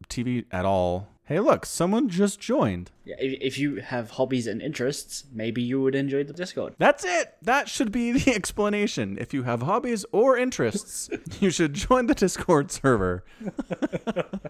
TV 0.09 0.45
at 0.53 0.65
all, 0.65 1.09
Hey, 1.27 1.41
look, 1.41 1.67
someone 1.67 2.09
just 2.09 2.39
joined. 2.39 2.93
Yeah, 3.05 3.17
if, 3.19 3.41
if 3.41 3.59
you 3.59 3.81
have 3.81 4.13
hobbies 4.13 4.47
and 4.47 4.63
interests, 4.63 5.25
maybe 5.33 5.61
you 5.61 5.83
would 5.83 5.97
enjoy 5.97 6.23
the 6.23 6.33
Discord. 6.33 6.77
That's 6.79 7.05
it. 7.05 7.35
That 7.43 7.69
should 7.69 7.91
be 7.91 8.13
the 8.19 8.33
explanation. 8.33 9.19
If 9.21 9.35
you 9.35 9.43
have 9.43 9.63
hobbies 9.63 10.07
or 10.13 10.39
interests, 10.39 11.11
you 11.41 11.51
should 11.51 11.75
join 11.75 12.07
the 12.07 12.15
Discord 12.15 12.71
server. 12.71 13.25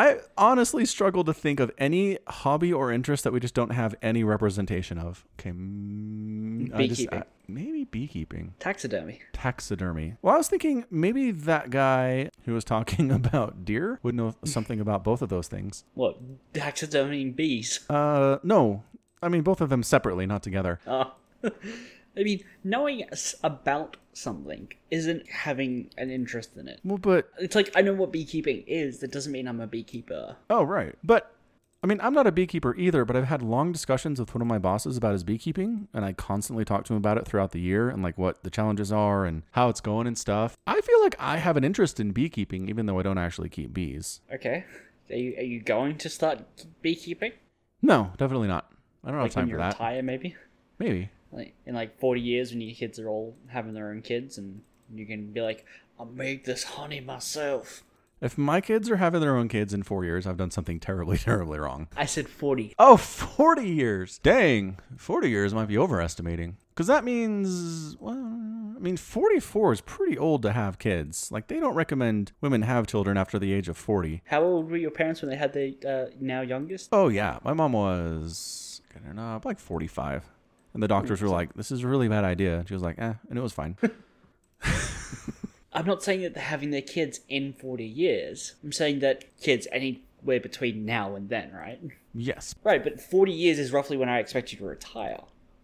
I 0.00 0.20
honestly 0.38 0.86
struggle 0.86 1.24
to 1.24 1.34
think 1.34 1.60
of 1.60 1.70
any 1.76 2.16
hobby 2.26 2.72
or 2.72 2.90
interest 2.90 3.22
that 3.24 3.34
we 3.34 3.40
just 3.40 3.52
don't 3.52 3.72
have 3.72 3.94
any 4.00 4.24
representation 4.24 4.96
of. 4.98 5.26
Okay, 5.38 5.50
mm, 5.50 6.74
I 6.74 6.86
just- 6.86 7.06
uh, 7.12 7.24
maybe 7.46 7.84
beekeeping, 7.84 8.54
Taxidermy. 8.58 9.20
taxidermy. 9.34 10.14
Well, 10.22 10.34
I 10.34 10.38
was 10.38 10.48
thinking 10.48 10.86
maybe 10.90 11.32
that 11.32 11.68
guy 11.68 12.30
who 12.46 12.54
was 12.54 12.64
talking 12.64 13.12
about 13.20 13.66
deer 13.66 13.98
would 14.02 14.14
know 14.14 14.34
something 14.42 14.80
about 14.80 15.04
both 15.04 15.20
of 15.20 15.28
those 15.28 15.48
things. 15.48 15.84
What? 15.92 16.16
Taxidermy 16.54 17.26
bees. 17.30 17.80
Uh, 17.90 18.38
no, 18.42 18.84
I 19.22 19.28
mean 19.28 19.42
both 19.42 19.60
of 19.60 19.68
them 19.68 19.82
separately, 19.82 20.24
not 20.24 20.42
together. 20.42 20.80
Oh. 20.86 21.12
I 21.44 22.22
mean, 22.22 22.42
knowing 22.64 23.04
about 23.44 23.96
something 24.20 24.68
isn't 24.90 25.28
having 25.28 25.90
an 25.96 26.10
interest 26.10 26.56
in 26.56 26.68
it. 26.68 26.80
Well, 26.84 26.98
but 26.98 27.30
It's 27.38 27.54
like 27.54 27.70
I 27.74 27.82
know 27.82 27.94
what 27.94 28.12
beekeeping 28.12 28.64
is. 28.66 28.98
That 29.00 29.10
doesn't 29.12 29.32
mean 29.32 29.48
I'm 29.48 29.60
a 29.60 29.66
beekeeper. 29.66 30.36
Oh, 30.48 30.62
right. 30.62 30.94
But 31.02 31.34
I 31.82 31.86
mean, 31.86 31.98
I'm 32.02 32.12
not 32.12 32.26
a 32.26 32.32
beekeeper 32.32 32.76
either, 32.76 33.06
but 33.06 33.16
I've 33.16 33.24
had 33.28 33.40
long 33.40 33.72
discussions 33.72 34.20
with 34.20 34.34
one 34.34 34.42
of 34.42 34.46
my 34.46 34.58
bosses 34.58 34.98
about 34.98 35.14
his 35.14 35.24
beekeeping, 35.24 35.88
and 35.94 36.04
I 36.04 36.12
constantly 36.12 36.62
talk 36.66 36.84
to 36.84 36.92
him 36.92 36.98
about 36.98 37.16
it 37.16 37.26
throughout 37.26 37.52
the 37.52 37.60
year 37.60 37.88
and 37.88 38.02
like 38.02 38.18
what 38.18 38.42
the 38.42 38.50
challenges 38.50 38.92
are 38.92 39.24
and 39.24 39.44
how 39.52 39.70
it's 39.70 39.80
going 39.80 40.06
and 40.06 40.18
stuff. 40.18 40.58
I 40.66 40.80
feel 40.82 41.00
like 41.00 41.14
I 41.18 41.38
have 41.38 41.56
an 41.56 41.64
interest 41.64 41.98
in 41.98 42.12
beekeeping, 42.12 42.68
even 42.68 42.84
though 42.84 42.98
I 42.98 43.02
don't 43.02 43.16
actually 43.16 43.48
keep 43.48 43.72
bees. 43.72 44.20
Okay. 44.30 44.64
Are 45.10 45.16
you, 45.16 45.34
are 45.38 45.42
you 45.42 45.60
going 45.60 45.96
to 45.98 46.10
start 46.10 46.40
beekeeping? 46.82 47.32
No, 47.80 48.12
definitely 48.18 48.48
not. 48.48 48.70
I 49.02 49.08
don't 49.10 49.16
have 49.16 49.24
Like 49.28 49.36
when 49.36 49.44
time 49.46 49.50
for 49.50 49.56
that. 49.56 49.72
retire, 49.72 50.02
maybe? 50.02 50.36
Maybe. 50.78 51.08
Like 51.32 51.54
in 51.66 51.74
like 51.74 51.98
40 51.98 52.20
years 52.20 52.50
when 52.50 52.60
your 52.60 52.74
kids 52.74 52.98
are 52.98 53.08
all 53.08 53.36
having 53.48 53.74
their 53.74 53.90
own 53.90 54.02
kids 54.02 54.38
and 54.38 54.62
you 54.92 55.06
can 55.06 55.32
be 55.32 55.40
like, 55.40 55.64
I 55.98 56.04
made 56.04 56.44
this 56.44 56.64
honey 56.64 57.00
myself. 57.00 57.84
If 58.20 58.36
my 58.36 58.60
kids 58.60 58.90
are 58.90 58.96
having 58.96 59.22
their 59.22 59.36
own 59.36 59.48
kids 59.48 59.72
in 59.72 59.82
four 59.82 60.04
years, 60.04 60.26
I've 60.26 60.36
done 60.36 60.50
something 60.50 60.78
terribly, 60.78 61.16
terribly 61.18 61.58
wrong. 61.58 61.88
I 61.96 62.04
said 62.04 62.28
40. 62.28 62.74
Oh, 62.78 62.96
40 62.96 63.62
years. 63.62 64.18
Dang. 64.18 64.78
40 64.96 65.30
years 65.30 65.54
might 65.54 65.68
be 65.68 65.78
overestimating. 65.78 66.58
Because 66.74 66.86
that 66.86 67.02
means, 67.02 67.96
well, 67.98 68.14
I 68.14 68.78
mean, 68.78 68.98
44 68.98 69.72
is 69.72 69.80
pretty 69.80 70.18
old 70.18 70.42
to 70.42 70.52
have 70.52 70.78
kids. 70.78 71.32
Like, 71.32 71.46
they 71.46 71.60
don't 71.60 71.74
recommend 71.74 72.32
women 72.42 72.62
have 72.62 72.86
children 72.86 73.16
after 73.16 73.38
the 73.38 73.54
age 73.54 73.68
of 73.68 73.78
40. 73.78 74.22
How 74.26 74.42
old 74.42 74.70
were 74.70 74.76
your 74.76 74.90
parents 74.90 75.22
when 75.22 75.30
they 75.30 75.36
had 75.36 75.54
their 75.54 75.70
uh, 75.86 76.10
now 76.20 76.42
youngest? 76.42 76.90
Oh, 76.92 77.08
yeah. 77.08 77.38
My 77.42 77.54
mom 77.54 77.72
was, 77.72 78.82
I 78.94 78.98
don't 78.98 79.16
know, 79.16 79.40
like 79.44 79.58
45. 79.58 80.24
And 80.72 80.82
the 80.82 80.88
doctors 80.88 81.20
were 81.20 81.28
like, 81.28 81.54
this 81.54 81.70
is 81.70 81.82
a 81.82 81.88
really 81.88 82.08
bad 82.08 82.24
idea. 82.24 82.58
And 82.60 82.68
she 82.68 82.74
was 82.74 82.82
like, 82.82 82.98
eh, 82.98 83.14
and 83.28 83.38
it 83.38 83.42
was 83.42 83.52
fine. 83.52 83.76
I'm 85.72 85.86
not 85.86 86.02
saying 86.02 86.22
that 86.22 86.34
they're 86.34 86.42
having 86.42 86.70
their 86.70 86.82
kids 86.82 87.20
in 87.28 87.52
40 87.52 87.84
years. 87.84 88.54
I'm 88.62 88.72
saying 88.72 89.00
that 89.00 89.24
kids 89.40 89.66
anywhere 89.70 90.40
between 90.40 90.84
now 90.84 91.14
and 91.14 91.28
then, 91.28 91.52
right? 91.52 91.80
yes. 92.14 92.54
Right, 92.64 92.82
but 92.82 93.00
40 93.00 93.32
years 93.32 93.58
is 93.58 93.72
roughly 93.72 93.96
when 93.96 94.08
I 94.08 94.18
expect 94.18 94.52
you 94.52 94.58
to 94.58 94.64
retire. 94.64 95.20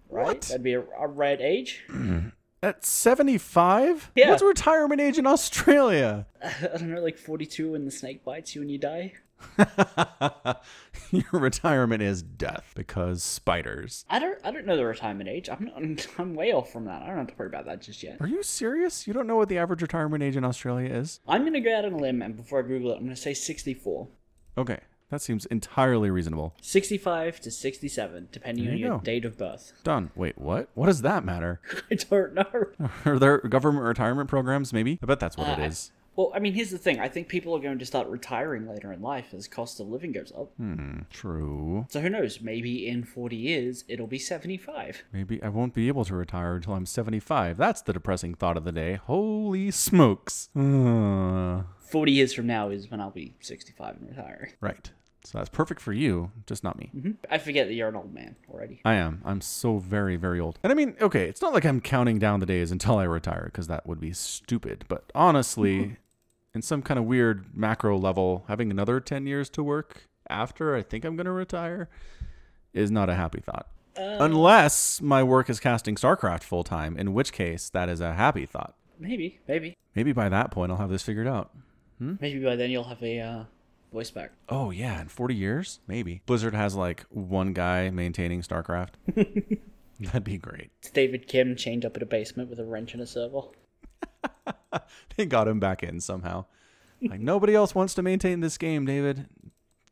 Right? 0.08 0.26
What? 0.26 0.40
That'd 0.42 0.62
be 0.62 0.74
a, 0.74 0.84
a 0.98 1.08
red 1.08 1.40
age. 1.40 1.84
At 2.62 2.84
75? 2.84 4.12
Yeah. 4.14 4.30
What's 4.30 4.42
retirement 4.42 5.00
age 5.00 5.18
in 5.18 5.26
Australia? 5.26 6.26
I 6.42 6.78
don't 6.78 6.90
know, 6.94 7.00
like 7.00 7.18
42 7.18 7.72
when 7.72 7.84
the 7.84 7.90
snake 7.90 8.24
bites 8.24 8.54
you 8.54 8.62
and 8.62 8.70
you 8.70 8.78
die. 8.78 9.12
Your 11.12 11.24
retirement 11.32 12.02
is 12.02 12.22
death 12.22 12.72
because 12.74 13.22
spiders. 13.22 14.04
I 14.10 14.18
don't 14.18 14.38
I 14.44 14.50
don't 14.50 14.66
know 14.66 14.76
the 14.76 14.84
retirement 14.84 15.28
age. 15.28 15.48
I'm 15.48 15.64
not, 15.66 16.06
I'm 16.18 16.34
way 16.34 16.52
off 16.52 16.72
from 16.72 16.84
that. 16.86 17.02
I 17.02 17.06
don't 17.08 17.18
have 17.18 17.26
to 17.28 17.34
worry 17.38 17.48
about 17.48 17.66
that 17.66 17.80
just 17.82 18.02
yet. 18.02 18.16
Are 18.20 18.26
you 18.26 18.42
serious? 18.42 19.06
You 19.06 19.12
don't 19.12 19.26
know 19.26 19.36
what 19.36 19.48
the 19.48 19.58
average 19.58 19.82
retirement 19.82 20.22
age 20.22 20.36
in 20.36 20.44
Australia 20.44 20.92
is? 20.92 21.20
I'm 21.28 21.44
gonna 21.44 21.60
go 21.60 21.74
out 21.76 21.84
on 21.84 21.92
a 21.92 21.96
limb 21.98 22.22
and 22.22 22.36
before 22.36 22.58
I 22.60 22.62
Google 22.66 22.90
it, 22.92 22.96
I'm 22.96 23.04
gonna 23.04 23.16
say 23.16 23.34
64. 23.34 24.08
Okay, 24.58 24.78
that 25.10 25.20
seems 25.22 25.46
entirely 25.46 26.10
reasonable. 26.10 26.54
65 26.60 27.40
to 27.40 27.50
67, 27.50 28.28
depending 28.32 28.64
There 28.64 28.72
on 28.72 28.78
your 28.78 28.90
go. 28.98 29.04
date 29.04 29.24
of 29.24 29.36
birth. 29.38 29.72
Done. 29.84 30.10
Wait, 30.16 30.38
what? 30.38 30.68
What 30.74 30.86
does 30.86 31.02
that 31.02 31.24
matter? 31.24 31.60
I 31.90 31.94
don't 31.94 32.34
know. 32.34 32.66
Are 33.04 33.18
there 33.18 33.38
government 33.38 33.84
retirement 33.84 34.28
programs? 34.28 34.72
Maybe. 34.72 34.98
I 35.02 35.06
bet 35.06 35.20
that's 35.20 35.36
what 35.36 35.48
it 35.48 35.58
Uh, 35.60 35.66
is. 35.66 35.92
Well, 36.16 36.32
I 36.34 36.38
mean, 36.38 36.54
here's 36.54 36.70
the 36.70 36.78
thing. 36.78 36.98
I 36.98 37.08
think 37.08 37.28
people 37.28 37.54
are 37.54 37.60
going 37.60 37.78
to 37.78 37.86
start 37.86 38.08
retiring 38.08 38.66
later 38.66 38.92
in 38.92 39.02
life 39.02 39.34
as 39.34 39.46
cost 39.46 39.80
of 39.80 39.88
living 39.88 40.12
goes 40.12 40.32
up. 40.36 40.50
Hmm. 40.56 41.00
True. 41.10 41.86
So 41.90 42.00
who 42.00 42.08
knows? 42.08 42.40
Maybe 42.40 42.88
in 42.88 43.04
40 43.04 43.36
years 43.36 43.84
it'll 43.86 44.06
be 44.06 44.18
75. 44.18 45.04
Maybe 45.12 45.42
I 45.42 45.48
won't 45.50 45.74
be 45.74 45.88
able 45.88 46.06
to 46.06 46.14
retire 46.16 46.56
until 46.56 46.72
I'm 46.74 46.86
75. 46.86 47.58
That's 47.58 47.82
the 47.82 47.92
depressing 47.92 48.34
thought 48.34 48.56
of 48.56 48.64
the 48.64 48.72
day. 48.72 48.94
Holy 48.94 49.70
smokes. 49.70 50.48
Uh, 50.56 51.62
40 51.78 52.12
years 52.12 52.32
from 52.32 52.46
now 52.46 52.70
is 52.70 52.90
when 52.90 53.00
I'll 53.00 53.10
be 53.10 53.34
65 53.40 53.96
and 54.00 54.08
retiring. 54.08 54.52
right. 54.60 54.90
So 55.24 55.38
that's 55.38 55.48
perfect 55.48 55.80
for 55.80 55.92
you, 55.92 56.30
just 56.46 56.62
not 56.62 56.78
me. 56.78 56.92
I 57.28 57.38
forget 57.38 57.66
that 57.66 57.74
you're 57.74 57.88
an 57.88 57.96
old 57.96 58.14
man 58.14 58.36
already. 58.48 58.80
I 58.84 58.94
am. 58.94 59.22
I'm 59.24 59.40
so 59.40 59.78
very, 59.78 60.14
very 60.14 60.38
old. 60.38 60.60
And 60.62 60.70
I 60.70 60.76
mean, 60.76 60.94
okay, 61.00 61.28
it's 61.28 61.42
not 61.42 61.52
like 61.52 61.64
I'm 61.64 61.80
counting 61.80 62.20
down 62.20 62.38
the 62.38 62.46
days 62.46 62.70
until 62.70 62.96
I 62.98 63.02
retire, 63.04 63.46
because 63.46 63.66
that 63.66 63.88
would 63.88 63.98
be 63.98 64.12
stupid. 64.12 64.84
But 64.86 65.10
honestly, 65.16 65.96
in 66.56 66.62
some 66.62 66.82
kind 66.82 66.98
of 66.98 67.04
weird 67.04 67.54
macro 67.54 67.96
level, 67.96 68.44
having 68.48 68.70
another 68.70 68.98
10 68.98 69.26
years 69.26 69.48
to 69.50 69.62
work 69.62 70.04
after 70.28 70.74
I 70.74 70.82
think 70.82 71.04
I'm 71.04 71.14
going 71.14 71.26
to 71.26 71.32
retire 71.32 71.88
is 72.72 72.90
not 72.90 73.08
a 73.08 73.14
happy 73.14 73.40
thought. 73.40 73.68
Unless 73.96 75.00
my 75.00 75.22
work 75.22 75.48
is 75.48 75.60
casting 75.60 75.94
StarCraft 75.94 76.42
full 76.42 76.64
time, 76.64 76.98
in 76.98 77.14
which 77.14 77.32
case 77.32 77.70
that 77.70 77.88
is 77.88 78.00
a 78.00 78.14
happy 78.14 78.44
thought. 78.44 78.74
Maybe, 78.98 79.40
maybe. 79.46 79.76
Maybe 79.94 80.12
by 80.12 80.28
that 80.28 80.50
point 80.50 80.72
I'll 80.72 80.78
have 80.78 80.90
this 80.90 81.02
figured 81.02 81.28
out. 81.28 81.50
Maybe 81.98 82.42
by 82.42 82.56
then 82.56 82.70
you'll 82.70 82.84
have 82.84 83.02
a 83.02 83.20
uh, 83.20 83.44
voice 83.92 84.10
back. 84.10 84.32
Oh, 84.48 84.70
yeah, 84.70 85.00
in 85.00 85.08
40 85.08 85.34
years? 85.34 85.80
Maybe. 85.86 86.22
Blizzard 86.26 86.54
has 86.54 86.74
like 86.74 87.04
one 87.10 87.52
guy 87.52 87.90
maintaining 87.90 88.42
StarCraft. 88.42 88.90
That'd 90.00 90.24
be 90.24 90.36
great. 90.36 90.70
It's 90.80 90.90
David 90.90 91.26
Kim 91.26 91.56
chained 91.56 91.86
up 91.86 91.96
in 91.96 92.02
a 92.02 92.06
basement 92.06 92.50
with 92.50 92.60
a 92.60 92.64
wrench 92.64 92.92
and 92.92 93.02
a 93.02 93.06
server. 93.06 93.42
They 95.16 95.26
got 95.26 95.48
him 95.48 95.60
back 95.60 95.82
in 95.82 96.00
somehow. 96.00 96.44
Like 97.02 97.20
nobody 97.20 97.54
else 97.54 97.74
wants 97.74 97.94
to 97.94 98.02
maintain 98.02 98.40
this 98.40 98.58
game, 98.58 98.86
David. 98.86 99.26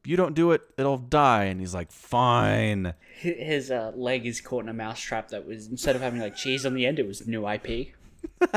If 0.01 0.07
you 0.07 0.17
don't 0.17 0.35
do 0.35 0.53
it, 0.53 0.63
it'll 0.77 0.99
die. 0.99 1.45
And 1.45 1.61
he's 1.61 1.75
like, 1.75 1.91
fine. 1.91 2.95
His 3.21 3.71
uh, 3.71 3.93
leg 3.95 4.27
is 4.27 4.41
caught 4.41 4.65
in 4.65 4.69
a 4.69 4.75
mousetrap 4.75 5.29
that 5.29 5.47
was, 5.47 5.69
instead 5.69 5.97
of 5.97 6.03
having 6.03 6.21
like 6.21 6.37
cheese 6.37 6.67
on 6.67 6.75
the 6.75 6.87
end, 6.87 6.99
it 6.99 7.07
was 7.07 7.27
new 7.27 7.49
IP. 7.49 7.89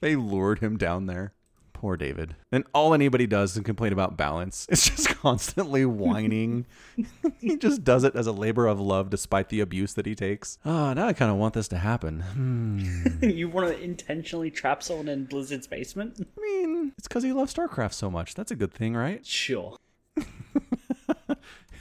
They 0.00 0.16
lured 0.16 0.60
him 0.60 0.76
down 0.76 1.06
there. 1.06 1.32
Poor 1.78 1.96
David. 1.96 2.34
And 2.50 2.64
all 2.74 2.92
anybody 2.92 3.28
does 3.28 3.56
is 3.56 3.62
complain 3.62 3.92
about 3.92 4.16
balance. 4.16 4.66
It's 4.68 4.84
just 4.90 5.10
constantly 5.10 5.84
whining. 5.84 6.66
he 7.40 7.56
just 7.56 7.84
does 7.84 8.02
it 8.02 8.16
as 8.16 8.26
a 8.26 8.32
labor 8.32 8.66
of 8.66 8.80
love 8.80 9.10
despite 9.10 9.48
the 9.48 9.60
abuse 9.60 9.94
that 9.94 10.04
he 10.04 10.16
takes. 10.16 10.58
Ah, 10.64 10.92
now 10.92 11.06
I 11.06 11.12
kind 11.12 11.30
of 11.30 11.36
want 11.36 11.54
this 11.54 11.68
to 11.68 11.78
happen. 11.78 12.18
Hmm. 12.18 13.22
you 13.22 13.48
want 13.48 13.68
to 13.68 13.80
intentionally 13.80 14.50
trap 14.50 14.82
someone 14.82 15.06
in 15.06 15.26
Blizzard's 15.26 15.68
basement? 15.68 16.16
I 16.20 16.40
mean, 16.40 16.94
it's 16.98 17.06
because 17.06 17.22
he 17.22 17.32
loves 17.32 17.54
StarCraft 17.54 17.92
so 17.92 18.10
much. 18.10 18.34
That's 18.34 18.50
a 18.50 18.56
good 18.56 18.74
thing, 18.74 18.96
right? 18.96 19.24
Sure. 19.24 19.76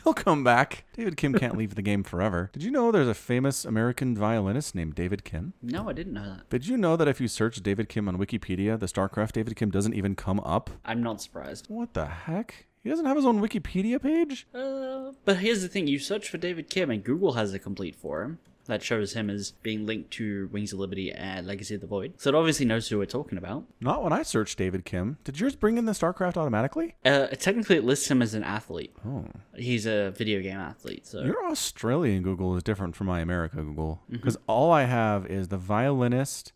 He'll 0.08 0.13
come 0.13 0.41
back. 0.41 0.86
David 0.93 1.17
Kim 1.17 1.34
can't 1.34 1.58
leave 1.58 1.76
the 1.76 1.82
game 1.82 2.02
forever. 2.02 2.50
Did 2.54 2.63
you 2.63 2.72
know 2.72 2.93
there's 2.93 3.10
a 3.10 3.13
famous 3.13 3.65
American 3.65 4.15
violinist 4.15 4.74
named 4.74 4.96
David 4.96 5.26
Kim? 5.26 5.52
No, 5.62 5.89
I 5.89 5.91
didn't 5.91 6.13
know 6.13 6.24
that. 6.24 6.50
Did 6.50 6.65
you 6.65 6.78
know 6.78 6.96
that 6.96 7.10
if 7.10 7.20
you 7.20 7.28
search 7.28 7.62
David 7.62 7.89
Kim 7.89 8.08
on 8.08 8.15
Wikipedia, 8.15 8.80
the 8.80 8.86
StarCraft 8.86 9.34
David 9.34 9.58
Kim 9.58 9.70
doesn't 9.70 9.93
even 9.93 10.15
come 10.15 10.39
up? 10.39 10.70
I'm 10.86 11.04
not 11.04 11.22
surprised. 11.22 11.65
What 11.67 11.93
the 11.93 12.06
heck? 12.06 12.67
He 12.82 12.89
doesn't 12.89 13.06
have 13.06 13.17
his 13.17 13.26
own 13.26 13.41
Wikipedia 13.41 14.02
page? 14.02 14.48
Uh, 14.56 15.12
but 15.26 15.39
here's 15.39 15.62
the 15.62 15.67
thing: 15.67 15.88
you 15.88 16.00
search 16.00 16.30
for 16.30 16.38
David 16.38 16.70
Kim, 16.70 16.89
and 16.89 17.04
Google 17.04 17.34
has 17.34 17.54
a 17.54 17.60
complete 17.60 17.98
for 17.98 18.24
him 18.24 18.39
that 18.68 18.84
shows 18.84 19.14
him 19.14 19.30
as 19.30 19.52
being 19.64 19.86
linked 19.86 20.12
to 20.12 20.50
Wings 20.52 20.74
of 20.74 20.80
Liberty 20.80 21.12
and 21.12 21.48
Legacy 21.48 21.76
of 21.76 21.82
the 21.82 21.88
Void. 21.88 22.14
So 22.18 22.30
it 22.30 22.36
obviously 22.36 22.66
knows 22.66 22.88
who 22.88 22.98
we're 22.98 23.06
talking 23.06 23.38
about. 23.38 23.66
Not 23.82 24.04
when 24.04 24.14
I 24.14 24.24
searched 24.24 24.58
David 24.58 24.86
Kim. 24.86 25.18
Did 25.24 25.40
yours 25.40 25.56
bring 25.56 25.78
in 25.78 25.86
the 25.86 25.94
StarCraft 25.94 26.38
automatically? 26.38 26.96
Uh, 27.04 27.28
technically, 27.28 27.78
it 27.78 27.84
lists 27.84 28.10
him 28.10 28.22
as 28.22 28.34
an 28.34 28.44
athlete. 28.44 28.96
Oh. 29.06 29.26
He's 29.56 29.86
a 29.86 30.12
video 30.12 30.42
game 30.42 30.58
athlete. 30.58 31.08
So 31.08 31.24
Your 31.24 31.46
Australian 31.48 32.24
Google 32.24 32.56
is 32.56 32.64
different 32.64 32.96
from 32.96 33.08
my 33.08 33.20
America 33.20 33.58
Google. 33.58 34.02
Because 34.10 34.38
all 34.48 34.72
I 34.72 34.84
have 34.84 35.26
is 35.26 35.48
the 35.48 35.58
violinist 35.58 36.54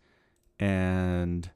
and 0.59 1.49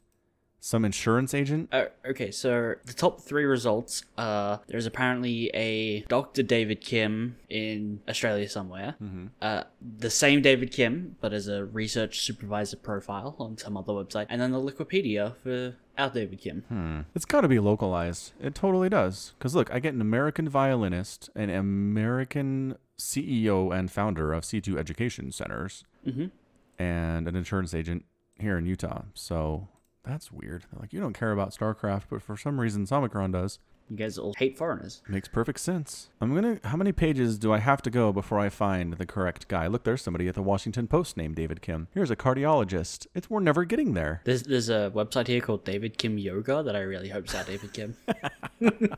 Some 0.66 0.84
insurance 0.84 1.36
agent? 1.36 1.70
Uh, 1.72 1.86
okay, 2.08 2.32
so 2.32 2.74
the 2.86 2.94
top 2.94 3.22
three 3.22 3.46
results 3.46 4.04
uh 4.18 4.58
there's 4.66 4.88
apparently 4.88 5.52
a 5.54 6.02
Dr. 6.08 6.42
David 6.42 6.82
Kim 6.82 7.36
in 7.50 8.02
Australia 8.10 8.50
somewhere. 8.50 8.96
Uh, 9.44 9.62
the 10.00 10.10
same 10.10 10.42
David 10.42 10.72
Kim, 10.72 11.18
but 11.22 11.34
as 11.34 11.48
a 11.48 11.66
research 11.66 12.22
supervisor 12.22 12.78
profile 12.78 13.36
on 13.38 13.60
some 13.60 13.78
other 13.78 13.94
website, 13.94 14.26
and 14.28 14.42
then 14.42 14.52
the 14.54 14.60
Wikipedia 14.60 15.36
for 15.44 15.76
our 16.00 16.10
David 16.10 16.42
Kim. 16.42 17.06
It's 17.14 17.26
got 17.26 17.42
to 17.42 17.48
be 17.48 17.60
localized. 17.60 18.34
It 18.42 18.56
totally 18.56 18.90
does. 18.90 19.34
Because 19.38 19.54
look, 19.54 19.72
I 19.72 19.78
get 19.78 19.94
an 19.94 20.02
American 20.02 20.50
violinist, 20.50 21.30
an 21.36 21.52
American 21.52 22.78
CEO 22.98 23.72
and 23.72 23.92
founder 23.92 24.34
of 24.34 24.44
C2 24.44 24.80
Education 24.80 25.32
Centers, 25.32 25.84
Mhm. 26.08 26.32
and 26.80 27.28
an 27.28 27.36
insurance 27.36 27.76
agent 27.76 28.04
here 28.40 28.58
in 28.58 28.66
Utah. 28.66 29.04
So 29.14 29.68
that's 30.06 30.32
weird. 30.32 30.66
Like, 30.80 30.94
you 30.94 31.00
don't 31.00 31.14
care 31.14 31.32
about 31.32 31.52
StarCraft, 31.52 32.04
but 32.10 32.22
for 32.22 32.38
some 32.38 32.60
reason, 32.60 32.88
Omicron 32.92 33.32
does. 33.32 33.60
You 33.90 33.98
guys 33.98 34.18
all 34.18 34.34
hate 34.38 34.58
foreigners. 34.58 35.04
Makes 35.08 35.28
perfect 35.28 35.60
sense. 35.60 36.10
I'm 36.20 36.34
gonna. 36.34 36.60
How 36.64 36.76
many 36.76 36.92
pages 36.92 37.38
do 37.38 37.54
I 37.54 37.60
have 37.60 37.84
to 37.84 37.92
go 37.92 38.12
before 38.12 38.40
I 38.40 38.50
find 38.50 38.94
the 38.94 39.06
correct 39.06 39.48
guy? 39.48 39.68
Look, 39.68 39.84
there's 39.84 40.02
somebody 40.02 40.28
at 40.28 40.34
the 40.34 40.42
Washington 40.42 40.88
Post 40.88 41.18
named 41.18 41.36
David 41.36 41.62
Kim. 41.62 41.88
Here's 41.94 42.10
a 42.10 42.16
cardiologist. 42.16 43.06
It's 43.14 43.30
we're 43.30 43.42
never 43.42 43.64
getting 43.64 43.94
there. 43.94 44.22
There's 44.24 44.42
there's 44.42 44.70
a 44.70 44.92
website 44.96 45.28
here 45.28 45.40
called 45.40 45.66
David 45.66 46.00
Kim 46.00 46.18
Yoga 46.18 46.64
that 46.64 46.76
I 46.76 46.80
really 46.80 47.10
hope's 47.10 47.36
our 47.36 47.44
David 47.44 47.74
Kim. 47.74 47.96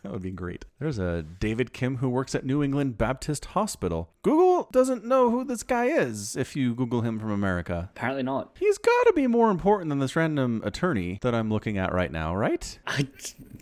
That 0.02 0.12
would 0.12 0.22
be 0.22 0.30
great. 0.30 0.64
There's 0.78 0.98
a 0.98 1.22
David 1.22 1.74
Kim 1.74 1.96
who 1.98 2.08
works 2.08 2.34
at 2.34 2.46
New 2.46 2.62
England 2.62 2.96
Baptist 2.96 3.44
Hospital. 3.46 4.10
Google 4.22 4.68
doesn't 4.72 5.04
know 5.04 5.30
who 5.30 5.44
this 5.44 5.62
guy 5.62 5.86
is 5.86 6.36
if 6.36 6.56
you 6.56 6.74
Google 6.74 7.02
him 7.02 7.18
from 7.18 7.30
America. 7.30 7.90
Apparently 7.94 8.22
not. 8.22 8.56
He's 8.58 8.78
got 8.78 9.04
to 9.08 9.12
be 9.14 9.26
more 9.26 9.50
important 9.50 9.90
than 9.90 9.98
this 9.98 10.16
random 10.16 10.62
attorney 10.64 11.18
that 11.20 11.34
I'm 11.34 11.50
looking 11.50 11.76
at 11.76 11.92
right 11.92 12.10
now, 12.10 12.34
right? 12.34 12.78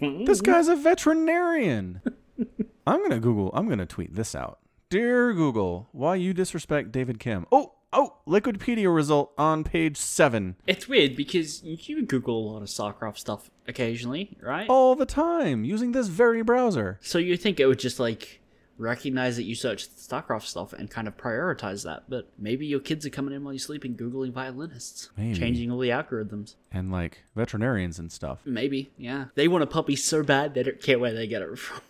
This 0.00 0.40
guy's 0.40 0.68
a 0.68 0.76
veterinarian. 0.76 2.02
I'm 2.86 2.98
going 3.00 3.10
to 3.10 3.20
Google, 3.20 3.50
I'm 3.52 3.66
going 3.66 3.80
to 3.80 3.86
tweet 3.86 4.14
this 4.14 4.34
out. 4.34 4.60
Dear 4.90 5.34
Google, 5.34 5.86
why 5.92 6.14
you 6.14 6.32
disrespect 6.32 6.92
David 6.92 7.20
Kim? 7.20 7.44
Oh, 7.52 7.74
oh, 7.92 8.14
Liquipedia 8.26 8.94
result 8.94 9.32
on 9.36 9.62
page 9.62 9.98
7. 9.98 10.56
it's 10.66 10.88
weird 10.88 11.14
because 11.14 11.62
you 11.62 12.06
Google 12.06 12.38
a 12.38 12.44
lot 12.54 12.62
of 12.62 12.68
StarCraft 12.68 13.18
stuff 13.18 13.50
occasionally, 13.66 14.38
right? 14.40 14.66
All 14.70 14.94
the 14.96 15.04
time 15.04 15.62
using 15.62 15.92
this 15.92 16.08
very 16.08 16.42
browser. 16.42 16.98
So 17.02 17.18
you 17.18 17.36
think 17.36 17.60
it 17.60 17.66
would 17.66 17.78
just 17.78 18.00
like 18.00 18.40
recognize 18.78 19.36
that 19.36 19.42
you 19.42 19.54
searched 19.54 19.94
StarCraft 19.94 20.44
stuff 20.44 20.72
and 20.72 20.90
kind 20.90 21.06
of 21.06 21.18
prioritize 21.18 21.84
that, 21.84 22.04
but 22.08 22.30
maybe 22.38 22.64
your 22.64 22.80
kids 22.80 23.04
are 23.04 23.10
coming 23.10 23.34
in 23.34 23.44
while 23.44 23.52
you're 23.52 23.58
sleeping 23.58 23.94
googling 23.94 24.32
violinists, 24.32 25.10
Maybe. 25.18 25.38
changing 25.38 25.70
all 25.70 25.80
the 25.80 25.90
algorithms. 25.90 26.54
And 26.72 26.90
like 26.90 27.24
veterinarians 27.36 27.98
and 27.98 28.10
stuff. 28.10 28.38
Maybe, 28.46 28.90
yeah. 28.96 29.26
They 29.34 29.48
want 29.48 29.64
a 29.64 29.66
puppy 29.66 29.96
so 29.96 30.22
bad 30.22 30.54
they 30.54 30.62
don't 30.62 30.80
care 30.80 30.98
where 30.98 31.12
they 31.12 31.26
get 31.26 31.42
it 31.42 31.58
from. 31.58 31.82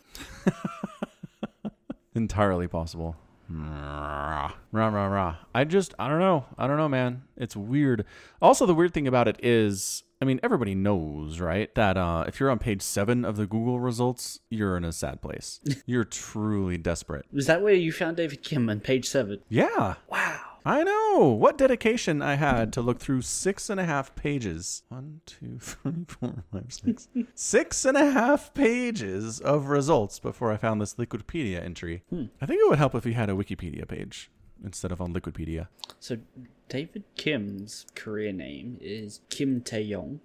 Entirely 2.19 2.66
possible. 2.66 3.14
Rah, 3.49 4.51
rah, 4.73 4.89
rah. 5.07 5.37
I 5.55 5.62
just, 5.62 5.95
I 6.01 6.09
don't 6.09 6.19
know. 6.19 6.47
I 6.59 6.66
don't 6.66 6.77
know, 6.77 6.89
man. 6.89 7.23
It's 7.37 7.55
weird. 7.55 8.05
Also, 8.43 8.66
the 8.66 8.75
weird 8.75 8.93
thing 8.93 9.07
about 9.07 9.29
it 9.29 9.39
is, 9.41 10.03
I 10.21 10.25
mean, 10.25 10.41
everybody 10.43 10.75
knows, 10.75 11.39
right? 11.39 11.73
That 11.77 11.97
uh, 11.97 12.25
if 12.27 12.41
you're 12.41 12.51
on 12.51 12.59
page 12.59 12.83
seven 12.83 13.25
of 13.25 13.37
the 13.37 13.47
Google 13.47 13.79
results, 13.79 14.41
you're 14.51 14.77
in 14.77 14.83
a 14.83 14.91
sad 14.91 15.23
place. 15.23 15.61
you're 15.87 16.03
truly 16.03 16.77
desperate. 16.77 17.27
Was 17.33 17.47
that 17.47 17.62
where 17.62 17.73
you 17.73 17.93
found 17.93 18.16
David 18.16 18.43
Kim 18.43 18.69
on 18.69 18.81
page 18.81 19.09
seven? 19.09 19.39
Yeah. 19.49 19.95
Wow. 20.11 20.41
I 20.69 20.85
know. 20.85 21.29
What 21.29 21.57
dedication 21.57 22.21
I 22.21 22.35
had 22.35 22.75
to 22.75 22.83
look 22.83 22.99
through 22.99 23.23
six 23.23 23.71
and 23.71 23.81
a 23.81 23.87
half 23.87 24.14
pages. 24.14 24.83
One, 24.91 25.23
two, 25.25 25.59
three, 25.61 26.05
four, 26.07 26.45
five, 26.53 26.66
six. 26.69 27.09
six 27.35 27.87
and 27.87 27.97
a 27.97 28.11
half 28.11 28.53
pages 28.53 29.41
of 29.41 29.69
results 29.69 30.19
before 30.19 30.53
I 30.53 30.59
found 30.59 30.83
this 30.83 30.97
Liquipedia 30.97 31.64
entry. 31.64 32.03
I 32.12 32.45
think 32.45 32.61
it 32.61 32.69
would 32.69 32.79
help 32.79 32.95
if 32.95 33.07
you 33.07 33.14
had 33.14 33.31
a 33.31 33.33
Wikipedia 33.33 33.89
page 33.89 34.31
instead 34.62 34.93
of 34.93 35.01
on 35.01 35.14
Liquipedia. 35.14 35.69
So 36.01 36.19
David 36.69 37.05
Kim's 37.16 37.87
career 37.95 38.33
name 38.33 38.77
is 38.79 39.23
Kim 39.31 39.62
Taeyong. 39.62 40.19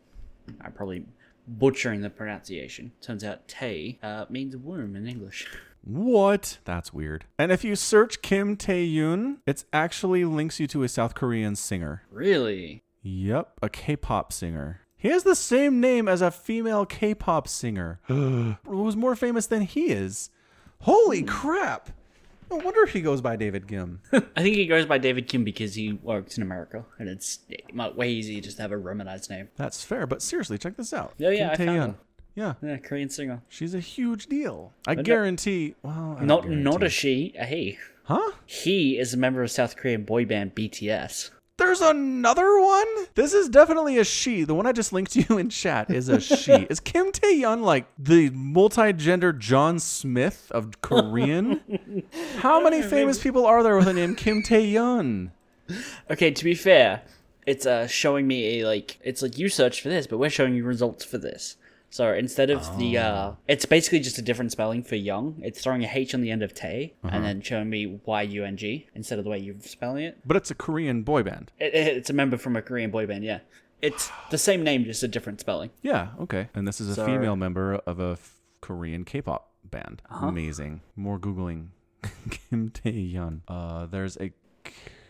I'm 0.60 0.74
probably 0.74 1.06
butchering 1.48 2.02
the 2.02 2.10
pronunciation. 2.10 2.92
Turns 3.00 3.24
out 3.24 3.48
Tae 3.48 3.98
uh, 4.04 4.26
means 4.30 4.58
womb 4.58 4.98
in 4.98 5.08
English. 5.08 5.48
What? 5.84 6.60
That's 6.66 6.94
weird. 6.94 7.26
And 7.38 7.52
if 7.52 7.64
you 7.64 7.76
search 7.76 8.22
Kim 8.22 8.56
Tae-yoon, 8.56 9.38
it 9.46 9.66
actually 9.74 10.24
links 10.26 10.60
you 10.60 10.68
to 10.68 10.84
a 10.84 10.90
South 10.90 11.14
Korean 11.14 11.56
singer. 11.56 12.04
really? 12.10 12.84
Yep, 13.06 13.60
a 13.62 13.70
K-pop 13.70 14.32
singer. 14.32 14.80
He 14.96 15.10
has 15.10 15.24
the 15.24 15.36
same 15.36 15.82
name 15.82 16.08
as 16.08 16.22
a 16.22 16.32
female 16.32 16.86
K-pop 16.86 17.50
singer 17.50 18.00
who's 18.08 18.96
more 18.96 19.18
famous 19.18 19.46
than 19.46 19.64
he 19.64 19.92
is. 19.92 20.30
Holy 20.80 21.20
hmm. 21.22 21.28
crap! 21.28 21.90
No 22.50 22.58
wonder 22.58 22.86
he 22.86 23.02
goes 23.02 23.20
by 23.20 23.36
David 23.36 23.68
Kim. 23.68 24.00
I 24.14 24.42
think 24.42 24.56
he 24.56 24.68
goes 24.68 24.86
by 24.86 25.00
David 25.00 25.28
Kim 25.28 25.44
because 25.44 25.76
he 25.76 25.94
works 25.94 26.38
in 26.38 26.44
America, 26.44 26.86
and 27.00 27.10
it's 27.10 27.40
way 27.74 28.12
easier 28.12 28.40
just 28.42 28.58
to 28.58 28.62
have 28.62 28.72
a 28.72 28.78
Romanized 28.78 29.30
name. 29.30 29.50
That's 29.58 29.84
fair, 29.84 30.06
but 30.06 30.22
seriously, 30.22 30.58
check 30.58 30.78
this 30.78 30.94
out. 30.94 31.14
Oh, 31.20 31.24
yeah, 31.24 31.30
yeah, 31.30 31.52
I 31.52 31.56
Kim 31.56 31.66
found 31.66 31.80
Tae-yeon. 31.80 31.88
her. 31.96 32.00
Yeah, 32.36 32.54
Yeah, 32.64 32.78
Korean 32.78 33.10
singer. 33.10 33.42
she's 33.48 33.74
a 33.76 33.80
huge 33.80 34.26
deal. 34.28 34.74
I 34.88 34.96
guarantee. 34.96 35.76
Well, 35.84 36.18
I 36.20 36.26
Not 36.26 36.50
not 36.50 36.82
a 36.84 36.90
she, 36.90 37.34
a 37.38 37.46
he. 37.46 37.78
Huh? 38.06 38.32
He 38.46 38.98
is 38.98 39.14
a 39.14 39.18
member 39.18 39.44
of 39.44 39.52
South 39.52 39.78
Korean 39.78 40.04
boy 40.04 40.26
band 40.26 40.56
BTS. 40.56 41.30
There's 41.58 41.82
another 41.82 42.60
one? 42.60 42.88
This 43.14 43.32
is 43.34 43.48
definitely 43.48 44.00
a 44.00 44.04
she. 44.04 44.44
The 44.44 44.56
one 44.56 44.66
I 44.66 44.72
just 44.72 44.92
linked 44.92 45.12
to 45.14 45.22
you 45.30 45.38
in 45.38 45.50
chat 45.50 45.92
is 45.92 46.10
a 46.10 46.20
she. 46.20 46.52
is 46.70 46.80
Kim 46.80 47.12
Tae-yeon 47.12 47.62
like 47.62 47.86
the 48.00 48.32
multi-gender 48.32 49.32
John 49.34 49.78
Smith 49.80 50.52
of 50.52 50.82
Korean? 50.82 51.62
How 52.40 52.60
many 52.62 52.82
famous 52.82 53.22
people 53.22 53.46
are 53.46 53.62
there 53.62 53.76
with 53.78 53.86
the 53.86 53.94
name 53.94 54.16
Kim 54.16 54.42
Tae-yeon? 54.42 55.30
Okay, 56.10 56.32
to 56.32 56.44
be 56.44 56.56
fair, 56.56 57.04
it's 57.46 57.66
uh 57.68 57.86
showing 57.88 58.26
me 58.28 58.60
a 58.62 58.68
like 58.68 58.98
it's 59.04 59.22
like 59.22 59.38
you 59.38 59.48
searched 59.50 59.82
for 59.82 59.90
this, 59.90 60.08
but 60.08 60.18
we're 60.18 60.30
showing 60.32 60.56
you 60.56 60.64
results 60.66 61.06
for 61.06 61.20
this. 61.20 61.56
So 61.94 62.12
instead 62.12 62.50
of 62.50 62.60
the 62.80 62.98
uh 62.98 63.34
it's 63.48 63.66
basically 63.66 64.00
just 64.00 64.18
a 64.18 64.24
different 64.24 64.52
spelling 64.52 64.82
for 64.82 64.96
young. 64.96 65.40
It's 65.44 65.62
throwing 65.62 65.84
a 65.84 65.88
H 65.94 66.16
on 66.16 66.22
the 66.22 66.32
end 66.32 66.42
of 66.42 66.52
Tay 66.56 66.96
and 67.04 67.24
then 67.24 67.40
showing 67.42 67.70
me 67.70 68.00
Y 68.06 68.22
U 68.24 68.44
N 68.44 68.58
G 68.58 68.88
instead 68.96 69.20
of 69.20 69.24
the 69.26 69.30
way 69.30 69.38
you're 69.38 69.60
spelling 69.60 70.04
it. 70.06 70.18
But 70.26 70.36
it's 70.38 70.50
a 70.50 70.56
Korean 70.56 71.04
boy 71.04 71.22
band. 71.22 71.52
It, 71.60 71.76
it. 71.76 71.96
It's 71.98 72.10
a 72.10 72.14
member 72.14 72.38
from 72.38 72.56
a 72.56 72.64
Korean 72.64 72.90
boy 72.90 73.06
band, 73.06 73.24
yeah. 73.24 73.42
It's 73.84 74.10
the 74.32 74.40
same 74.40 74.64
name, 74.64 74.86
just 74.86 75.04
a 75.04 75.08
different 75.08 75.40
spelling. 75.40 75.70
Yeah, 75.84 76.08
okay. 76.22 76.50
And 76.56 76.68
this 76.68 76.82
is 76.82 76.90
a 76.90 76.96
So- 76.96 77.06
female 77.06 77.36
member 77.36 77.76
of 77.86 78.00
a 78.00 78.14
f- 78.14 78.40
Korean 78.62 79.06
K-pop 79.06 79.52
band. 79.64 80.02
Amazing. 80.10 80.82
More 80.96 81.20
googling. 81.20 81.68
Kim 82.32 82.70
Tae-yeon. 82.72 83.42
Uh, 83.48 83.86
there's 83.86 84.18
a 84.18 84.32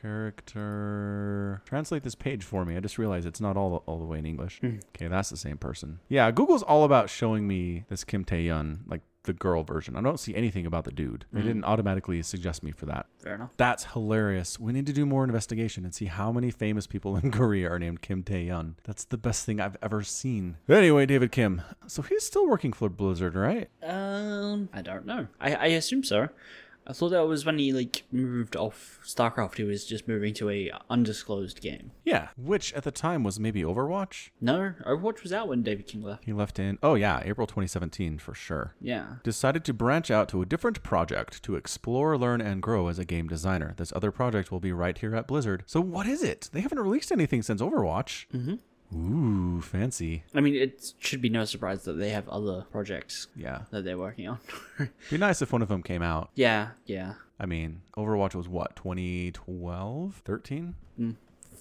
character. 0.03 1.61
Translate 1.65 2.03
this 2.03 2.15
page 2.15 2.43
for 2.43 2.65
me. 2.65 2.75
I 2.77 2.79
just 2.79 2.97
realized 2.97 3.25
it's 3.25 3.41
not 3.41 3.57
all 3.57 3.83
all 3.85 3.99
the 3.99 4.05
way 4.05 4.19
in 4.19 4.25
English. 4.25 4.59
Okay, 4.63 5.07
that's 5.07 5.29
the 5.29 5.37
same 5.37 5.57
person. 5.57 5.99
Yeah, 6.09 6.29
Google's 6.31 6.63
all 6.63 6.83
about 6.83 7.09
showing 7.09 7.47
me 7.47 7.85
this 7.89 8.03
Kim 8.03 8.23
Tae-yeon, 8.23 8.79
like 8.87 9.01
the 9.23 9.33
girl 9.33 9.63
version. 9.63 9.95
I 9.95 10.01
don't 10.01 10.19
see 10.19 10.35
anything 10.35 10.65
about 10.65 10.83
the 10.83 10.91
dude. 10.91 11.25
They 11.31 11.41
didn't 11.41 11.63
automatically 11.63 12.21
suggest 12.23 12.61
me 12.61 12.71
for 12.71 12.85
that. 12.87 13.05
Fair 13.19 13.35
enough. 13.35 13.51
That's 13.55 13.85
hilarious. 13.85 14.59
We 14.59 14.73
need 14.73 14.85
to 14.87 14.93
do 14.93 15.05
more 15.05 15.23
investigation 15.23 15.85
and 15.85 15.95
see 15.95 16.05
how 16.05 16.31
many 16.33 16.51
famous 16.51 16.87
people 16.87 17.15
in 17.23 17.31
Korea 17.31 17.71
are 17.71 17.79
named 17.79 18.01
Kim 18.01 18.23
Tae-yeon. 18.23 18.75
That's 18.83 19.05
the 19.05 19.17
best 19.17 19.45
thing 19.45 19.61
I've 19.61 19.77
ever 19.81 20.03
seen. 20.03 20.57
Anyway, 20.67 21.05
David 21.05 21.31
Kim. 21.31 21.61
So 21.87 22.01
he's 22.01 22.25
still 22.25 22.47
working 22.47 22.73
for 22.73 22.89
Blizzard, 22.89 23.35
right? 23.35 23.69
Um, 23.81 24.67
I 24.73 24.81
don't 24.81 25.05
know. 25.05 25.27
I 25.39 25.55
I 25.55 25.65
assume 25.67 26.03
so. 26.03 26.27
I 26.85 26.93
thought 26.93 27.09
that 27.09 27.27
was 27.27 27.45
when 27.45 27.59
he 27.59 27.71
like 27.71 28.03
moved 28.11 28.55
off 28.55 28.99
StarCraft. 29.05 29.55
He 29.57 29.63
was 29.63 29.85
just 29.85 30.07
moving 30.07 30.33
to 30.35 30.49
a 30.49 30.71
undisclosed 30.89 31.61
game. 31.61 31.91
Yeah. 32.03 32.29
Which 32.37 32.73
at 32.73 32.83
the 32.83 32.91
time 32.91 33.23
was 33.23 33.39
maybe 33.39 33.63
Overwatch. 33.63 34.29
No, 34.41 34.73
Overwatch 34.85 35.23
was 35.23 35.31
out 35.33 35.47
when 35.47 35.63
David 35.63 35.87
Kim 35.87 36.01
left. 36.03 36.25
He 36.25 36.33
left 36.33 36.59
in, 36.59 36.77
oh 36.83 36.95
yeah, 36.95 37.21
April 37.23 37.47
2017 37.47 38.17
for 38.17 38.33
sure. 38.33 38.75
Yeah. 38.81 39.15
Decided 39.23 39.63
to 39.65 39.73
branch 39.73 40.11
out 40.11 40.27
to 40.29 40.41
a 40.41 40.45
different 40.45 40.83
project 40.83 41.41
to 41.43 41.55
explore, 41.55 42.17
learn, 42.17 42.41
and 42.41 42.61
grow 42.61 42.87
as 42.87 42.99
a 42.99 43.05
game 43.05 43.27
designer. 43.27 43.73
This 43.77 43.93
other 43.95 44.11
project 44.11 44.51
will 44.51 44.59
be 44.59 44.73
right 44.73 44.97
here 44.97 45.15
at 45.15 45.27
Blizzard. 45.27 45.63
So 45.65 45.79
what 45.81 46.05
is 46.05 46.21
it? 46.23 46.49
They 46.51 46.61
haven't 46.61 46.79
released 46.79 47.11
anything 47.11 47.41
since 47.41 47.61
Overwatch. 47.61 48.27
Mm-hmm. 48.33 48.55
Ooh, 48.95 49.61
fancy. 49.61 50.23
I 50.33 50.41
mean, 50.41 50.55
it 50.55 50.93
should 50.99 51.21
be 51.21 51.29
no 51.29 51.45
surprise 51.45 51.83
that 51.83 51.93
they 51.93 52.09
have 52.09 52.27
other 52.29 52.65
projects 52.71 53.27
Yeah. 53.35 53.61
that 53.71 53.83
they're 53.83 53.97
working 53.97 54.27
on. 54.27 54.39
Be 55.09 55.17
nice 55.17 55.41
if 55.41 55.51
one 55.51 55.61
of 55.61 55.67
them 55.67 55.83
came 55.83 56.01
out. 56.01 56.29
yeah, 56.35 56.69
yeah. 56.85 57.13
I 57.39 57.45
mean, 57.45 57.81
Overwatch 57.97 58.35
was 58.35 58.47
what, 58.47 58.75
2012? 58.75 60.21
13? 60.23 60.75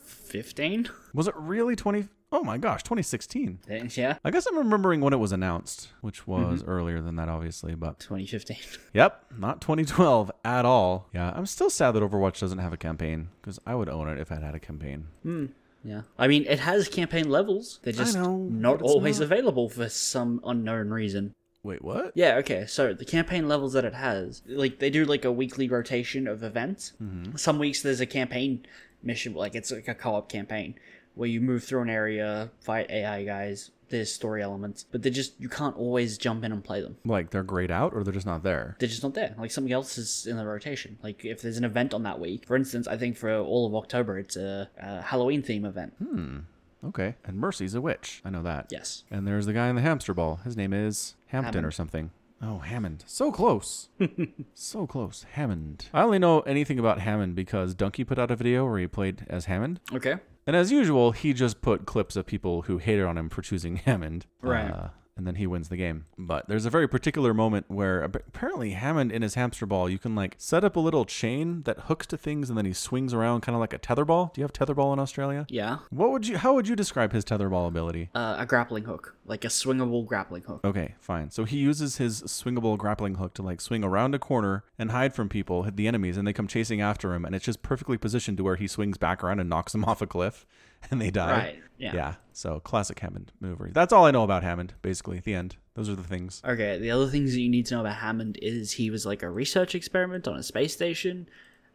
15? 0.04 0.88
Was 1.14 1.26
it 1.26 1.34
really 1.36 1.74
20? 1.74 2.08
Oh 2.34 2.42
my 2.42 2.56
gosh, 2.56 2.82
2016. 2.82 3.58
Yeah. 3.94 4.16
I 4.24 4.30
guess 4.30 4.46
I'm 4.46 4.56
remembering 4.56 5.02
when 5.02 5.12
it 5.12 5.18
was 5.18 5.32
announced, 5.32 5.88
which 6.00 6.24
mm-hmm. 6.24 6.50
was 6.50 6.62
earlier 6.64 7.02
than 7.02 7.16
that, 7.16 7.28
obviously, 7.28 7.74
but 7.74 7.98
2015. 8.00 8.56
yep, 8.94 9.24
not 9.38 9.60
2012 9.60 10.30
at 10.44 10.64
all. 10.64 11.08
Yeah, 11.12 11.30
I'm 11.34 11.44
still 11.46 11.68
sad 11.68 11.92
that 11.92 12.02
Overwatch 12.02 12.40
doesn't 12.40 12.58
have 12.58 12.72
a 12.72 12.78
campaign 12.78 13.28
because 13.40 13.58
I 13.66 13.74
would 13.74 13.90
own 13.90 14.08
it 14.08 14.18
if 14.18 14.30
it 14.32 14.42
had 14.42 14.54
a 14.54 14.60
campaign. 14.60 15.08
Hmm. 15.22 15.46
Yeah. 15.84 16.02
I 16.18 16.28
mean, 16.28 16.44
it 16.46 16.60
has 16.60 16.88
campaign 16.88 17.28
levels. 17.28 17.80
They're 17.82 17.92
just 17.92 18.14
know, 18.16 18.36
not 18.36 18.82
always 18.82 19.18
not- 19.18 19.24
available 19.24 19.68
for 19.68 19.88
some 19.88 20.40
unknown 20.44 20.90
reason. 20.90 21.34
Wait, 21.64 21.82
what? 21.82 22.10
Yeah, 22.14 22.36
okay. 22.38 22.66
So 22.66 22.92
the 22.92 23.04
campaign 23.04 23.46
levels 23.46 23.72
that 23.74 23.84
it 23.84 23.94
has, 23.94 24.42
like 24.46 24.80
they 24.80 24.90
do 24.90 25.04
like 25.04 25.24
a 25.24 25.30
weekly 25.30 25.68
rotation 25.68 26.26
of 26.26 26.42
events. 26.42 26.92
Mm-hmm. 27.00 27.36
Some 27.36 27.58
weeks 27.60 27.82
there's 27.82 28.00
a 28.00 28.06
campaign 28.06 28.66
mission, 29.02 29.34
like 29.34 29.54
it's 29.54 29.70
like 29.70 29.86
a 29.86 29.94
co-op 29.94 30.28
campaign 30.28 30.74
where 31.14 31.28
you 31.28 31.40
move 31.40 31.62
through 31.62 31.82
an 31.82 31.90
area, 31.90 32.50
fight 32.60 32.90
AI 32.90 33.24
guys. 33.24 33.70
There's 33.92 34.10
story 34.10 34.42
elements, 34.42 34.86
but 34.90 35.02
they're 35.02 35.12
just 35.12 35.38
you 35.38 35.50
can't 35.50 35.76
always 35.76 36.16
jump 36.16 36.44
in 36.44 36.50
and 36.50 36.64
play 36.64 36.80
them. 36.80 36.96
Like 37.04 37.28
they're 37.28 37.42
grayed 37.42 37.70
out 37.70 37.92
or 37.94 38.02
they're 38.02 38.12
just 38.12 38.26
not 38.26 38.42
there? 38.42 38.74
They're 38.78 38.88
just 38.88 39.02
not 39.02 39.12
there. 39.12 39.34
Like 39.38 39.50
something 39.50 39.72
else 39.72 39.98
is 39.98 40.26
in 40.26 40.38
the 40.38 40.46
rotation. 40.46 40.98
Like 41.02 41.24
if 41.26 41.42
there's 41.42 41.58
an 41.58 41.64
event 41.64 41.92
on 41.92 42.02
that 42.04 42.18
week, 42.18 42.46
for 42.46 42.56
instance, 42.56 42.88
I 42.88 42.96
think 42.96 43.18
for 43.18 43.30
all 43.36 43.66
of 43.66 43.74
October 43.74 44.18
it's 44.18 44.34
a, 44.34 44.70
a 44.78 45.02
Halloween 45.02 45.42
theme 45.42 45.66
event. 45.66 45.92
Hmm. 46.02 46.38
Okay. 46.84 47.16
And 47.24 47.36
Mercy's 47.36 47.74
a 47.74 47.80
witch. 47.82 48.22
I 48.24 48.30
know 48.30 48.42
that. 48.42 48.68
Yes. 48.70 49.04
And 49.10 49.28
there's 49.28 49.44
the 49.46 49.52
guy 49.52 49.68
in 49.68 49.76
the 49.76 49.82
hamster 49.82 50.14
ball. 50.14 50.40
His 50.44 50.56
name 50.56 50.72
is 50.72 51.14
Hampton 51.26 51.52
Hammond. 51.52 51.66
or 51.66 51.70
something. 51.70 52.10
Oh, 52.40 52.58
Hammond. 52.58 53.04
So 53.06 53.30
close. 53.30 53.88
so 54.54 54.86
close. 54.86 55.26
Hammond. 55.32 55.86
I 55.94 56.02
only 56.02 56.18
know 56.18 56.40
anything 56.40 56.78
about 56.80 56.98
Hammond 56.98 57.36
because 57.36 57.74
Dunkey 57.74 58.04
put 58.04 58.18
out 58.18 58.32
a 58.32 58.36
video 58.36 58.64
where 58.66 58.78
he 58.80 58.88
played 58.88 59.26
as 59.28 59.44
Hammond. 59.44 59.78
Okay. 59.94 60.16
And 60.46 60.56
as 60.56 60.72
usual, 60.72 61.12
he 61.12 61.32
just 61.32 61.62
put 61.62 61.86
clips 61.86 62.16
of 62.16 62.26
people 62.26 62.62
who 62.62 62.78
hated 62.78 63.04
on 63.04 63.16
him 63.16 63.28
for 63.28 63.42
choosing 63.42 63.76
Hammond. 63.76 64.26
Right. 64.40 64.70
Uh, 64.70 64.88
and 65.16 65.26
then 65.26 65.34
he 65.36 65.46
wins 65.46 65.68
the 65.68 65.76
game. 65.76 66.06
But 66.16 66.48
there's 66.48 66.64
a 66.66 66.70
very 66.70 66.88
particular 66.88 67.34
moment 67.34 67.66
where 67.68 68.02
apparently 68.02 68.70
Hammond 68.70 69.12
in 69.12 69.22
his 69.22 69.34
hamster 69.34 69.66
ball, 69.66 69.88
you 69.88 69.98
can 69.98 70.14
like 70.14 70.34
set 70.38 70.64
up 70.64 70.76
a 70.76 70.80
little 70.80 71.04
chain 71.04 71.62
that 71.62 71.80
hooks 71.80 72.06
to 72.08 72.16
things 72.16 72.48
and 72.48 72.56
then 72.56 72.64
he 72.64 72.72
swings 72.72 73.12
around 73.12 73.42
kind 73.42 73.54
of 73.54 73.60
like 73.60 73.72
a 73.72 73.78
tetherball. 73.78 74.32
Do 74.32 74.40
you 74.40 74.44
have 74.44 74.52
tetherball 74.52 74.92
in 74.92 74.98
Australia? 74.98 75.46
Yeah. 75.48 75.78
What 75.90 76.10
would 76.10 76.26
you 76.26 76.38
how 76.38 76.54
would 76.54 76.68
you 76.68 76.76
describe 76.76 77.12
his 77.12 77.24
tetherball 77.24 77.68
ability? 77.68 78.10
Uh, 78.14 78.36
a 78.38 78.46
grappling 78.46 78.84
hook, 78.84 79.16
like 79.26 79.44
a 79.44 79.48
swingable 79.48 80.06
grappling 80.06 80.42
hook. 80.42 80.60
Okay, 80.64 80.94
fine. 80.98 81.30
So 81.30 81.44
he 81.44 81.58
uses 81.58 81.98
his 81.98 82.22
swingable 82.22 82.78
grappling 82.78 83.16
hook 83.16 83.34
to 83.34 83.42
like 83.42 83.60
swing 83.60 83.84
around 83.84 84.14
a 84.14 84.18
corner 84.18 84.64
and 84.78 84.90
hide 84.90 85.14
from 85.14 85.28
people, 85.28 85.64
hit 85.64 85.76
the 85.76 85.86
enemies, 85.88 86.16
and 86.16 86.26
they 86.26 86.32
come 86.32 86.48
chasing 86.48 86.80
after 86.80 87.14
him, 87.14 87.24
and 87.24 87.34
it's 87.34 87.44
just 87.44 87.62
perfectly 87.62 87.98
positioned 87.98 88.38
to 88.38 88.44
where 88.44 88.56
he 88.56 88.66
swings 88.66 88.96
back 88.96 89.22
around 89.22 89.40
and 89.40 89.50
knocks 89.50 89.72
them 89.72 89.84
off 89.86 90.02
a 90.02 90.06
cliff, 90.06 90.46
and 90.90 91.00
they 91.00 91.10
die. 91.10 91.30
Right. 91.32 91.62
Yeah. 91.78 91.94
Yeah. 91.94 92.14
So 92.32 92.60
classic 92.60 92.98
Hammond 93.00 93.32
maneuver. 93.40 93.70
That's 93.72 93.92
all 93.92 94.04
I 94.06 94.10
know 94.10 94.22
about 94.22 94.42
Hammond. 94.42 94.74
Basically, 94.82 95.18
the 95.20 95.34
end. 95.34 95.56
Those 95.74 95.88
are 95.88 95.94
the 95.96 96.02
things. 96.04 96.40
Okay, 96.46 96.78
the 96.78 96.90
other 96.90 97.08
things 97.08 97.32
that 97.32 97.40
you 97.40 97.48
need 97.48 97.66
to 97.66 97.74
know 97.74 97.80
about 97.80 97.96
Hammond 97.96 98.38
is 98.42 98.72
he 98.72 98.90
was 98.90 99.04
like 99.06 99.22
a 99.22 99.30
research 99.30 99.74
experiment 99.74 100.28
on 100.28 100.36
a 100.36 100.42
space 100.42 100.72
station, 100.74 101.28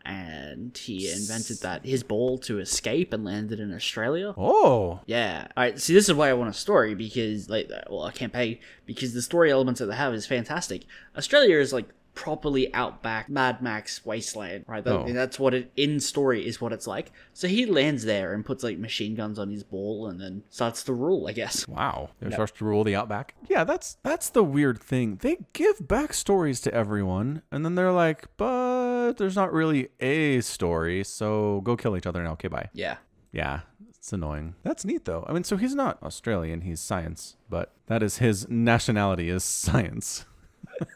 and 0.05 0.77
he 0.77 1.11
invented 1.11 1.59
that 1.61 1.85
his 1.85 2.03
ball 2.03 2.37
to 2.39 2.59
escape 2.59 3.11
and 3.11 3.25
landed 3.25 3.59
in 3.59 3.73
Australia. 3.73 4.33
Oh, 4.37 5.01
Yeah. 5.05 5.47
All 5.57 5.63
right. 5.63 5.79
See, 5.79 5.93
this 5.93 6.07
is 6.07 6.13
why 6.15 6.29
I 6.29 6.33
want 6.33 6.49
a 6.49 6.53
story 6.53 6.95
because, 6.95 7.49
like, 7.49 7.69
well, 7.89 8.05
a 8.05 8.11
campaign 8.11 8.59
because 8.85 9.13
the 9.13 9.21
story 9.21 9.51
elements 9.51 9.79
that 9.79 9.87
they 9.87 9.95
have 9.95 10.13
is 10.13 10.25
fantastic. 10.25 10.85
Australia 11.17 11.57
is 11.59 11.73
like 11.73 11.89
properly 12.17 12.73
outback 12.73 13.29
Mad 13.29 13.61
Max 13.61 14.03
wasteland, 14.03 14.65
right? 14.67 14.83
That, 14.83 14.93
Oh. 14.93 15.13
That's 15.13 15.39
what 15.39 15.53
it 15.53 15.71
in 15.77 15.99
story 15.99 16.45
is 16.45 16.59
what 16.59 16.73
it's 16.73 16.87
like. 16.87 17.11
So 17.33 17.47
he 17.47 17.65
lands 17.67 18.03
there 18.05 18.33
and 18.33 18.43
puts 18.43 18.63
like 18.63 18.79
machine 18.79 19.13
guns 19.15 19.37
on 19.37 19.49
his 19.51 19.63
ball 19.63 20.07
and 20.07 20.19
then 20.19 20.41
starts 20.49 20.83
to 20.85 20.93
rule. 20.93 21.27
I 21.27 21.33
guess. 21.33 21.67
wow! 21.67 22.09
It 22.19 22.33
starts 22.33 22.51
to 22.53 22.65
rule 22.65 22.83
the 22.83 22.95
outback. 22.95 23.35
Yeah, 23.47 23.63
that's 23.63 23.97
that's 24.03 24.29
the 24.29 24.43
weird 24.43 24.79
thing. 24.81 25.17
They 25.21 25.37
give 25.53 25.77
backstories 25.77 26.61
to 26.63 26.73
everyone, 26.73 27.43
and 27.51 27.63
then 27.63 27.75
they're 27.75 27.91
like, 27.91 28.25
"But 28.37 29.13
there's 29.13 29.35
not 29.35 29.53
really 29.53 29.89
a 29.99 30.41
story, 30.41 31.03
so 31.03 31.61
go 31.61 31.77
kill 31.77 31.95
each 31.95 32.07
other 32.07 32.23
now." 32.23 32.31
Okay, 32.33 32.47
bye. 32.49 32.69
Yeah. 32.73 32.97
Yeah, 33.31 33.59
it's 33.89 34.11
annoying. 34.11 34.55
That's 34.63 34.83
neat 34.85 35.05
though. 35.05 35.23
I 35.29 35.33
mean, 35.33 35.43
so 35.43 35.57
he's 35.57 35.75
not 35.75 36.01
Australian, 36.01 36.61
he's 36.61 36.79
science, 36.79 37.35
but 37.49 37.73
that 37.87 38.01
is 38.01 38.17
his 38.17 38.47
nationality 38.49 39.29
is 39.29 39.43
science. 39.43 40.25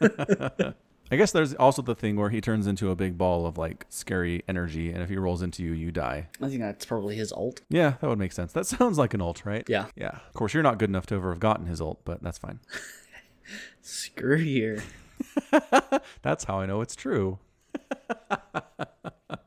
I 1.12 1.16
guess 1.16 1.30
there's 1.30 1.52
also 1.54 1.82
the 1.82 1.94
thing 1.94 2.16
where 2.16 2.30
he 2.30 2.40
turns 2.40 2.66
into 2.66 2.90
a 2.90 2.96
big 2.96 3.18
ball 3.18 3.46
of 3.46 3.58
like 3.58 3.84
scary 3.90 4.42
energy, 4.48 4.90
and 4.90 5.02
if 5.02 5.10
he 5.10 5.16
rolls 5.16 5.42
into 5.42 5.62
you, 5.62 5.72
you 5.72 5.92
die. 5.92 6.28
I 6.40 6.48
think 6.48 6.60
that's 6.62 6.86
probably 6.86 7.16
his 7.16 7.32
ult. 7.32 7.60
Yeah, 7.68 7.94
that 8.00 8.08
would 8.08 8.18
make 8.18 8.32
sense. 8.32 8.52
That 8.54 8.66
sounds 8.66 8.96
like 8.96 9.12
an 9.12 9.20
ult, 9.20 9.44
right? 9.44 9.62
Yeah. 9.68 9.86
Yeah. 9.94 10.18
Of 10.26 10.32
course, 10.32 10.54
you're 10.54 10.62
not 10.62 10.78
good 10.78 10.88
enough 10.88 11.04
to 11.06 11.14
ever 11.16 11.28
have 11.30 11.40
gotten 11.40 11.66
his 11.66 11.82
ult, 11.82 12.00
but 12.06 12.22
that's 12.22 12.38
fine. 12.38 12.60
Screw 13.82 14.38
you. 14.38 14.80
That's 16.22 16.44
how 16.44 16.60
I 16.60 16.66
know 16.66 16.80
it's 16.80 16.96
true. 16.96 17.38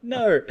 No, 0.01 0.41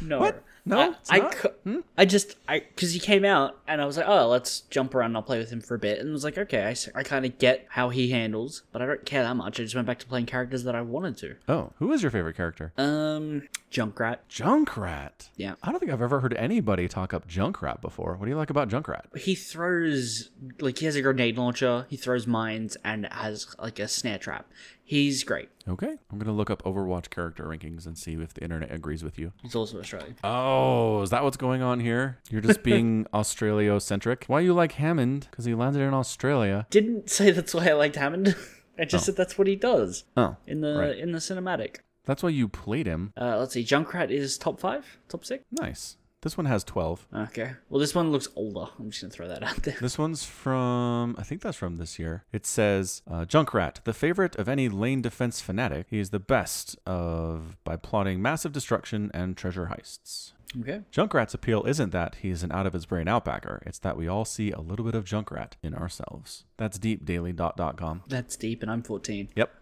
no. 0.00 0.18
What? 0.18 0.42
No, 0.66 0.78
I, 0.80 0.88
it's 0.88 1.12
I, 1.12 1.18
not? 1.18 1.32
cou- 1.32 1.82
I 1.98 2.04
just, 2.06 2.36
I, 2.48 2.60
because 2.60 2.92
he 2.92 2.98
came 2.98 3.24
out 3.24 3.58
and 3.68 3.82
I 3.82 3.84
was 3.84 3.96
like, 3.98 4.06
oh, 4.08 4.28
let's 4.28 4.60
jump 4.70 4.94
around 4.94 5.10
and 5.10 5.16
I'll 5.16 5.22
play 5.22 5.38
with 5.38 5.50
him 5.50 5.60
for 5.60 5.74
a 5.74 5.78
bit. 5.78 5.98
And 5.98 6.08
I 6.08 6.12
was 6.12 6.24
like, 6.24 6.38
okay, 6.38 6.64
I, 6.64 6.98
I 6.98 7.02
kind 7.02 7.26
of 7.26 7.38
get 7.38 7.66
how 7.70 7.90
he 7.90 8.10
handles, 8.10 8.62
but 8.72 8.80
I 8.80 8.86
don't 8.86 9.04
care 9.04 9.22
that 9.22 9.36
much. 9.36 9.60
I 9.60 9.64
just 9.64 9.74
went 9.74 9.86
back 9.86 9.98
to 9.98 10.06
playing 10.06 10.26
characters 10.26 10.64
that 10.64 10.74
I 10.74 10.80
wanted 10.80 11.18
to. 11.18 11.36
Oh, 11.48 11.72
who 11.78 11.92
is 11.92 12.00
your 12.02 12.10
favorite 12.10 12.36
character? 12.36 12.72
Um, 12.78 13.42
Junkrat. 13.70 14.18
Junkrat. 14.30 15.28
Yeah. 15.36 15.54
I 15.62 15.70
don't 15.70 15.80
think 15.80 15.92
I've 15.92 16.00
ever 16.00 16.20
heard 16.20 16.32
anybody 16.34 16.88
talk 16.88 17.12
up 17.12 17.28
Junkrat 17.28 17.82
before. 17.82 18.16
What 18.16 18.24
do 18.24 18.30
you 18.30 18.36
like 18.36 18.50
about 18.50 18.68
Junkrat? 18.70 19.16
He 19.18 19.34
throws, 19.34 20.30
like, 20.60 20.78
he 20.78 20.86
has 20.86 20.96
a 20.96 21.02
grenade 21.02 21.36
launcher, 21.36 21.86
he 21.90 21.96
throws 21.96 22.26
mines, 22.26 22.76
and 22.84 23.06
has, 23.12 23.54
like, 23.58 23.78
a 23.78 23.88
snare 23.88 24.18
trap. 24.18 24.46
He's 24.86 25.24
great. 25.24 25.48
Okay. 25.66 25.96
I'm 26.10 26.18
going 26.18 26.26
to 26.26 26.32
look 26.32 26.50
up 26.50 26.62
Overwatch 26.64 27.08
character 27.08 27.44
rankings 27.44 27.86
and 27.86 27.96
see 27.96 28.12
if 28.14 28.34
the 28.34 28.42
internet 28.42 28.70
agrees 28.70 29.02
with 29.02 29.18
you. 29.18 29.32
He's 29.42 29.54
also 29.54 29.80
Australian. 29.80 30.14
Oh, 30.22 30.53
is 31.02 31.10
that 31.10 31.22
what's 31.24 31.36
going 31.36 31.62
on 31.62 31.80
here? 31.80 32.18
You're 32.30 32.40
just 32.40 32.62
being 32.70 33.06
Australia-centric? 33.14 34.24
Why 34.26 34.40
you 34.40 34.52
like 34.54 34.72
Hammond? 34.72 35.28
Because 35.30 35.44
he 35.44 35.54
landed 35.54 35.80
in 35.82 35.94
Australia. 35.94 36.66
Didn't 36.70 37.10
say 37.10 37.30
that's 37.30 37.54
why 37.54 37.68
I 37.68 37.72
liked 37.72 37.96
Hammond. 37.96 38.34
I 38.78 38.84
just 38.84 39.04
Oh. 39.04 39.06
said 39.06 39.16
that's 39.16 39.38
what 39.38 39.46
he 39.46 39.54
does 39.56 40.04
Oh, 40.16 40.36
in 40.46 40.60
the 40.60 40.76
Right. 40.76 40.98
in 40.98 41.12
the 41.12 41.18
cinematic. 41.18 41.76
that's 42.06 42.22
why 42.22 42.30
you 42.30 42.48
played 42.48 42.86
him. 42.86 43.12
Uh, 43.20 43.38
let's 43.38 43.54
see, 43.54 43.64
Junkrat 43.64 44.10
is 44.10 44.36
top 44.36 44.58
five, 44.60 44.98
top 45.08 45.24
six. 45.24 45.44
Nice. 45.52 45.96
This 46.22 46.36
one 46.38 46.46
has 46.46 46.64
12. 46.64 47.06
Okay. 47.14 47.50
Well, 47.68 47.78
this 47.80 47.94
one 47.94 48.10
looks 48.10 48.28
older. 48.34 48.70
I'm 48.78 48.88
just 48.90 49.02
gonna 49.02 49.10
throw 49.12 49.28
that 49.28 49.42
out 49.42 49.62
there. 49.62 49.76
This 49.80 49.98
one's 49.98 50.24
from, 50.24 51.14
I 51.18 51.22
think 51.22 51.42
that's 51.42 51.56
from 51.58 51.76
this 51.76 51.98
year. 51.98 52.24
It 52.32 52.46
says, 52.46 53.02
uh, 53.10 53.26
Junkrat, 53.26 53.84
the 53.84 53.92
favorite 53.92 54.34
of 54.36 54.48
any 54.48 54.68
lane 54.70 55.02
defense 55.02 55.40
fanatic. 55.42 55.86
He 55.90 55.98
is 55.98 56.10
the 56.10 56.18
best 56.18 56.78
of 56.86 57.58
by 57.62 57.76
plotting 57.76 58.22
massive 58.22 58.52
destruction 58.52 59.10
and 59.12 59.36
treasure 59.36 59.70
heists. 59.76 60.32
Okay. 60.60 60.82
Junkrat's 60.92 61.34
appeal 61.34 61.64
isn't 61.64 61.90
that 61.90 62.16
he's 62.16 62.42
an 62.42 62.52
out 62.52 62.66
of 62.66 62.72
his 62.72 62.86
brain 62.86 63.06
outbacker. 63.06 63.60
It's 63.66 63.78
that 63.80 63.96
we 63.96 64.08
all 64.08 64.24
see 64.24 64.50
a 64.50 64.60
little 64.60 64.84
bit 64.84 64.94
of 64.94 65.04
Junkrat 65.04 65.52
in 65.62 65.74
ourselves. 65.74 66.44
That's 66.56 66.78
deep, 66.78 67.04
deepdaily.com. 67.04 68.02
That's 68.08 68.36
deep, 68.36 68.62
and 68.62 68.70
I'm 68.70 68.82
14. 68.82 69.30
Yep. 69.34 69.52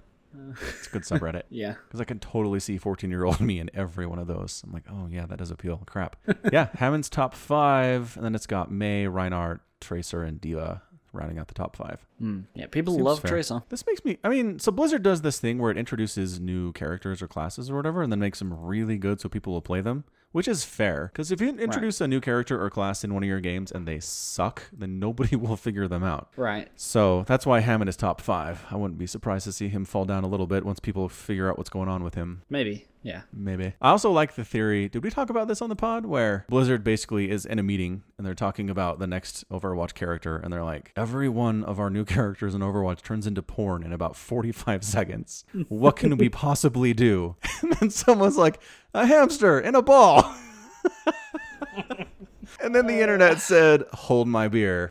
It's 0.60 0.86
a 0.86 0.90
good 0.90 1.02
subreddit. 1.02 1.42
Yeah. 1.50 1.74
Because 1.86 2.00
I 2.00 2.04
can 2.04 2.18
totally 2.18 2.60
see 2.60 2.78
14 2.78 3.10
year 3.10 3.24
old 3.24 3.40
me 3.42 3.58
in 3.58 3.70
every 3.74 4.06
one 4.06 4.18
of 4.18 4.26
those. 4.26 4.62
I'm 4.66 4.72
like, 4.72 4.84
oh, 4.90 5.08
yeah, 5.10 5.26
that 5.26 5.38
does 5.38 5.50
appeal. 5.50 5.82
Crap. 5.86 6.16
yeah, 6.52 6.68
Hammond's 6.74 7.08
top 7.08 7.34
five. 7.34 8.16
And 8.16 8.24
then 8.24 8.34
it's 8.34 8.46
got 8.46 8.70
Mei, 8.70 9.06
Reinhardt, 9.06 9.60
Tracer, 9.80 10.22
and 10.22 10.40
D.Va 10.40 10.82
rounding 11.12 11.38
out 11.38 11.48
the 11.48 11.54
top 11.54 11.76
five. 11.76 12.06
Mm. 12.22 12.44
Yeah. 12.54 12.66
People 12.68 12.94
Seems 12.94 13.04
love 13.04 13.20
fair. 13.20 13.32
Tracer. 13.32 13.62
This 13.68 13.86
makes 13.86 14.02
me, 14.04 14.16
I 14.24 14.30
mean, 14.30 14.58
so 14.58 14.72
Blizzard 14.72 15.02
does 15.02 15.20
this 15.20 15.38
thing 15.38 15.58
where 15.58 15.70
it 15.70 15.76
introduces 15.76 16.40
new 16.40 16.72
characters 16.72 17.20
or 17.20 17.28
classes 17.28 17.70
or 17.70 17.76
whatever 17.76 18.02
and 18.02 18.10
then 18.10 18.18
makes 18.18 18.38
them 18.38 18.54
really 18.54 18.96
good 18.96 19.20
so 19.20 19.28
people 19.28 19.52
will 19.52 19.60
play 19.60 19.82
them, 19.82 20.04
which 20.32 20.48
is 20.48 20.64
fair. 20.64 21.10
Because 21.12 21.30
if 21.30 21.40
you 21.40 21.48
introduce 21.48 22.00
a 22.00 22.08
new 22.08 22.20
character 22.20 22.62
or 22.62 22.68
class 22.70 23.04
in 23.04 23.14
one 23.14 23.22
of 23.22 23.28
your 23.28 23.40
games 23.40 23.70
and 23.70 23.86
they 23.86 24.00
suck, 24.00 24.64
then 24.72 24.98
nobody 24.98 25.36
will 25.42 25.56
figure 25.56 25.86
them 25.86 26.02
out. 26.02 26.30
Right. 26.36 26.68
So 26.76 27.24
that's 27.26 27.46
why 27.46 27.60
Hammond 27.60 27.88
is 27.88 27.96
top 27.96 28.20
five. 28.20 28.64
I 28.70 28.76
wouldn't 28.76 28.98
be 28.98 29.06
surprised 29.06 29.44
to 29.44 29.52
see 29.52 29.68
him 29.68 29.84
fall 29.84 30.04
down 30.04 30.24
a 30.24 30.28
little 30.28 30.46
bit 30.46 30.64
once 30.64 30.80
people 30.80 31.08
figure 31.08 31.48
out 31.48 31.58
what's 31.58 31.70
going 31.70 31.88
on 31.88 32.02
with 32.02 32.14
him. 32.14 32.42
Maybe. 32.50 32.86
Yeah. 33.02 33.22
Maybe. 33.32 33.74
I 33.80 33.90
also 33.90 34.10
like 34.12 34.34
the 34.34 34.44
theory. 34.44 34.88
Did 34.88 35.02
we 35.02 35.10
talk 35.10 35.28
about 35.28 35.48
this 35.48 35.60
on 35.60 35.68
the 35.68 35.76
pod? 35.76 36.06
Where 36.06 36.46
Blizzard 36.48 36.84
basically 36.84 37.30
is 37.30 37.44
in 37.44 37.58
a 37.58 37.62
meeting 37.62 38.02
and 38.16 38.26
they're 38.26 38.34
talking 38.34 38.70
about 38.70 39.00
the 39.00 39.06
next 39.06 39.48
Overwatch 39.50 39.94
character, 39.94 40.36
and 40.36 40.52
they're 40.52 40.62
like, 40.62 40.92
every 40.94 41.28
one 41.28 41.64
of 41.64 41.80
our 41.80 41.90
new 41.90 42.04
characters 42.16 42.54
in 42.54 42.60
Overwatch 42.60 43.02
turns 43.02 43.26
into 43.26 43.42
porn 43.42 43.82
in 43.82 43.92
about 43.92 44.14
45 44.14 44.84
seconds. 44.84 45.44
What 45.68 45.96
can 45.96 46.16
we 46.16 46.28
possibly 46.28 46.94
do? 46.94 47.36
And 47.62 47.72
then 47.74 47.90
someone's 47.90 48.36
like, 48.36 48.60
a 48.92 49.06
hamster 49.06 49.58
in 49.60 49.76
a 49.76 49.82
ball. 49.82 50.34
and 52.60 52.74
then 52.74 52.86
the 52.86 53.00
internet 53.00 53.40
said, 53.40 53.84
hold 53.92 54.26
my 54.26 54.48
beer. 54.48 54.90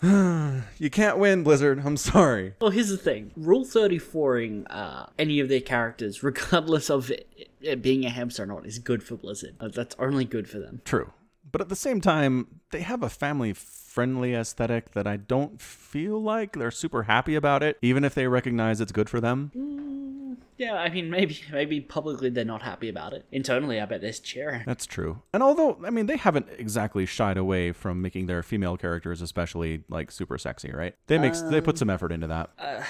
you 0.02 0.90
can't 0.90 1.18
win, 1.18 1.42
Blizzard. 1.42 1.82
I'm 1.84 1.96
sorry. 1.96 2.54
Well, 2.60 2.70
here's 2.70 2.88
the 2.88 2.96
thing: 2.96 3.32
Rule 3.36 3.64
34ing 3.64 4.66
uh, 4.70 5.06
any 5.18 5.40
of 5.40 5.48
their 5.48 5.60
characters, 5.60 6.22
regardless 6.22 6.88
of 6.88 7.10
it, 7.10 7.50
it 7.60 7.82
being 7.82 8.04
a 8.04 8.10
hamster 8.10 8.44
or 8.44 8.46
not, 8.46 8.66
is 8.66 8.78
good 8.78 9.02
for 9.02 9.16
Blizzard. 9.16 9.56
Uh, 9.58 9.68
That's 9.68 9.96
only 9.98 10.24
good 10.24 10.48
for 10.48 10.58
them. 10.58 10.82
True. 10.84 11.12
But 11.50 11.62
at 11.62 11.68
the 11.68 11.76
same 11.76 12.00
time, 12.00 12.60
they 12.70 12.80
have 12.80 13.02
a 13.02 13.08
family 13.08 13.52
friendly 13.52 14.34
aesthetic 14.34 14.92
that 14.92 15.06
I 15.06 15.16
don't 15.16 15.60
feel 15.60 16.22
like 16.22 16.52
they're 16.52 16.70
super 16.70 17.04
happy 17.04 17.34
about 17.34 17.62
it, 17.62 17.78
even 17.82 18.04
if 18.04 18.14
they 18.14 18.26
recognize 18.26 18.80
it's 18.80 18.92
good 18.92 19.08
for 19.08 19.20
them. 19.20 19.50
Mm, 19.56 20.36
yeah, 20.58 20.74
I 20.74 20.88
mean, 20.90 21.08
maybe 21.08 21.40
maybe 21.52 21.80
publicly 21.80 22.30
they're 22.30 22.44
not 22.44 22.62
happy 22.62 22.88
about 22.88 23.12
it. 23.12 23.24
Internally, 23.32 23.80
I 23.80 23.86
bet 23.86 24.00
they're 24.00 24.12
cheering. 24.12 24.64
That's 24.66 24.86
true. 24.86 25.22
And 25.32 25.42
although, 25.42 25.78
I 25.84 25.90
mean, 25.90 26.06
they 26.06 26.16
haven't 26.16 26.46
exactly 26.58 27.06
shied 27.06 27.36
away 27.38 27.72
from 27.72 28.02
making 28.02 28.26
their 28.26 28.42
female 28.42 28.76
characters, 28.76 29.22
especially 29.22 29.84
like 29.88 30.10
super 30.10 30.36
sexy, 30.36 30.72
right? 30.72 30.94
They 31.06 31.18
makes 31.18 31.40
they 31.42 31.60
put 31.60 31.74
um, 31.74 31.78
some 31.78 31.90
effort 31.90 32.12
into 32.12 32.26
that. 32.26 32.50
Uh, 32.58 32.82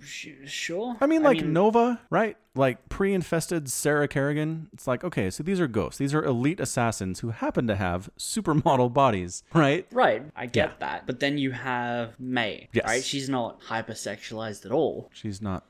sh- 0.00 0.28
Sure. 0.46 0.96
I 1.00 1.06
mean, 1.06 1.22
like 1.22 1.44
Nova, 1.44 2.00
right? 2.10 2.36
Like 2.54 2.88
pre-infested 2.88 3.70
Sarah 3.70 4.08
Kerrigan. 4.08 4.68
It's 4.72 4.86
like, 4.86 5.04
okay, 5.04 5.28
so 5.28 5.42
these 5.42 5.60
are 5.60 5.68
ghosts. 5.68 5.98
These 5.98 6.14
are 6.14 6.24
elite 6.24 6.60
assassins 6.60 7.20
who 7.20 7.30
happen 7.30 7.66
to 7.66 7.76
have 7.76 8.08
supermodel 8.18 8.92
bodies, 8.96 9.44
right? 9.54 9.86
Right, 9.92 10.24
I 10.34 10.46
get 10.46 10.70
Yeah. 10.70 10.74
that. 10.80 11.06
But 11.06 11.20
then 11.20 11.38
you 11.38 11.52
have 11.52 12.18
Mei, 12.18 12.68
Yes. 12.72 12.84
right? 12.86 13.04
She's 13.04 13.28
not 13.28 13.60
hypersexualized 13.60 14.66
at 14.66 14.72
all. 14.72 15.08
She's 15.12 15.40
not 15.40 15.64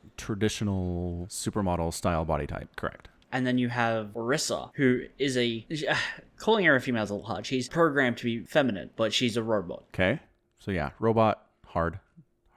traditional 0.50 1.26
supermodel 1.28 1.92
style 1.92 2.24
body 2.24 2.46
type, 2.46 2.74
correct? 2.76 3.08
And 3.32 3.46
then 3.46 3.58
you 3.58 3.68
have 3.68 4.08
Orisa, 4.14 4.70
who 4.76 5.02
is 5.18 5.36
a. 5.36 5.66
Calling 6.38 6.64
her 6.66 6.76
a 6.76 6.80
female 6.80 7.02
is 7.02 7.10
a 7.10 7.14
little 7.14 7.26
hard. 7.26 7.44
She's 7.46 7.68
programmed 7.68 8.16
to 8.18 8.24
be 8.24 8.40
feminine, 8.44 8.90
but 8.96 9.12
she's 9.12 9.36
a 9.36 9.42
robot. 9.42 9.84
Okay. 9.94 10.20
So 10.58 10.70
yeah, 10.70 10.90
robot, 10.98 11.44
hard, 11.66 11.98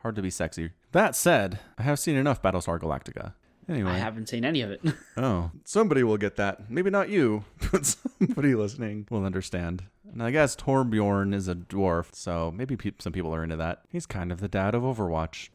hard 0.02 0.16
to 0.16 0.22
be 0.22 0.30
sexy. 0.30 0.72
That 0.92 1.16
said, 1.16 1.60
I 1.78 1.84
have 1.84 1.98
seen 2.00 2.16
enough 2.16 2.42
Battlestar 2.42 2.80
Galactica. 2.80 3.34
Anyway, 3.68 3.92
I 3.92 3.98
haven't 4.00 4.28
seen 4.30 4.44
any 4.46 4.62
of 4.62 4.72
it. 4.72 4.82
Oh, 5.18 5.52
somebody 5.64 6.02
will 6.04 6.18
get 6.18 6.38
that. 6.38 6.70
Maybe 6.72 6.90
not 6.90 7.10
you, 7.10 7.46
but 7.72 7.86
somebody 7.86 8.56
listening 8.56 9.06
will 9.12 9.24
understand. 9.26 9.84
And 10.12 10.24
I 10.24 10.32
guess 10.32 10.56
Torbjorn 10.56 11.34
is 11.34 11.48
a 11.48 11.56
dwarf, 11.56 12.08
so 12.14 12.52
maybe 12.56 12.76
pe- 12.76 12.92
some 13.00 13.14
people 13.14 13.34
are 13.34 13.44
into 13.44 13.56
that. 13.58 13.82
He's 13.90 14.06
kind 14.06 14.32
of 14.32 14.40
the 14.40 14.48
dad 14.48 14.74
of 14.76 14.82
Overwatch. 14.84 15.50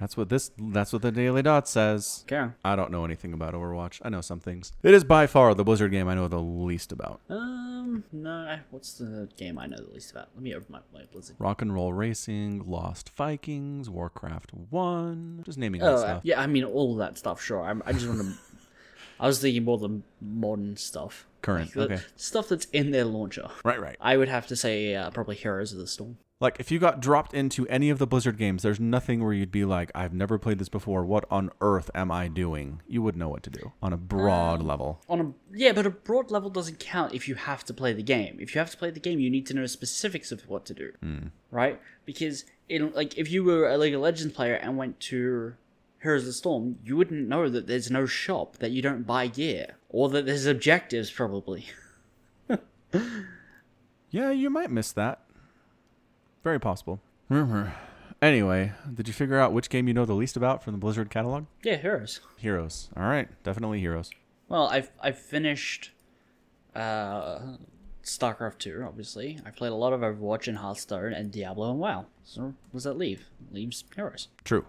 That's 0.00 0.16
what 0.16 0.28
this. 0.28 0.50
That's 0.58 0.92
what 0.92 1.02
the 1.02 1.12
Daily 1.12 1.42
Dot 1.42 1.68
says. 1.68 2.24
okay. 2.30 2.52
I 2.64 2.74
don't 2.76 2.90
know 2.90 3.04
anything 3.04 3.32
about 3.32 3.54
Overwatch. 3.54 4.00
I 4.04 4.08
know 4.08 4.20
some 4.20 4.40
things. 4.40 4.72
It 4.82 4.94
is 4.94 5.04
by 5.04 5.26
far 5.26 5.54
the 5.54 5.64
Blizzard 5.64 5.90
game 5.92 6.08
I 6.08 6.14
know 6.14 6.28
the 6.28 6.40
least 6.40 6.90
about. 6.92 7.20
Um, 7.28 8.04
no. 8.12 8.58
What's 8.70 8.94
the 8.94 9.28
game 9.36 9.58
I 9.58 9.66
know 9.66 9.76
the 9.76 9.92
least 9.92 10.10
about? 10.10 10.28
Let 10.34 10.42
me 10.42 10.54
open 10.54 10.66
my, 10.70 10.80
my 10.92 11.04
Blizzard. 11.12 11.36
Rock 11.38 11.62
and 11.62 11.72
Roll 11.72 11.92
Racing, 11.92 12.64
Lost 12.66 13.10
Vikings, 13.10 13.88
Warcraft 13.88 14.52
One. 14.70 15.42
Just 15.44 15.58
naming 15.58 15.80
that 15.80 15.90
Oh, 15.90 15.94
uh, 15.94 15.98
stuff. 15.98 16.20
yeah. 16.24 16.40
I 16.40 16.46
mean, 16.46 16.64
all 16.64 16.92
of 16.92 16.98
that 16.98 17.16
stuff. 17.18 17.40
Sure. 17.40 17.62
I, 17.62 17.74
I 17.88 17.92
just 17.92 18.08
want 18.08 18.20
to. 18.22 18.32
I 19.20 19.28
was 19.28 19.40
thinking 19.40 19.64
more 19.64 19.78
the 19.78 20.00
modern 20.20 20.76
stuff. 20.76 21.26
Current, 21.44 21.74
the 21.74 21.82
okay. 21.82 22.00
Stuff 22.16 22.48
that's 22.48 22.64
in 22.66 22.90
their 22.90 23.04
launcher. 23.04 23.50
Right, 23.64 23.78
right. 23.78 23.96
I 24.00 24.16
would 24.16 24.28
have 24.28 24.46
to 24.46 24.56
say 24.56 24.94
uh, 24.94 25.10
probably 25.10 25.36
Heroes 25.36 25.72
of 25.72 25.78
the 25.78 25.86
Storm. 25.86 26.16
Like, 26.40 26.56
if 26.58 26.70
you 26.70 26.78
got 26.78 27.00
dropped 27.00 27.34
into 27.34 27.66
any 27.68 27.90
of 27.90 27.98
the 27.98 28.06
Blizzard 28.06 28.38
games, 28.38 28.62
there's 28.62 28.80
nothing 28.80 29.22
where 29.22 29.32
you'd 29.34 29.52
be 29.52 29.66
like, 29.66 29.90
I've 29.94 30.14
never 30.14 30.38
played 30.38 30.58
this 30.58 30.70
before. 30.70 31.04
What 31.04 31.26
on 31.30 31.50
earth 31.60 31.90
am 31.94 32.10
I 32.10 32.28
doing? 32.28 32.80
You 32.88 33.02
would 33.02 33.14
know 33.14 33.28
what 33.28 33.42
to 33.42 33.50
do 33.50 33.72
on 33.82 33.92
a 33.92 33.96
broad 33.98 34.62
level. 34.62 35.02
On 35.08 35.20
a 35.20 35.32
yeah, 35.56 35.72
but 35.72 35.84
a 35.84 35.90
broad 35.90 36.30
level 36.30 36.48
doesn't 36.48 36.80
count 36.80 37.12
if 37.12 37.28
you 37.28 37.34
have 37.34 37.62
to 37.64 37.74
play 37.74 37.92
the 37.92 38.02
game. 38.02 38.38
If 38.40 38.54
you 38.54 38.58
have 38.58 38.70
to 38.70 38.76
play 38.76 38.90
the 38.90 39.00
game, 39.00 39.20
you 39.20 39.30
need 39.30 39.46
to 39.46 39.54
know 39.54 39.66
specifics 39.66 40.32
of 40.32 40.48
what 40.48 40.64
to 40.66 40.74
do, 40.74 40.92
mm. 41.04 41.30
right? 41.50 41.78
Because 42.06 42.44
in 42.68 42.90
like 42.92 43.16
if 43.18 43.30
you 43.30 43.44
were 43.44 43.68
a 43.68 43.76
League 43.76 43.94
of 43.94 44.00
Legends 44.00 44.34
player 44.34 44.54
and 44.54 44.76
went 44.76 44.98
to 45.00 45.54
Heroes 46.04 46.22
of 46.22 46.26
the 46.26 46.32
Storm, 46.34 46.78
you 46.84 46.96
wouldn't 46.96 47.28
know 47.28 47.48
that 47.48 47.66
there's 47.66 47.90
no 47.90 48.06
shop 48.06 48.58
that 48.58 48.70
you 48.70 48.80
don't 48.80 49.04
buy 49.06 49.26
gear 49.26 49.74
or 49.88 50.08
that 50.10 50.26
there's 50.26 50.46
objectives 50.46 51.10
probably. 51.10 51.66
Yeah, 54.10 54.30
you 54.30 54.48
might 54.48 54.70
miss 54.70 54.92
that. 54.92 55.22
Very 56.44 56.60
possible. 56.60 57.00
Anyway, 58.22 58.72
did 58.94 59.08
you 59.08 59.12
figure 59.12 59.40
out 59.40 59.52
which 59.52 59.68
game 59.68 59.88
you 59.88 59.94
know 59.94 60.04
the 60.04 60.14
least 60.14 60.36
about 60.36 60.62
from 60.62 60.72
the 60.72 60.78
Blizzard 60.78 61.10
catalog? 61.10 61.46
yeah, 61.64 61.74
Heroes. 61.74 62.20
Heroes. 62.36 62.90
All 62.96 63.02
right, 63.02 63.28
definitely 63.42 63.80
Heroes. 63.80 64.10
Well, 64.48 64.68
I've 64.68 64.92
I've 65.00 65.18
finished 65.18 65.90
uh, 66.76 67.40
StarCraft 68.04 68.58
two. 68.58 68.84
Obviously, 68.86 69.40
I 69.44 69.50
played 69.50 69.72
a 69.72 69.74
lot 69.74 69.92
of 69.92 70.02
Overwatch 70.02 70.46
and 70.46 70.58
Hearthstone 70.58 71.12
and 71.12 71.32
Diablo 71.32 71.72
and 71.72 71.80
WoW. 71.80 72.06
So 72.22 72.42
what 72.42 72.54
does 72.72 72.84
that 72.84 72.96
leave? 72.96 73.24
Leaves 73.50 73.82
Heroes. 73.96 74.28
True. 74.44 74.64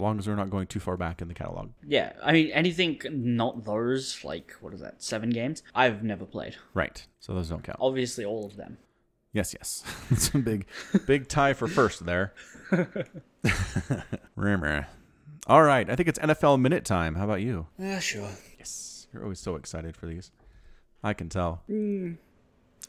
As 0.00 0.02
long 0.02 0.18
as 0.18 0.26
we're 0.26 0.34
not 0.34 0.48
going 0.48 0.66
too 0.66 0.80
far 0.80 0.96
back 0.96 1.20
in 1.20 1.28
the 1.28 1.34
catalog. 1.34 1.72
Yeah, 1.86 2.14
I 2.22 2.32
mean 2.32 2.50
anything 2.52 2.98
not 3.10 3.66
those 3.66 4.24
like 4.24 4.52
what 4.62 4.72
is 4.72 4.80
that 4.80 5.02
seven 5.02 5.28
games 5.28 5.62
I've 5.74 6.02
never 6.02 6.24
played. 6.24 6.56
Right. 6.72 7.06
So 7.18 7.34
those 7.34 7.50
don't 7.50 7.62
count. 7.62 7.76
Obviously, 7.82 8.24
all 8.24 8.46
of 8.46 8.56
them. 8.56 8.78
Yes, 9.34 9.52
yes. 9.52 9.84
it's 10.10 10.34
a 10.34 10.38
big, 10.38 10.64
big 11.06 11.28
tie 11.28 11.52
for 11.52 11.68
first 11.68 12.06
there. 12.06 12.32
Rumor. 14.36 14.88
All 15.46 15.62
right. 15.62 15.90
I 15.90 15.96
think 15.96 16.08
it's 16.08 16.18
NFL 16.18 16.58
minute 16.62 16.86
time. 16.86 17.16
How 17.16 17.24
about 17.24 17.42
you? 17.42 17.66
Yeah, 17.78 17.98
sure. 17.98 18.30
Yes. 18.56 19.06
You're 19.12 19.24
always 19.24 19.38
so 19.38 19.56
excited 19.56 19.98
for 19.98 20.06
these. 20.06 20.32
I 21.04 21.12
can 21.12 21.28
tell. 21.28 21.62
Hmm. 21.66 22.12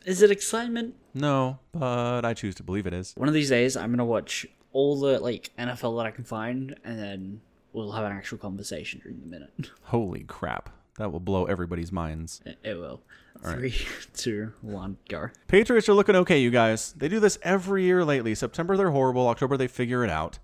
Is 0.05 0.21
it 0.21 0.31
excitement? 0.31 0.95
No, 1.13 1.59
but 1.73 2.23
I 2.23 2.33
choose 2.33 2.55
to 2.55 2.63
believe 2.63 2.87
it 2.87 2.93
is. 2.93 3.11
One 3.17 3.27
of 3.27 3.33
these 3.33 3.49
days, 3.49 3.75
I'm 3.75 3.91
gonna 3.91 4.05
watch 4.05 4.47
all 4.73 4.99
the 4.99 5.19
like 5.19 5.51
NFL 5.57 5.97
that 5.97 6.05
I 6.07 6.11
can 6.11 6.23
find, 6.23 6.75
and 6.83 6.99
then 6.99 7.41
we'll 7.73 7.91
have 7.91 8.05
an 8.05 8.11
actual 8.11 8.37
conversation 8.37 9.01
during 9.03 9.19
the 9.19 9.27
minute. 9.27 9.71
Holy 9.83 10.23
crap. 10.23 10.69
That 10.97 11.11
will 11.11 11.19
blow 11.19 11.45
everybody's 11.45 11.91
minds. 11.91 12.41
It, 12.45 12.57
it 12.63 12.77
will. 12.77 13.01
Three, 13.43 13.73
two, 14.13 14.53
one, 14.61 14.97
go. 15.09 15.29
Patriots 15.47 15.89
are 15.89 15.93
looking 15.93 16.15
okay, 16.17 16.39
you 16.39 16.51
guys. 16.51 16.93
They 16.93 17.07
do 17.07 17.19
this 17.19 17.39
every 17.41 17.83
year 17.83 18.05
lately. 18.05 18.35
September 18.35 18.77
they're 18.77 18.91
horrible. 18.91 19.27
October 19.27 19.57
they 19.57 19.67
figure 19.67 20.03
it 20.03 20.11
out. 20.11 20.37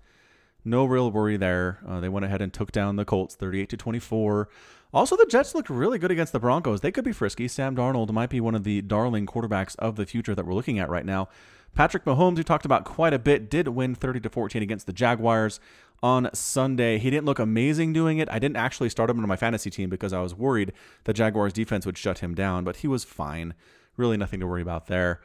No 0.64 0.84
real 0.84 1.10
worry 1.10 1.36
there. 1.36 1.78
Uh, 1.86 2.00
they 2.00 2.08
went 2.08 2.24
ahead 2.24 2.42
and 2.42 2.52
took 2.52 2.72
down 2.72 2.96
the 2.96 3.04
Colts 3.04 3.34
38 3.36 3.68
to 3.70 3.76
24. 3.76 4.48
Also, 4.92 5.16
the 5.16 5.26
Jets 5.28 5.54
looked 5.54 5.68
really 5.68 5.98
good 5.98 6.10
against 6.10 6.32
the 6.32 6.40
Broncos. 6.40 6.80
They 6.80 6.90
could 6.90 7.04
be 7.04 7.12
frisky. 7.12 7.46
Sam 7.46 7.76
Darnold 7.76 8.10
might 8.10 8.30
be 8.30 8.40
one 8.40 8.54
of 8.54 8.64
the 8.64 8.80
darling 8.80 9.26
quarterbacks 9.26 9.76
of 9.76 9.96
the 9.96 10.06
future 10.06 10.34
that 10.34 10.46
we're 10.46 10.54
looking 10.54 10.78
at 10.78 10.88
right 10.88 11.04
now. 11.04 11.28
Patrick 11.74 12.04
Mahomes, 12.04 12.38
who 12.38 12.42
talked 12.42 12.64
about 12.64 12.84
quite 12.84 13.12
a 13.12 13.18
bit, 13.18 13.50
did 13.50 13.68
win 13.68 13.94
30 13.94 14.20
to 14.20 14.30
14 14.30 14.62
against 14.62 14.86
the 14.86 14.92
Jaguars 14.92 15.60
on 16.02 16.30
Sunday. 16.32 16.98
He 16.98 17.10
didn't 17.10 17.26
look 17.26 17.38
amazing 17.38 17.92
doing 17.92 18.18
it. 18.18 18.28
I 18.30 18.38
didn't 18.38 18.56
actually 18.56 18.88
start 18.88 19.10
him 19.10 19.20
on 19.20 19.28
my 19.28 19.36
fantasy 19.36 19.68
team 19.68 19.90
because 19.90 20.12
I 20.12 20.20
was 20.20 20.34
worried 20.34 20.72
the 21.04 21.12
Jaguars 21.12 21.52
defense 21.52 21.84
would 21.84 21.98
shut 21.98 22.20
him 22.20 22.34
down, 22.34 22.64
but 22.64 22.76
he 22.76 22.88
was 22.88 23.04
fine. 23.04 23.54
Really 23.96 24.16
nothing 24.16 24.40
to 24.40 24.46
worry 24.46 24.62
about 24.62 24.86
there. 24.86 25.20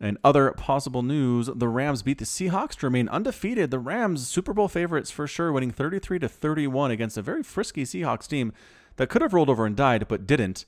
And 0.00 0.18
other 0.24 0.50
possible 0.52 1.02
news, 1.02 1.48
the 1.54 1.68
Rams 1.68 2.02
beat 2.02 2.18
the 2.18 2.24
Seahawks 2.24 2.76
to 2.78 2.86
remain 2.86 3.08
undefeated. 3.08 3.70
The 3.70 3.78
Rams, 3.78 4.26
Super 4.26 4.52
Bowl 4.52 4.68
favorites 4.68 5.10
for 5.10 5.28
sure, 5.28 5.52
winning 5.52 5.70
33 5.70 6.18
to 6.20 6.28
31 6.28 6.90
against 6.90 7.16
a 7.16 7.22
very 7.22 7.42
frisky 7.42 7.84
Seahawks 7.84 8.26
team 8.26 8.52
that 8.96 9.08
could 9.08 9.22
have 9.22 9.32
rolled 9.32 9.50
over 9.50 9.66
and 9.66 9.76
died 9.76 10.06
but 10.08 10.26
didn't. 10.26 10.64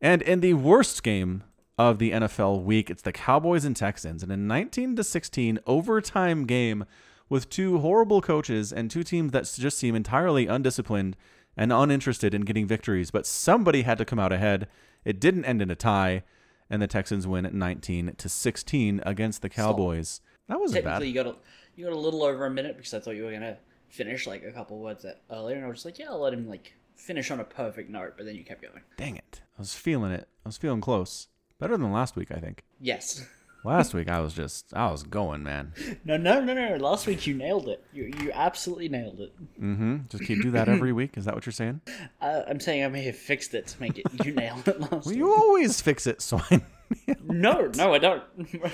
And 0.00 0.22
in 0.22 0.40
the 0.40 0.54
worst 0.54 1.02
game 1.02 1.44
of 1.78 1.98
the 1.98 2.10
NFL 2.12 2.62
week, 2.62 2.90
it's 2.90 3.02
the 3.02 3.12
Cowboys 3.12 3.64
and 3.64 3.76
Texans 3.76 4.22
in 4.22 4.30
a 4.30 4.36
19 4.36 4.96
to 4.96 5.04
16 5.04 5.58
overtime 5.66 6.46
game 6.46 6.84
with 7.28 7.48
two 7.48 7.78
horrible 7.78 8.20
coaches 8.20 8.72
and 8.72 8.90
two 8.90 9.02
teams 9.02 9.32
that 9.32 9.50
just 9.58 9.78
seem 9.78 9.94
entirely 9.94 10.46
undisciplined 10.46 11.16
and 11.56 11.72
uninterested 11.72 12.34
in 12.34 12.42
getting 12.42 12.66
victories. 12.66 13.10
But 13.10 13.26
somebody 13.26 13.82
had 13.82 13.98
to 13.98 14.04
come 14.04 14.18
out 14.18 14.32
ahead. 14.32 14.68
It 15.04 15.20
didn't 15.20 15.44
end 15.44 15.62
in 15.62 15.70
a 15.70 15.74
tie, 15.76 16.22
and 16.68 16.82
the 16.82 16.86
Texans 16.86 17.26
win 17.26 17.48
19 17.52 18.14
to 18.16 18.28
16 18.28 19.02
against 19.06 19.42
the 19.42 19.48
Cowboys. 19.48 20.20
That 20.48 20.60
wasn't 20.60 20.84
Technically, 20.84 21.12
bad. 21.12 21.16
you 21.16 21.24
got 21.32 21.34
a, 21.34 21.38
you 21.76 21.84
got 21.84 21.94
a 21.94 21.98
little 21.98 22.22
over 22.22 22.46
a 22.46 22.50
minute 22.50 22.76
because 22.76 22.92
I 22.94 23.00
thought 23.00 23.16
you 23.16 23.24
were 23.24 23.32
gonna 23.32 23.56
finish 23.88 24.26
like 24.26 24.42
a 24.44 24.52
couple 24.52 24.78
words 24.78 25.06
earlier, 25.30 25.56
and 25.56 25.64
I 25.64 25.68
was 25.68 25.76
just 25.76 25.84
like, 25.84 25.98
yeah, 25.98 26.10
I'll 26.10 26.20
let 26.20 26.32
him 26.34 26.48
like 26.48 26.74
finish 27.00 27.30
on 27.30 27.40
a 27.40 27.44
perfect 27.44 27.90
note, 27.90 28.14
but 28.16 28.26
then 28.26 28.34
you 28.36 28.44
kept 28.44 28.62
going. 28.62 28.82
Dang 28.96 29.16
it. 29.16 29.40
I 29.58 29.62
was 29.62 29.74
feeling 29.74 30.12
it. 30.12 30.28
I 30.44 30.48
was 30.48 30.56
feeling 30.56 30.80
close. 30.80 31.28
Better 31.58 31.76
than 31.76 31.92
last 31.92 32.16
week, 32.16 32.30
I 32.30 32.38
think. 32.38 32.64
Yes. 32.80 33.26
Last 33.62 33.92
week 33.92 34.08
I 34.08 34.20
was 34.20 34.32
just 34.32 34.72
I 34.72 34.90
was 34.90 35.02
going, 35.02 35.42
man. 35.42 35.74
No, 36.02 36.16
no, 36.16 36.40
no, 36.40 36.54
no. 36.54 36.76
Last 36.76 37.06
week 37.06 37.26
you 37.26 37.34
nailed 37.34 37.68
it. 37.68 37.84
You 37.92 38.10
you 38.18 38.32
absolutely 38.32 38.88
nailed 38.88 39.20
it. 39.20 39.34
Mm-hmm. 39.60 39.96
Just 40.08 40.24
keep 40.24 40.40
do 40.40 40.50
that 40.52 40.66
every 40.74 40.94
week. 40.94 41.18
Is 41.18 41.26
that 41.26 41.34
what 41.34 41.44
you're 41.44 41.52
saying? 41.52 41.82
Uh, 42.22 42.40
I'm 42.48 42.58
saying 42.58 42.82
I 42.84 42.88
may 42.88 43.02
have 43.02 43.16
fixed 43.16 43.52
it 43.52 43.66
to 43.66 43.78
make 43.82 43.98
it. 43.98 44.06
You 44.24 44.32
nailed 44.32 44.66
it 44.66 44.80
last 44.80 44.90
Well, 44.92 45.02
week. 45.04 45.16
you 45.18 45.30
always 45.30 45.78
fix 45.78 46.06
it, 46.06 46.22
so 46.22 46.40
I. 46.50 46.62
No, 47.22 47.70
no, 47.76 47.92
I 47.92 47.98
don't. 47.98 48.22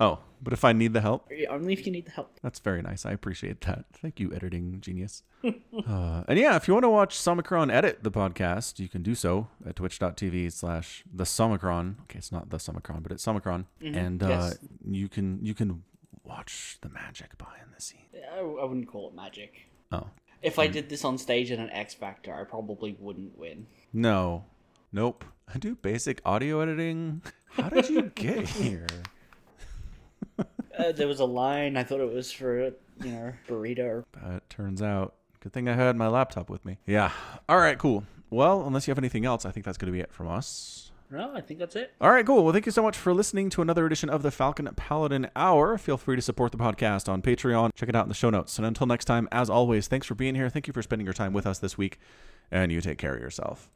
oh, 0.00 0.18
but 0.42 0.52
if 0.52 0.64
I 0.64 0.72
need 0.72 0.92
the 0.92 1.00
help, 1.00 1.30
Only 1.48 1.72
if 1.72 1.84
you 1.86 1.92
need 1.92 2.06
the 2.06 2.12
help. 2.12 2.38
that's 2.42 2.58
very 2.60 2.82
nice. 2.82 3.04
I 3.04 3.12
appreciate 3.12 3.60
that. 3.62 3.86
Thank 3.92 4.20
you, 4.20 4.32
editing 4.32 4.80
genius. 4.80 5.22
uh, 5.44 6.24
and 6.28 6.38
yeah, 6.38 6.56
if 6.56 6.68
you 6.68 6.74
want 6.74 6.84
to 6.84 6.88
watch 6.90 7.16
Somicron 7.18 7.72
edit 7.72 8.02
the 8.02 8.10
podcast, 8.10 8.78
you 8.78 8.88
can 8.88 9.02
do 9.02 9.14
so 9.14 9.48
at 9.66 9.76
twitch.tv 9.76 10.52
slash 10.52 11.04
the 11.12 11.24
Somicron. 11.24 12.00
Okay, 12.02 12.18
it's 12.18 12.32
not 12.32 12.50
the 12.50 12.58
Somicron, 12.58 13.02
but 13.02 13.12
it's 13.12 13.24
Somicron. 13.24 13.66
And 13.82 14.22
uh, 14.22 14.28
yes. 14.28 14.58
you 14.88 15.08
can 15.08 15.40
you 15.42 15.54
can 15.54 15.82
watch 16.24 16.78
the 16.82 16.88
magic 16.88 17.36
behind 17.38 17.64
the 17.74 17.80
scenes. 17.82 18.02
I, 18.32 18.40
I 18.40 18.64
wouldn't 18.64 18.88
call 18.88 19.08
it 19.08 19.14
magic. 19.14 19.68
Oh. 19.90 20.08
If 20.42 20.58
I 20.58 20.68
did 20.68 20.88
this 20.88 21.04
on 21.04 21.18
stage 21.18 21.50
in 21.50 21.58
an 21.58 21.70
X 21.70 21.94
Factor, 21.94 22.32
I 22.32 22.44
probably 22.44 22.96
wouldn't 23.00 23.36
win. 23.36 23.66
No. 23.92 24.44
Nope. 24.92 25.24
I 25.52 25.58
do 25.58 25.74
basic 25.74 26.20
audio 26.24 26.60
editing. 26.60 27.22
How 27.50 27.68
did 27.68 27.88
you 27.88 28.02
get 28.14 28.48
here? 28.48 28.86
Uh, 30.78 30.92
there 30.92 31.08
was 31.08 31.20
a 31.20 31.24
line. 31.24 31.76
I 31.76 31.82
thought 31.82 32.00
it 32.00 32.12
was 32.12 32.30
for 32.30 32.66
you 32.66 32.72
know 33.00 33.32
burrito. 33.48 34.04
But 34.12 34.32
it 34.32 34.50
turns 34.50 34.80
out 34.80 35.14
Good 35.40 35.52
thing 35.52 35.68
I 35.68 35.74
had 35.74 35.96
my 35.96 36.08
laptop 36.08 36.50
with 36.50 36.64
me. 36.64 36.78
Yeah. 36.84 37.12
All 37.48 37.58
right, 37.58 37.78
cool. 37.78 38.04
Well, 38.28 38.66
unless 38.66 38.86
you 38.86 38.90
have 38.90 38.98
anything 38.98 39.24
else, 39.24 39.46
I 39.46 39.50
think 39.50 39.64
that's 39.64 39.78
going 39.78 39.86
to 39.86 39.96
be 39.96 40.00
it 40.00 40.12
from 40.12 40.28
us. 40.28 40.90
No, 41.10 41.32
I 41.34 41.40
think 41.40 41.58
that's 41.60 41.76
it. 41.76 41.94
All 42.00 42.10
right, 42.10 42.26
cool. 42.26 42.44
Well, 42.44 42.52
thank 42.52 42.66
you 42.66 42.72
so 42.72 42.82
much 42.82 42.96
for 42.96 43.14
listening 43.14 43.48
to 43.50 43.62
another 43.62 43.86
edition 43.86 44.10
of 44.10 44.22
the 44.22 44.30
Falcon 44.30 44.68
Paladin 44.76 45.30
Hour. 45.34 45.78
Feel 45.78 45.96
free 45.96 46.16
to 46.16 46.22
support 46.22 46.52
the 46.52 46.58
podcast 46.58 47.08
on 47.08 47.22
Patreon. 47.22 47.70
Check 47.74 47.88
it 47.88 47.96
out 47.96 48.04
in 48.04 48.10
the 48.10 48.14
show 48.14 48.30
notes. 48.30 48.58
And 48.58 48.66
until 48.66 48.86
next 48.86 49.06
time, 49.06 49.28
as 49.32 49.48
always, 49.48 49.86
thanks 49.88 50.06
for 50.06 50.14
being 50.14 50.34
here. 50.34 50.50
Thank 50.50 50.66
you 50.66 50.72
for 50.72 50.82
spending 50.82 51.06
your 51.06 51.14
time 51.14 51.32
with 51.32 51.46
us 51.46 51.60
this 51.60 51.78
week. 51.78 51.98
And 52.50 52.70
you 52.72 52.80
take 52.80 52.98
care 52.98 53.14
of 53.14 53.22
yourself. 53.22 53.70